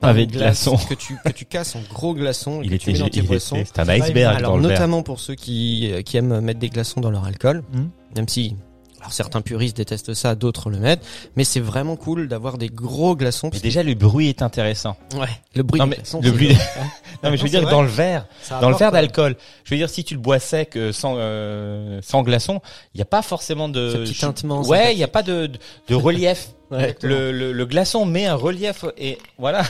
[0.00, 0.76] Pavé de glaçons.
[0.76, 3.06] que tu que tu casses en gros glaçons et Il que tu était, mets dans
[3.06, 3.62] il tes était, boissons.
[3.66, 4.78] c'est un iceberg Alors dans le verre.
[4.78, 7.90] notamment pour ceux qui qui aiment mettre des glaçons dans leur alcool, Mhm.
[8.16, 8.56] même si
[9.00, 11.04] Alors certains puristes détestent ça, d'autres le mettent,
[11.36, 13.50] mais c'est vraiment cool d'avoir des gros glaçons.
[13.52, 14.96] Mais déjà le bruit est intéressant.
[15.14, 16.48] Ouais, le bruit Non, des mais glaçons, le bruit-
[17.22, 17.70] Non mais je veux dire vrai.
[17.70, 18.26] dans le verre,
[18.60, 19.36] dans le verre d'alcool.
[19.64, 22.60] Je veux dire si tu le bois sec euh, sans euh, sans glaçon,
[22.94, 25.46] il n'y a pas forcément de Ce petit tintement Ouais, il n'y a pas de
[25.46, 25.58] de,
[25.88, 26.48] de relief.
[26.70, 26.94] Ouais.
[27.02, 29.64] le, le le glaçon met un relief et voilà.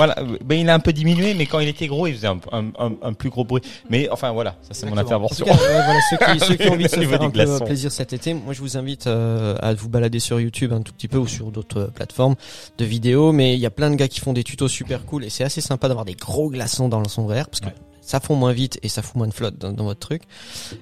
[0.00, 2.40] Voilà, ben il a un peu diminué, mais quand il était gros, il faisait un,
[2.52, 3.60] un, un, un plus gros bruit.
[3.90, 5.44] Mais enfin voilà, ça c'est mon intervention.
[5.46, 7.30] En tout cas, ouais, voilà, ceux qui, ceux qui ont envie de se faire un
[7.30, 10.80] peu plaisir cet été, moi je vous invite euh, à vous balader sur YouTube un
[10.80, 12.36] tout petit peu ou sur d'autres euh, plateformes
[12.78, 15.24] de vidéos, mais il y a plein de gars qui font des tutos super cool
[15.24, 17.74] et c'est assez sympa d'avoir des gros glaçons dans son verre parce que Ouais.
[18.00, 20.22] ça fond moins vite et ça fout moins de flotte dans, dans votre truc.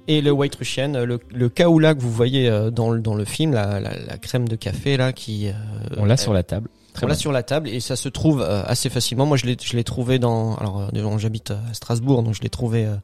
[0.07, 3.15] Et le White Russian, euh, le, le kaoula que vous voyez euh, dans, le- dans
[3.15, 5.49] le film, la, la, la crème de café là qui...
[5.49, 5.53] euh,
[5.97, 6.69] On l'a sur la table.
[7.03, 9.27] On l'a sur la table et ça se trouve euh, assez facilement.
[9.27, 10.55] Moi, je l'ai, je l'ai trouvé dans.
[10.57, 12.95] Alors, euh, déjà, j'habite à Strasbourg, donc je l'ai trouvé euh,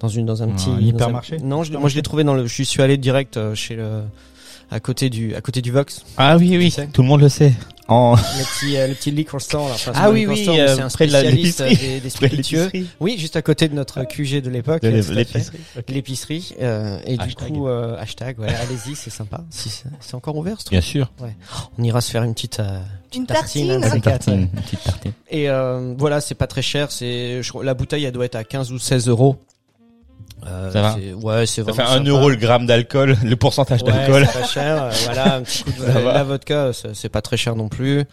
[0.00, 2.34] dans une dans un Un petit dans hypermarché Non, je, moi, je l'ai trouvé dans
[2.34, 2.46] le.
[2.46, 4.02] Je suis allé direct euh, chez le
[4.70, 6.88] à côté du à côté du Vox, Ah oui oui, sais.
[6.88, 7.52] tout le monde le sait.
[7.88, 9.68] En le petit euh, le petit liquor store.
[9.68, 9.74] Là.
[9.74, 11.88] Enfin, Ah oui, oui, euh, c'est un près de la- spécialiste l'épicerie.
[11.88, 12.70] des, des spiritueux.
[13.00, 14.82] Oui, juste à côté de notre QG de l'époque.
[14.84, 15.58] Euh, l'épicerie.
[15.88, 16.54] L'épicerie.
[16.60, 17.28] euh, et Hashtag.
[17.28, 18.36] du coup, euh, hashtag.
[18.38, 19.40] Voilà, allez-y, c'est sympa.
[19.50, 20.72] Si c'est encore ouvert, ce truc.
[20.72, 21.12] Bien sûr.
[21.78, 22.60] On ira se faire une petite.
[22.60, 22.80] euh,
[23.14, 24.02] Une tartine, Une quatre.
[24.02, 25.12] tartine, une petite tartine.
[25.30, 26.90] Et euh, voilà, c'est pas très cher.
[26.90, 29.36] C'est je crois- la bouteille, elle doit être à 15 ou 16 euros.
[30.48, 31.76] Euh, Ça va Ouais, c'est Ça vraiment.
[31.76, 32.08] fait un sympa.
[32.10, 34.26] euro le gramme d'alcool, le pourcentage Ouais, d'alcool.
[34.32, 34.82] c'est pas cher.
[34.84, 36.12] euh, voilà, un petit coup de Ça va.
[36.12, 38.04] la vodka, ça- c'est pas très cher non plus.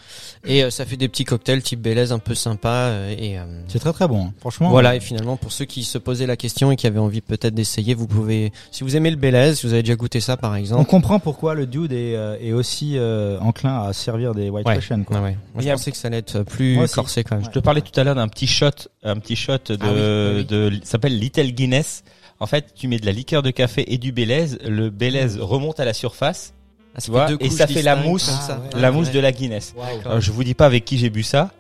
[0.45, 2.69] Et euh, ça fait des petits cocktails type Bélez un peu sympa.
[2.69, 4.31] euh, et euh, C'est très très bon.
[4.39, 4.69] Franchement.
[4.69, 4.95] voilà.
[4.95, 7.93] Et finalement, pour ceux qui se posaient la question et qui avaient envie peut-être d'essayer,
[7.93, 10.55] vous pouvez, si vous aimez le Bélez, si vous avez déjà goûté ça par On
[10.55, 10.85] exemple.
[10.89, 14.75] comprend pourquoi le dude est, euh, est aussi euh, enclin à servir des White Ouais.
[14.75, 15.03] Russian.
[15.03, 15.17] Quoi.
[15.17, 15.37] Ouais, ouais.
[15.53, 17.45] Moi, je pensais que ça allait être plus corsé quand même.
[17.45, 18.67] Je te parlais tout à l'heure d'un petit shot,
[19.03, 20.45] un petit shot de, Ah oui, oui, oui.
[20.45, 22.03] de, ça s'appelle Little Guinness.
[22.43, 24.47] En fait, tu mets de la liqueur de café et du Bélez.
[24.67, 26.53] Le Bélez remonte à la surface,
[26.93, 28.29] Ah, tu vois, et ça fait la mousse.
[28.49, 29.13] Ah, la Ouais, mousse ouais.
[29.13, 29.73] de la Guinness.
[29.77, 30.01] D'accord.
[30.05, 31.51] Alors, je vous dis pas avec qui j'ai bu ça.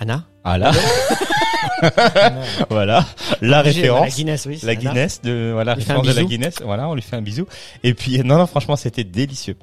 [0.00, 0.24] Anna.
[0.42, 0.72] Ah là,
[2.70, 3.06] voilà, la
[3.40, 4.16] J'ai- La référence.
[4.16, 4.58] Guinness, oui.
[4.62, 4.80] La Anna.
[4.80, 6.24] Guinness de voilà, référence de la.
[6.24, 6.56] Guinness.
[6.64, 7.46] Voilà, on lui fait un bisou.
[7.82, 9.56] Et puis non non, franchement, c'était délicieux.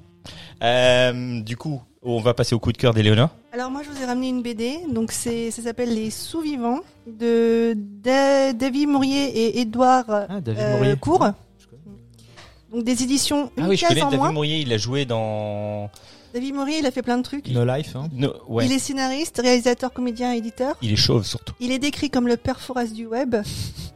[0.64, 3.30] Euh, du coup, on va passer au coup de cœur d'Éléonore.
[3.52, 7.74] Alors moi je vous ai ramené une BD, donc c'est ça s'appelle Les Sous-Vivants de
[7.76, 10.96] Da- David Mourier et Édouard Ah, David euh, Mourier.
[10.98, 11.28] Court.
[12.72, 14.32] Donc des éditions une Ah oui, je connais en David moins.
[14.34, 14.60] Mourier.
[14.60, 15.90] Il a joué dans.
[16.36, 17.48] David Mourier, il a fait plein de trucs.
[17.48, 17.96] No Life.
[17.96, 18.10] Hein.
[18.14, 18.66] No, ouais.
[18.66, 20.76] Il est scénariste, réalisateur, comédien, éditeur.
[20.82, 21.54] Il est chauve surtout.
[21.62, 23.38] Il est décrit comme le père Fouras du web.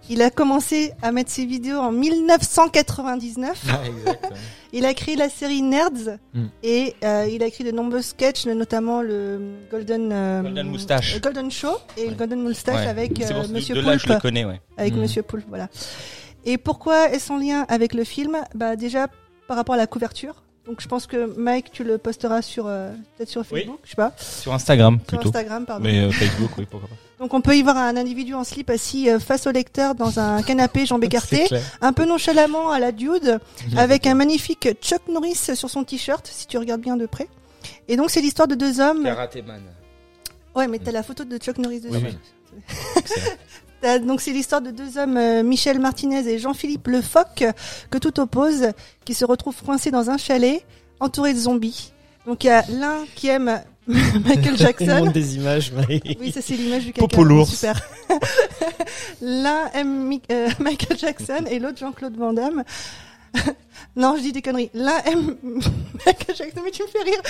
[0.10, 3.66] Il a commencé à mettre ses vidéos en 1999.
[3.70, 4.34] Ah, exact.
[4.72, 6.46] Il a créé la série Nerds Mm.
[6.64, 11.16] et euh, il a écrit de nombreux sketchs, notamment le Golden euh, Golden Moustache.
[11.16, 12.16] le Golden Show et le.
[12.16, 12.88] Golden Moustache Ouais.
[12.88, 14.62] avec C'est euh, pour- Monsieur de là, je le connais, ouais.
[14.78, 15.00] Avec Mm.
[15.02, 15.68] Monsieur Poulpe, voilà.
[16.46, 18.38] Et pourquoi est-ce en lien avec le film?
[18.56, 19.08] Bah déjà
[19.48, 20.44] par rapport à la couverture.
[20.70, 23.62] Donc je pense que Mike, tu le posteras sur euh, peut-être sur Oui.
[23.62, 25.30] Facebook, je sais pas, Sur Instagram sur plutôt.
[25.30, 25.84] Instagram, pardon.
[25.84, 26.96] Mais euh, Facebook, oui, pourquoi pas.
[27.18, 30.20] Donc on peut y voir un individu en slip assis euh, face au lecteur dans
[30.20, 31.48] un canapé, jambes écartées,
[31.82, 33.40] un peu nonchalamment à la dude,
[33.78, 37.28] avec un magnifique Chuck Norris sur son t-shirt, si tu regardes bien de près.
[37.88, 39.04] Et donc c'est l'histoire de deux hommes.
[39.06, 39.64] Karatéman.
[40.56, 41.96] Ouais, mais t'as la photo de Chuck Norris dessus.
[41.96, 42.16] Oui,
[42.54, 43.22] oui.
[43.82, 47.44] T'as- Donc c'est l'histoire de deux hommes, euh, Michel Martinez et Jean-Philippe Lefoc,
[47.90, 48.68] que tout oppose,
[49.06, 50.66] qui se retrouvent coincés dans un chalet,
[51.00, 51.92] entourés de zombies.
[52.28, 54.86] Donc il y a l'un qui aime Michael Il Jackson.
[55.00, 56.00] montre des images, mais...
[56.20, 57.08] Oui, ça c'est l'image du caca.
[57.48, 57.82] Super.
[59.22, 62.64] L'un aime euh, Michael Jackson et l'autre Jean-Claude Van Damme.
[63.96, 64.70] non, je dis des conneries.
[64.74, 65.38] L'un aime
[66.64, 67.22] mais tu me fais rire,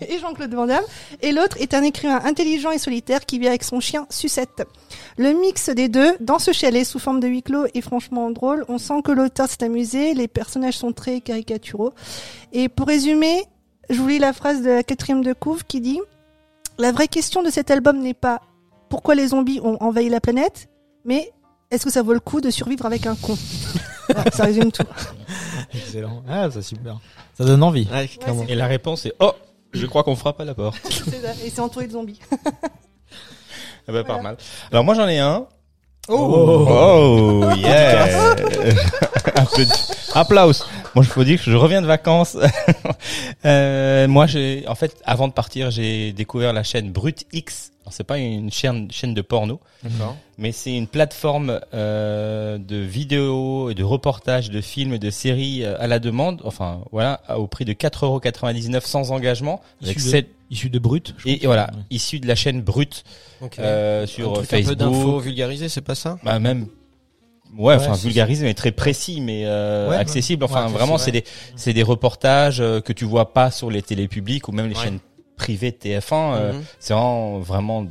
[0.08, 0.84] et Jean-Claude Van Damme.
[1.22, 4.62] Et l'autre est un écrivain intelligent et solitaire qui vit avec son chien Sucette.
[5.16, 8.64] Le mix des deux, dans ce chalet sous forme de huis clos, est franchement drôle.
[8.68, 11.92] On sent que l'auteur s'est amusé, les personnages sont très caricaturaux.
[12.52, 13.44] Et pour résumer,
[13.90, 16.00] je vous lis la phrase de la quatrième de couve qui dit
[16.78, 18.40] La vraie question de cet album n'est pas
[18.88, 20.68] pourquoi les zombies ont envahi la planète,
[21.04, 21.32] mais
[21.74, 23.36] est-ce que ça vaut le coup de survivre avec un con
[24.08, 24.82] Voilà, Ça résume tout.
[25.74, 26.22] Excellent.
[26.28, 26.98] Ah, c'est super.
[27.36, 27.88] Ça donne envie.
[27.92, 28.08] Ouais.
[28.48, 29.32] Et la réponse est oh,
[29.72, 30.76] je crois qu'on frappe à la porte.
[30.90, 31.32] C'est ça.
[31.44, 32.20] Et c'est entouré de zombies.
[33.86, 34.38] Ah bah, pas mal.
[34.72, 35.46] Alors moi j'en ai un.
[36.08, 38.30] Oh, Oh, yeah.
[38.32, 39.70] Un peu de-
[40.14, 40.64] Applaus.
[40.94, 42.36] Moi je faut dire que je reviens de vacances.
[43.44, 47.70] euh, moi j'ai en fait avant de partir j'ai découvert la chaîne Brut X.
[47.82, 50.16] Alors, C'est pas une chaîne chaîne de porno, D'accord.
[50.38, 55.64] mais c'est une plateforme euh, de vidéos, et de reportages, de films, et de séries
[55.64, 56.40] euh, à la demande.
[56.44, 61.14] Enfin voilà, au prix de 4,99€ sans engagement, avec Issu de- sept Issu de brut.
[61.18, 61.82] je et voilà, Ouais.
[61.90, 63.04] issu de la chaîne Brut
[63.42, 63.58] Ok.
[63.58, 64.80] euh, Un sur truc Facebook.
[64.80, 66.18] Un peu d'infos vulgarisées, c'est pas ça?
[66.22, 66.68] Bah même
[67.56, 70.44] Ouais, enfin vulgarisé mais très précis mais euh, Ouais, accessible.
[70.44, 71.24] Enfin ouais, vraiment c'est des
[71.56, 74.74] c'est des reportages euh, que tu vois pas sur les télés publiques ou même les
[74.76, 74.82] Ouais.
[74.84, 74.98] chaînes
[75.36, 76.12] privées de TF1.
[76.34, 76.62] euh, Mhm.
[76.78, 77.86] C'est vraiment vraiment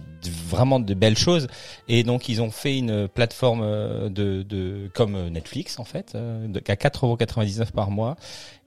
[0.50, 1.48] vraiment de belles choses.
[1.90, 6.60] Et donc ils ont fait une plateforme euh, de de comme Netflix en fait de,
[6.68, 8.16] à 4,99€ par mois.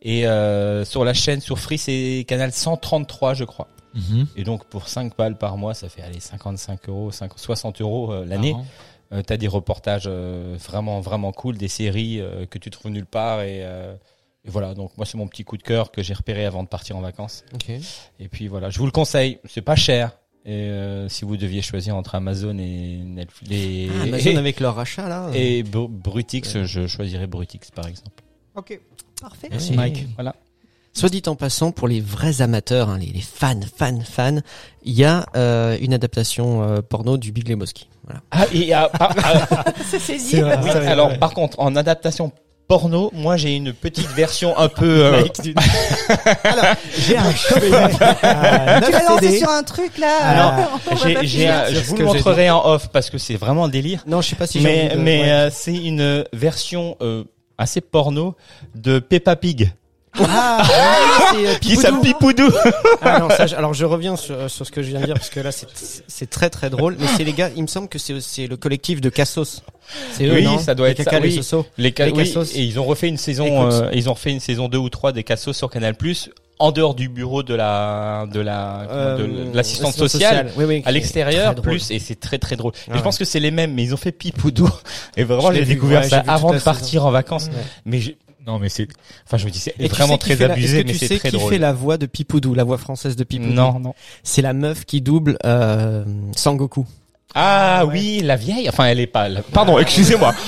[0.02, 3.68] Et euh, sur la chaîne sur Free c'est canal 133 je crois.
[3.94, 4.26] Mhm.
[4.36, 8.12] Et donc pour 5 balles par mois ça fait aller 55 euros, 5 60 euros
[8.26, 8.54] l'année.
[9.12, 13.06] Euh, t'as des reportages euh, vraiment vraiment cool, des séries euh, que tu trouves nulle
[13.06, 13.94] part et, euh,
[14.44, 14.74] et voilà.
[14.74, 17.00] Donc moi c'est mon petit coup de cœur que j'ai repéré avant de partir en
[17.00, 17.44] vacances.
[18.18, 20.18] Et puis voilà, je vous le conseille, c'est pas cher.
[20.44, 24.60] Et euh, si vous deviez choisir entre Amazon et Netflix et, Ah, Amazon et, avec
[24.60, 25.30] leur rachat là.
[25.34, 28.22] et Bru- Brutix, je choisirais Brutix par exemple.
[28.56, 28.80] Ok.
[29.20, 29.48] Parfait.
[29.50, 30.06] Merci Et- Mike.
[30.16, 30.34] Voilà.
[30.92, 34.38] Soit dit en passant, pour les vrais amateurs, hein, les, les fans, fans, fans,
[34.82, 37.86] il y a euh, une adaptation euh, porno du Big Lebowski.
[38.06, 38.20] Voilà.
[38.30, 40.30] Ah, et, ah, par- ah, C'est saisi.
[40.30, 42.30] C'est vrai, oui, ça va, alors par contre en adaptation
[42.68, 45.22] porno, moi j'ai une petite version un peu euh,
[46.98, 49.38] J'ai un coffret à Tu 9 l'as lancé CD.
[49.38, 50.16] sur un truc là.
[50.22, 50.52] Alors,
[50.90, 54.02] euh, j'ai, je vous le montrerai en off parce que c'est vraiment un délire.
[54.06, 55.30] Non, je sais pas si j'ai mais de- mais ouais.
[55.30, 57.24] euh, c'est une version euh,
[57.58, 58.34] assez porno
[58.74, 59.72] de Peppa Pig
[60.20, 62.50] Ah, oui, c'est, euh, qui s'appelle Pipoudou.
[63.02, 65.14] Ah non, ça, je- alors je reviens sur, sur ce que je viens de dire
[65.14, 65.66] parce que là c'est
[66.06, 66.96] c'est très très drôle.
[66.98, 69.62] Mais c'est les gars, il me semble que c'est c'est le collectif de Cassos.
[70.12, 71.34] C'est eux, Oui, non ça doit Les être Caca, les oui.
[71.42, 71.64] Sosos.
[71.78, 72.54] Les, ca- Les oui, Cassos.
[72.56, 73.72] et ils ont refait une saison Écoute.
[73.82, 75.94] euh, ils ont fait une saison 2 ou 3 des Cassos sur Canal+
[76.58, 80.50] en dehors du bureau de la de la Euh, de l'assistante assistante sociale.
[80.56, 81.64] Oui, oui, À l'extérieur, très drôle.
[81.72, 82.72] plus, et c'est très très drôle.
[82.74, 83.02] Ah et je ouais.
[83.02, 84.68] pense que c'est les mêmes, mais ils ont fait Pipoudou.
[85.18, 87.10] Et vraiment, Je l'ai j'ai vu, découvert ouais, ça j'ai vu avant de partir en
[87.10, 87.44] vacances.
[87.46, 87.62] Ouais.
[87.84, 88.12] Mais je-
[88.46, 88.86] non, mais c'est,
[89.26, 90.92] enfin, je me dis, c'est tu vraiment sais qui très la- abusé, est-ce que mais
[90.92, 91.52] tu c'est sais très qui drôle.
[91.52, 93.94] fait la voix de Pipoudou, la voix française de Pipoudou Non, non.
[94.22, 96.04] C'est la meuf qui double euh,
[96.36, 96.86] Sangoku.
[97.34, 98.68] Ah oui, la vieille.
[98.68, 99.28] Enfin, elle est pas.
[99.28, 100.34] la- Pardon, excusez-moi.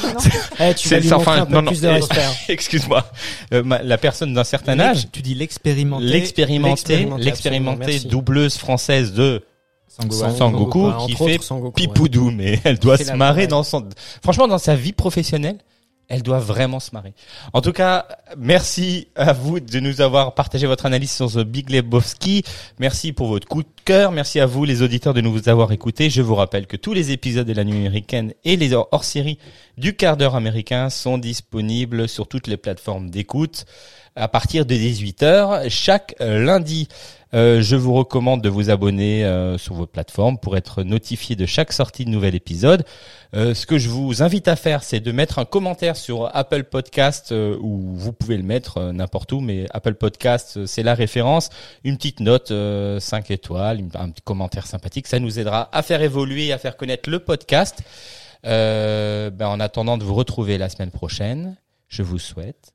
[0.61, 2.21] Eh, tu C'est- vas lui enfin, un peu non, non, plus de eh, respect.
[2.49, 3.05] Excuse-moi.
[3.53, 6.05] Euh, la personne d'un certain âge, Tu dis l'expérimenté.
[6.05, 9.45] l'expérimentée, l'expérimentée, l'expérimentée doubleuse française de
[9.89, 10.93] Sangoku.
[11.07, 11.87] Qui fait autres, Sangoku, ouais.
[11.87, 13.89] Pipoudou, mais elle doit se marrer dans son.
[14.23, 15.59] Franchement, dans sa vie professionnelle,
[16.09, 17.13] elle doit vraiment se marrer.
[17.53, 18.07] En tout cas,
[18.37, 22.45] merci à vous de nous avoir partagé votre analyse sur The Big Lebowski.
[22.79, 24.11] Merci pour votre coup de cœur.
[24.11, 26.09] Merci à vous, les auditeurs, de nous avoir écoutés.
[26.09, 29.39] Je vous rappelle que tous les épisodes de la nuit américaine et les hors-séries
[29.77, 33.67] du quart d'heure américain sont disponibles sur toutes les plateformes d'écoute
[34.17, 36.89] à partir de 18h chaque lundi.
[37.35, 41.45] Euh, je vous recommande de vous abonner euh, sur vos plateformes pour être notifié de
[41.45, 42.85] chaque sortie de nouvel épisode.
[43.35, 46.65] Euh, ce que je vous invite à faire, c'est de mettre un commentaire sur Apple
[46.65, 50.83] Podcast euh, ou vous pouvez le mettre euh, n'importe où, mais Apple Podcast, euh, c'est
[50.83, 51.51] la référence.
[51.85, 55.83] Une petite note, euh, 5 étoiles, une- un petit commentaire sympathique, ça nous aidera à
[55.83, 57.83] faire évoluer, à faire connaître le podcast.
[58.47, 61.57] Euh, ben, en attendant de vous retrouver la semaine prochaine,
[61.89, 62.73] je vous souhaite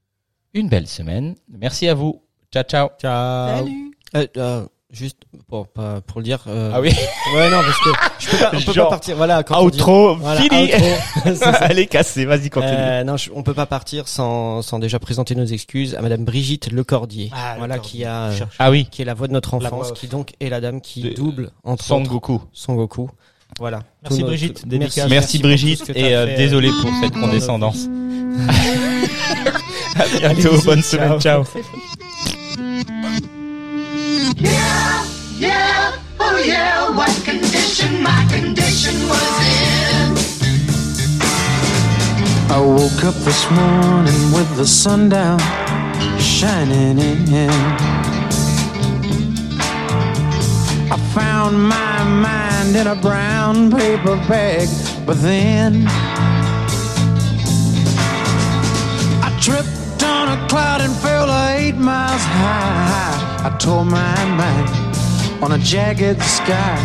[0.53, 1.33] une belle semaine.
[1.49, 2.21] Merci à vous.
[2.53, 2.89] Ciao, ciao.
[3.01, 3.57] Ciao.
[3.57, 3.92] Salut.
[4.15, 5.17] Euh, euh, juste
[5.47, 6.39] pour, pas- pour le dire.
[6.47, 6.89] euh, Ah oui,
[7.35, 9.15] Ouais, non, parce que je peux pas, on peut Genre, pas partir.
[9.17, 10.65] Voilà, quand on dit- outro, Voilà, fini.
[10.73, 10.85] outro.
[11.23, 11.51] C'est ça.
[11.69, 12.73] Elle est cassée, vas-y, continue.
[12.77, 16.23] Euh, non, je- on peut pas partir sans, sans déjà présenter nos excuses à Madame
[16.25, 17.99] Brigitte Lecordier, Ah, voilà Lecordier.
[18.01, 18.55] qui a, Cherche.
[18.59, 21.01] ah oui, qui est la voix de notre enfance, qui donc est la dame qui
[21.01, 22.41] De- double entre Son autres Goku.
[22.53, 23.09] Son Goku.
[23.59, 23.81] Voilà.
[24.03, 25.09] Merci Tout nos- Brigitte, tout- dédicace.
[25.09, 27.87] Merci, pour tout Brigitte ce que t'as et euh, fait, euh, désolé pour cette condescendance.
[29.95, 31.43] à bientôt, bonne semaine, ciao.
[34.13, 35.07] Yeah,
[35.37, 40.13] yeah, oh yeah, what condition my condition was in.
[42.51, 45.39] I woke up this morning with the sun down
[46.19, 47.49] shining in.
[50.91, 54.69] I found my mind in a brown paper bag,
[55.07, 55.87] but then
[59.25, 63.12] I tripped on a cloud and fell eight miles high.
[63.45, 64.69] I tore my mind
[65.43, 66.77] on a jagged sky.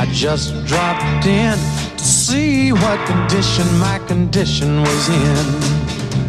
[0.00, 1.56] I just dropped in
[1.96, 5.46] to see what condition my condition was in.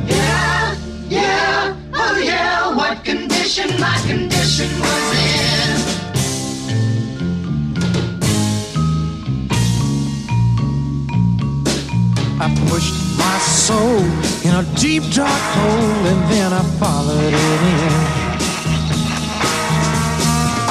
[0.06, 0.76] Yeah,
[1.10, 5.98] yeah, oh yeah, what condition my condition was in.
[12.40, 14.04] I pushed my soul
[14.46, 18.16] in a deep dark hole and then I followed it in.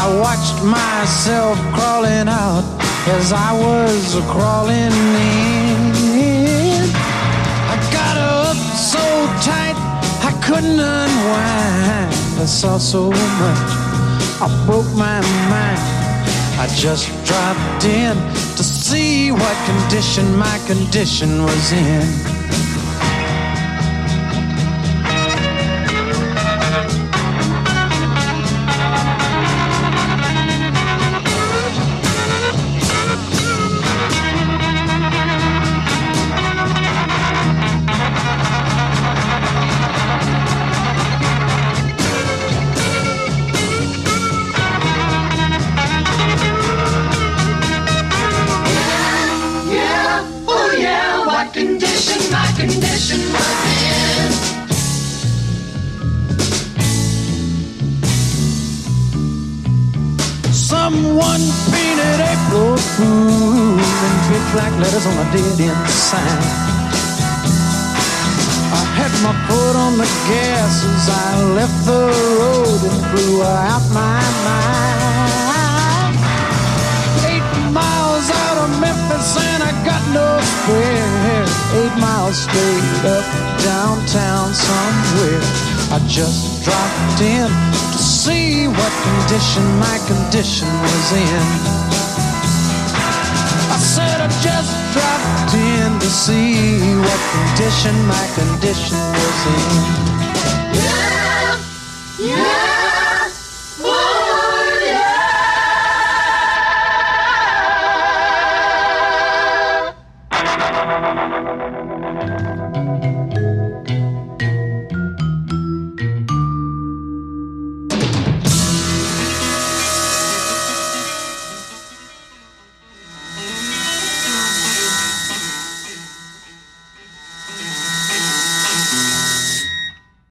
[0.07, 2.63] I watched myself crawling out
[3.09, 4.95] as I was crawling
[5.43, 6.83] in.
[7.75, 9.03] I got up so
[9.43, 9.75] tight
[10.23, 12.15] I couldn't unwind.
[12.41, 13.71] I saw so much,
[14.41, 15.21] I broke my
[15.51, 15.83] mind.
[16.63, 18.15] I just dropped in
[18.55, 22.36] to see what condition my condition was in.
[64.81, 66.43] Letters on a dead end sign.
[68.77, 73.85] I had my foot on the gas as I left the road and blew out
[73.93, 76.17] my mind.
[77.25, 81.47] Eight miles out of Memphis and I got no spare.
[81.81, 83.25] Eight miles straight up
[83.65, 85.41] downtown somewhere.
[85.89, 91.96] I just dropped in to see what condition my condition was in.
[94.27, 99.85] Just dropped in to see what condition my condition was in.
[100.75, 101.16] Yeah,